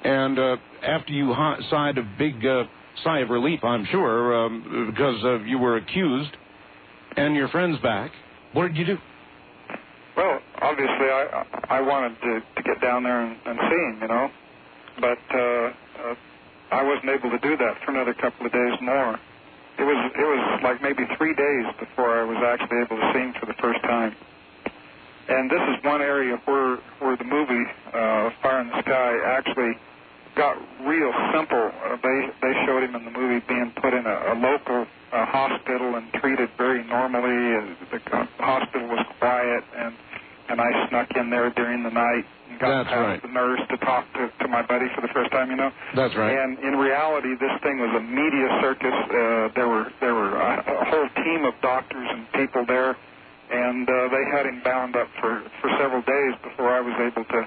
[0.03, 1.33] And uh, after you
[1.69, 2.63] sighed a big uh,
[3.03, 6.31] sigh of relief, I'm sure, um, because uh, you were accused,
[7.15, 8.11] and your friend's back,
[8.53, 8.97] what did you do?
[10.17, 14.07] Well, obviously, I I wanted to to get down there and, and see him, you
[14.07, 14.31] know,
[14.99, 16.15] but uh, uh,
[16.71, 19.19] I wasn't able to do that for another couple of days more.
[19.77, 23.19] It was it was like maybe three days before I was actually able to see
[23.19, 24.15] him for the first time.
[25.29, 29.77] And this is one area where where the movie uh, Fire in the Sky actually
[30.33, 31.69] got real simple.
[31.85, 35.25] Uh, they they showed him in the movie being put in a, a local uh,
[35.25, 37.53] hospital and treated very normally.
[37.53, 39.93] Uh, the hospital was quiet, and
[40.49, 43.21] and I snuck in there during the night and got That's past right.
[43.21, 45.49] the nurse to talk to, to my buddy for the first time.
[45.51, 45.71] You know.
[45.95, 46.31] That's right.
[46.37, 48.93] And in reality, this thing was a media circus.
[48.93, 52.95] Uh, there were there were a, a whole team of doctors and people there,
[53.51, 57.25] and uh, they had him bound up for for several days before I was able
[57.25, 57.41] to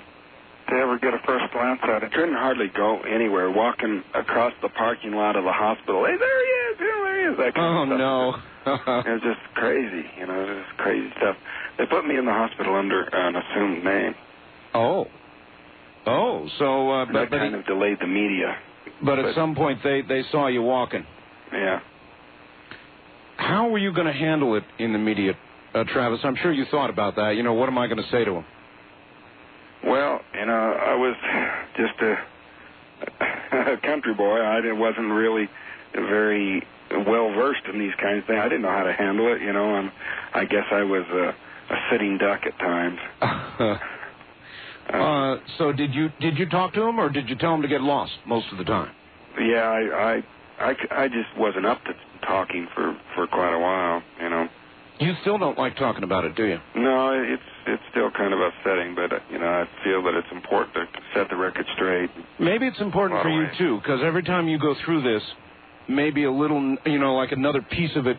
[0.68, 2.10] to ever get a first glance at him.
[2.10, 3.50] Couldn't hardly go anywhere.
[3.50, 6.04] Walking across the parking lot of the hospital.
[6.04, 6.78] Hey, there he is.
[6.78, 7.36] There he is.
[7.38, 7.98] That kind Oh, of stuff.
[7.98, 8.49] no.
[8.66, 11.36] It was just crazy, you know, it was just crazy stuff.
[11.78, 14.14] They put me in the hospital under an assumed name.
[14.74, 15.06] oh.
[16.06, 18.56] Oh, so, uh, but, that but, kind of delayed the media.
[19.04, 21.04] but at some point they, they saw you walking.
[21.52, 21.80] Yeah.
[23.36, 25.34] How were you going to handle it in the media,
[25.74, 26.20] uh, Travis?
[26.24, 27.36] I'm sure you thought about that.
[27.36, 28.44] You know, what am I going to say to him?
[29.84, 31.16] Well, you know, I was
[31.76, 34.40] just a, a country boy.
[34.42, 35.48] I didn't- wasn't really
[35.94, 36.66] very
[37.06, 38.40] well versed in these kinds of things.
[38.40, 39.40] I didn't know how to handle it.
[39.42, 39.90] You know, and
[40.34, 41.34] I guess I was a,
[41.74, 42.98] a sitting duck at times.
[44.92, 47.68] uh, so did you did you talk to him or did you tell him to
[47.68, 48.92] get lost most of the time?
[49.38, 50.14] Yeah, I,
[50.60, 51.92] I, I, c- I just wasn't up to
[52.26, 54.02] talking for for quite a while.
[54.20, 54.48] You know.
[54.98, 56.58] You still don't like talking about it, do you?
[56.74, 60.28] No, it's it's still kind of upsetting, but uh, you know, I feel that it's
[60.30, 60.84] important to
[61.14, 62.10] set the record straight.
[62.38, 65.22] Maybe it's important for you too, because every time you go through this,
[65.90, 68.16] maybe a little, you know, like another piece of it,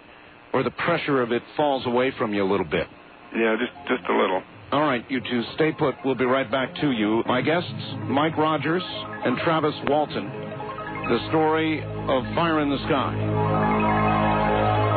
[0.54, 2.88] or the pressure of it falls away from you a little bit.
[3.36, 4.44] Yeah, just just a little.
[4.72, 5.96] All right, you two, stay put.
[6.06, 7.24] We'll be right back to you.
[7.26, 7.74] My guests,
[8.08, 10.26] Mike Rogers and Travis Walton.
[10.28, 13.16] The story of Fire in the Sky.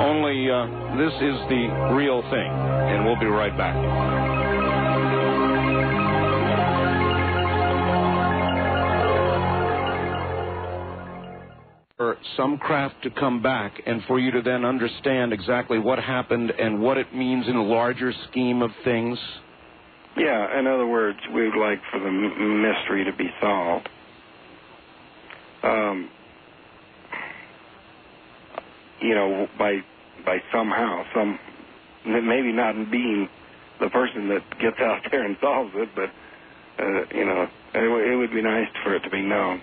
[0.04, 4.43] Only uh, this is the real thing, and we'll be right back.
[11.96, 16.50] For some craft to come back and for you to then understand exactly what happened
[16.50, 19.16] and what it means in a larger scheme of things.
[20.16, 23.88] Yeah, in other words, we'd like for the mystery to be solved.
[25.62, 26.10] Um,
[29.00, 29.76] you know, by
[30.26, 31.38] by somehow, some
[32.04, 33.28] maybe not being
[33.80, 36.10] the person that gets out there and solves it, but
[36.82, 39.62] uh, you know, it, it would be nice for it to be known.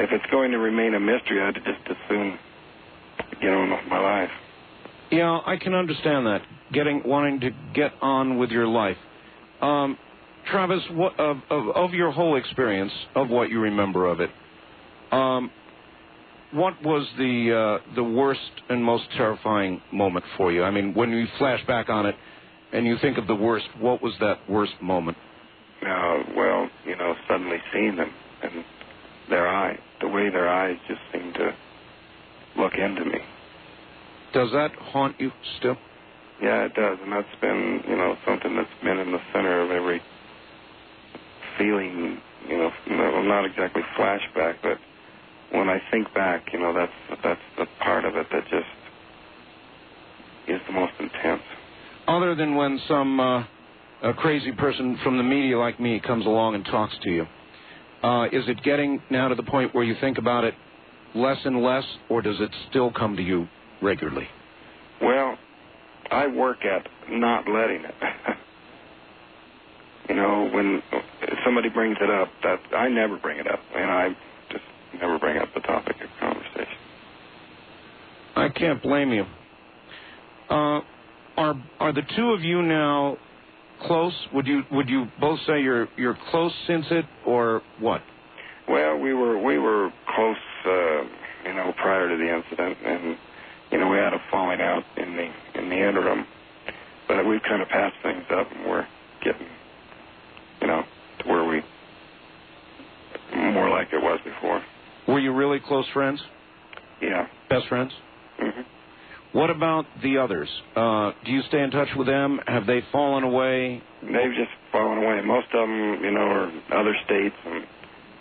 [0.00, 2.38] If it's going to remain a mystery, I'd just as soon
[3.40, 4.30] get on with my life.
[5.10, 6.42] Yeah, I can understand that.
[6.72, 8.96] Getting wanting to get on with your life.
[9.60, 9.98] Um,
[10.46, 14.30] Travis, what of, of of your whole experience of what you remember of it?
[15.12, 15.50] Um,
[16.52, 20.62] what was the uh, the worst and most terrifying moment for you?
[20.62, 22.16] I mean, when you flash back on it
[22.72, 25.18] and you think of the worst, what was that worst moment?
[25.82, 28.12] Uh, well, you know, suddenly seeing them
[28.42, 28.64] and
[29.28, 31.54] their eye, the way their eyes just seem to
[32.56, 33.18] look into me.
[34.32, 35.76] Does that haunt you still?
[36.42, 39.70] Yeah, it does, and that's been, you know, something that's been in the center of
[39.70, 40.00] every
[41.58, 42.18] feeling.
[42.48, 44.78] You know, no- not exactly flashback, but
[45.52, 48.66] when I think back, you know, that's that's the part of it that just
[50.48, 51.42] is the most intense.
[52.08, 53.44] Other than when some uh,
[54.02, 57.26] a crazy person from the media like me comes along and talks to you,
[58.02, 60.54] uh, is it getting now to the point where you think about it
[61.14, 63.46] less and less, or does it still come to you
[63.82, 64.26] regularly?
[65.02, 65.36] Well,
[66.10, 67.94] I work at not letting it.
[70.08, 70.82] you know, when
[71.44, 74.08] somebody brings it up, that I never bring it up, and I
[74.50, 74.64] just
[75.00, 76.78] never bring up the topic of conversation.
[78.36, 79.24] I can't blame you.
[80.48, 80.80] Uh,
[81.36, 83.18] are are the two of you now
[83.86, 84.14] close?
[84.32, 88.02] Would you would you both say you're you're close since it, or what?
[88.68, 90.36] Well, we were we were close,
[90.66, 91.02] uh,
[91.48, 93.16] you know, prior to the incident, and
[93.72, 96.26] you know we had a falling out in the in the interim,
[97.08, 98.86] but we've kind of passed things up, and we're
[99.24, 99.46] getting,
[100.60, 100.82] you know,
[101.20, 101.62] to where we
[103.34, 104.62] more like it was before.
[105.08, 106.22] Were you really close friends,
[107.00, 107.26] Yeah.
[107.48, 107.92] best friends?
[108.38, 108.60] hmm
[109.32, 110.48] What about the others?
[110.74, 112.40] Uh, do you stay in touch with them?
[112.46, 113.80] Have they fallen away?
[114.02, 115.20] They've just fallen away.
[115.24, 117.64] Most of them, you know, are other states, and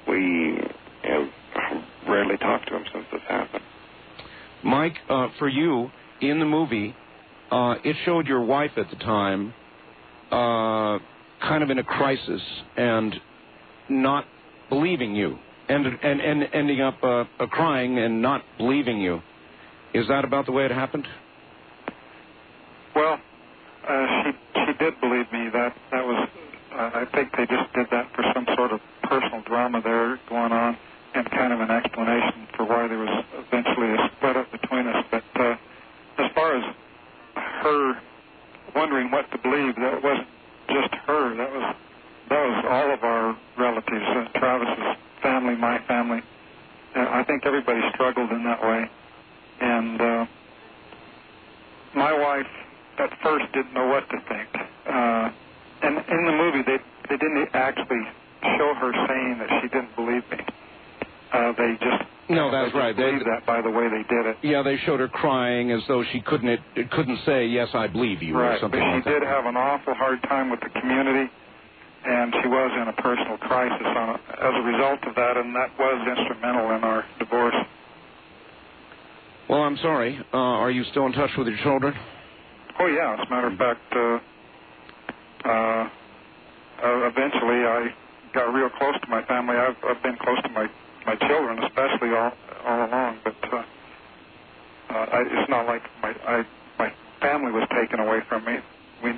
[0.08, 0.18] we
[1.04, 1.30] you know,
[2.08, 3.64] rarely talk to them since this happened.
[4.64, 5.90] Mike, uh, for you
[6.22, 6.96] in the movie,
[7.52, 9.54] uh, it showed your wife at the time
[10.32, 11.00] uh,
[11.42, 12.42] kind of in a crisis
[12.78, 13.16] and
[13.90, 14.26] not
[14.70, 15.38] believing you,
[15.68, 19.22] and and, and ending up uh, crying and not believing you.
[19.94, 21.08] Is that about the way it happened?
[22.96, 23.20] Well,
[23.88, 24.32] uh, she
[24.66, 25.50] she did believe me.
[25.50, 26.30] That that was.
[26.72, 30.52] Uh, I think they just did that for some sort of personal drama there going
[30.52, 30.78] on,
[31.16, 35.04] and kind of an explanation for why there was eventually a split up between us.
[35.10, 35.56] But uh,
[36.20, 36.76] as far as
[37.36, 38.02] her
[38.76, 40.28] wondering what to believe, that wasn't
[40.70, 41.36] just her.
[41.36, 41.76] That was
[42.30, 46.22] that was all of our relatives, uh, Travis's family, my family.
[46.96, 48.90] Uh, I think everybody struggled in that way,
[49.62, 50.02] and.
[50.02, 50.26] Uh,
[51.96, 52.46] my wife
[53.00, 54.50] at first didn't know what to think.
[54.86, 55.32] Uh,
[55.82, 56.78] and in the movie, they
[57.10, 58.04] they didn't actually
[58.44, 60.38] show her saying that she didn't believe me.
[61.34, 62.96] Uh, they just No, that's right.
[62.96, 64.38] They- that by the way they did it.
[64.44, 68.22] Yeah, they showed her crying as though she couldn't it, couldn't say yes, I believe
[68.22, 69.10] you or Right, but she like that.
[69.10, 71.32] did have an awful hard time with the community,
[72.06, 75.56] and she was in a personal crisis on a, as a result of that, and
[75.56, 77.56] that was instrumental in our divorce.
[79.50, 80.20] Well, I'm sorry.
[80.32, 81.94] Uh, are you still in touch with your children?
[82.80, 83.18] Oh yeah.
[83.20, 84.20] As a matter of fact, uh,
[85.50, 85.90] uh,
[86.86, 87.88] uh, eventually I
[88.34, 89.56] got real close to my family.
[89.56, 90.68] I've, I've been close to my
[91.06, 92.32] my children, especially all
[92.66, 93.20] all along.
[93.24, 96.44] But uh, uh, I, it's not like my I
[96.78, 98.54] my family was taken away from me.
[99.04, 99.12] We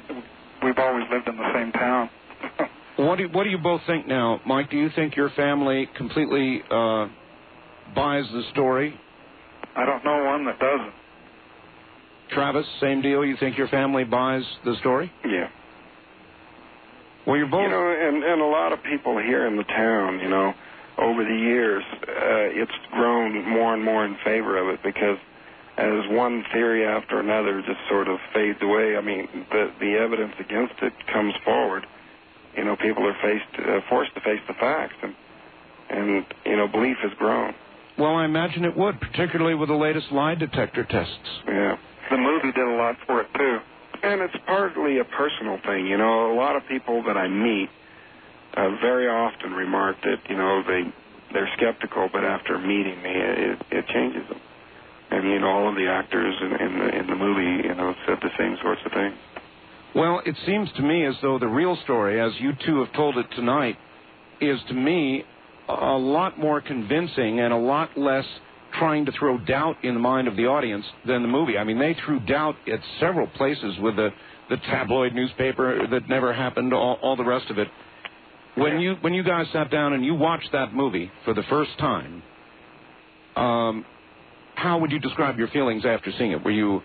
[0.64, 2.10] we've always lived in the same town.
[2.98, 4.70] What do what do you both think now, Mike?
[4.70, 7.08] Do you think your family completely uh,
[7.96, 9.01] buys the story?
[9.76, 10.94] I don't know one that doesn't.
[12.32, 13.26] Travis, same deal.
[13.26, 15.12] You think your family buys the story?
[15.26, 15.50] Yeah.
[17.26, 17.64] Well, you're both.
[17.64, 20.54] You know, and and a lot of people here in the town, you know,
[20.98, 25.18] over the years, uh, it's grown more and more in favor of it because
[25.78, 28.96] as one theory after another just sort of fades away.
[28.98, 31.86] I mean, the the evidence against it comes forward.
[32.56, 35.16] You know, people are faced uh, forced to face the facts, and
[35.90, 37.54] and you know, belief has grown.
[37.98, 41.30] Well, I imagine it would, particularly with the latest lie detector tests.
[41.48, 41.78] Yeah.
[42.10, 43.58] The movie did a lot for it too.
[44.04, 45.86] And it's partly a personal thing.
[45.86, 47.70] You know, a lot of people that I meet
[48.56, 50.84] uh, very often remark that you know they
[51.34, 54.42] they're skeptical, but after meeting me, it it changes them.
[55.12, 57.94] And you know, all of the actors in, in the in the movie, you know,
[58.08, 59.16] said the same sorts of things.
[59.94, 63.18] Well, it seems to me as though the real story, as you two have told
[63.18, 63.78] it tonight,
[64.40, 65.26] is to me
[65.80, 68.26] a lot more convincing and a lot less
[68.80, 71.58] trying to throw doubt in the mind of the audience than the movie.
[71.58, 74.10] I mean, they threw doubt at several places with the
[74.50, 77.70] the tabloid newspaper that never happened, all, all the rest of it.
[78.56, 81.72] When you when you guys sat down and you watched that movie for the first
[81.80, 82.22] time,
[83.38, 83.86] um,
[84.56, 86.44] how would you describe your feelings after seeing it?
[86.44, 86.82] Were you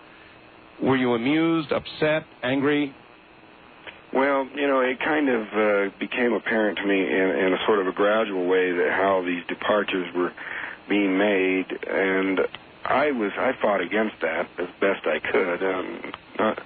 [0.81, 2.95] were you amused, upset, angry?
[4.13, 7.79] Well, you know, it kind of uh, became apparent to me in, in a sort
[7.79, 10.31] of a gradual way that how these departures were
[10.87, 12.39] being made, and
[12.85, 16.61] I was I fought against that as best I could, um, not,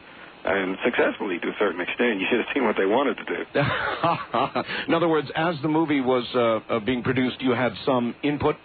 [0.45, 2.19] and successfully to a certain extent.
[2.21, 3.45] You should have seen what they wanted to do.
[4.87, 8.55] In other words, as the movie was uh, uh, being produced, you had some input.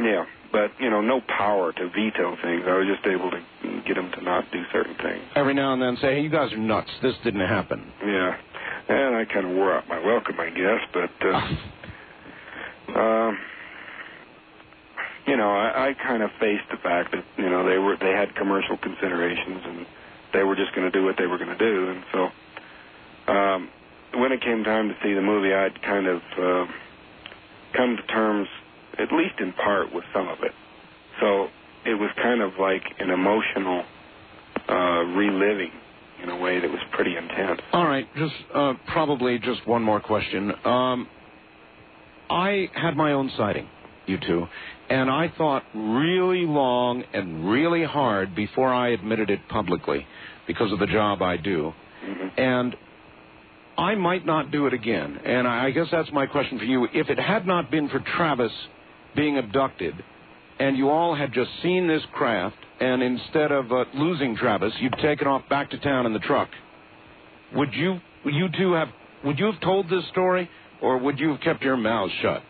[0.00, 2.62] Yeah, but you know, no power to veto things.
[2.66, 3.40] I was just able to
[3.86, 5.24] get them to not do certain things.
[5.34, 6.90] Every now and then, say, "Hey, you guys are nuts.
[7.02, 8.36] This didn't happen." Yeah,
[8.88, 10.80] and I kind of wore out my welcome, I guess.
[10.92, 13.38] But uh, um,
[15.26, 18.12] you know, I, I kind of faced the fact that you know they were they
[18.12, 19.86] had commercial considerations and
[20.32, 23.68] they were just going to do what they were going to do, and so um,
[24.14, 26.66] when it came time to see the movie, I'd kind of uh,
[27.76, 28.48] come to terms,
[28.98, 30.52] at least in part, with some of it.
[31.20, 31.48] So
[31.84, 33.84] it was kind of like an emotional
[34.68, 34.74] uh,
[35.16, 35.70] reliving
[36.22, 37.60] in a way that was pretty intense.
[37.72, 40.52] All right, just uh, probably just one more question.
[40.64, 41.08] Um,
[42.30, 43.68] I had my own sighting,
[44.06, 44.46] you two,
[44.88, 50.06] and I thought really long and really hard before I admitted it publicly
[50.46, 51.72] because of the job I do.
[52.36, 52.76] And
[53.76, 55.18] I might not do it again.
[55.24, 56.86] And I guess that's my question for you.
[56.92, 58.52] If it had not been for Travis
[59.14, 59.94] being abducted,
[60.58, 64.96] and you all had just seen this craft, and instead of uh, losing Travis, you'd
[65.02, 66.48] taken off back to town in the truck,
[67.54, 68.88] would you, you two have,
[69.24, 70.48] would you have told this story,
[70.80, 72.42] or would you have kept your mouths shut?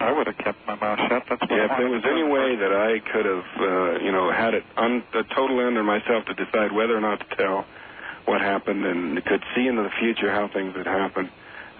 [0.00, 1.22] I would have kept my mouth shut.
[1.28, 4.12] That's what Yeah, I if there was any way that I could have, uh, you
[4.12, 7.66] know, had it un- uh, totally under myself to decide whether or not to tell
[8.24, 11.28] what happened and could see into the future how things would happen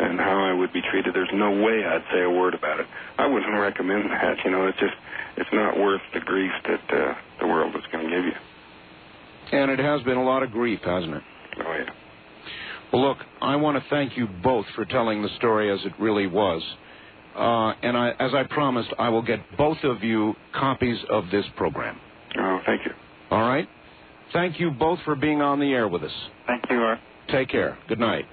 [0.00, 2.86] and how I would be treated, there's no way I'd say a word about it.
[3.18, 4.36] I wouldn't recommend that.
[4.44, 4.94] You know, it's just,
[5.36, 8.32] it's not worth the grief that uh, the world is going to give you.
[9.52, 11.22] And it has been a lot of grief, hasn't it?
[11.58, 11.90] Oh, yeah.
[12.92, 16.26] Well, look, I want to thank you both for telling the story as it really
[16.26, 16.62] was.
[17.36, 21.44] Uh, and I, as I promised, I will get both of you copies of this
[21.56, 21.98] program.
[22.38, 22.92] Oh, thank you.
[23.30, 23.68] All right?
[24.32, 26.12] Thank you both for being on the air with us.
[26.46, 26.98] Thank you, Art.
[27.30, 27.78] Take care.
[27.88, 28.24] Good night.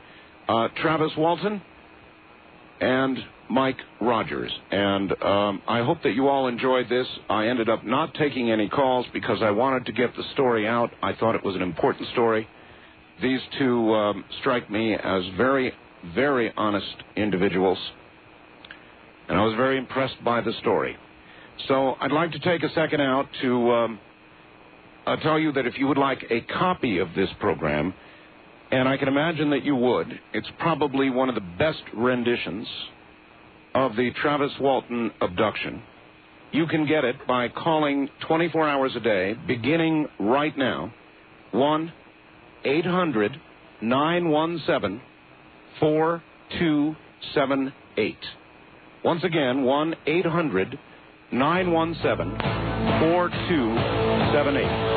[0.47, 1.61] Uh, Travis Walton
[2.79, 3.17] and
[3.49, 4.51] Mike Rogers.
[4.71, 7.07] And um, I hope that you all enjoyed this.
[7.29, 10.91] I ended up not taking any calls because I wanted to get the story out.
[11.01, 12.47] I thought it was an important story.
[13.21, 15.73] These two um, strike me as very,
[16.13, 17.79] very honest individuals.
[19.27, 20.95] And I was very impressed by the story.
[21.67, 23.99] So I'd like to take a second out to um,
[25.05, 27.93] uh, tell you that if you would like a copy of this program,
[28.71, 32.67] and I can imagine that you would, it's probably one of the best renditions
[33.73, 35.81] of the Travis Walton abduction.
[36.51, 40.93] You can get it by calling 24 hours a day, beginning right now,
[41.51, 41.93] 1
[42.65, 43.39] 800
[43.81, 45.01] 917
[45.79, 48.17] 4278.
[49.03, 50.79] Once again, 1 800
[51.31, 52.37] 917
[52.99, 54.96] 4278.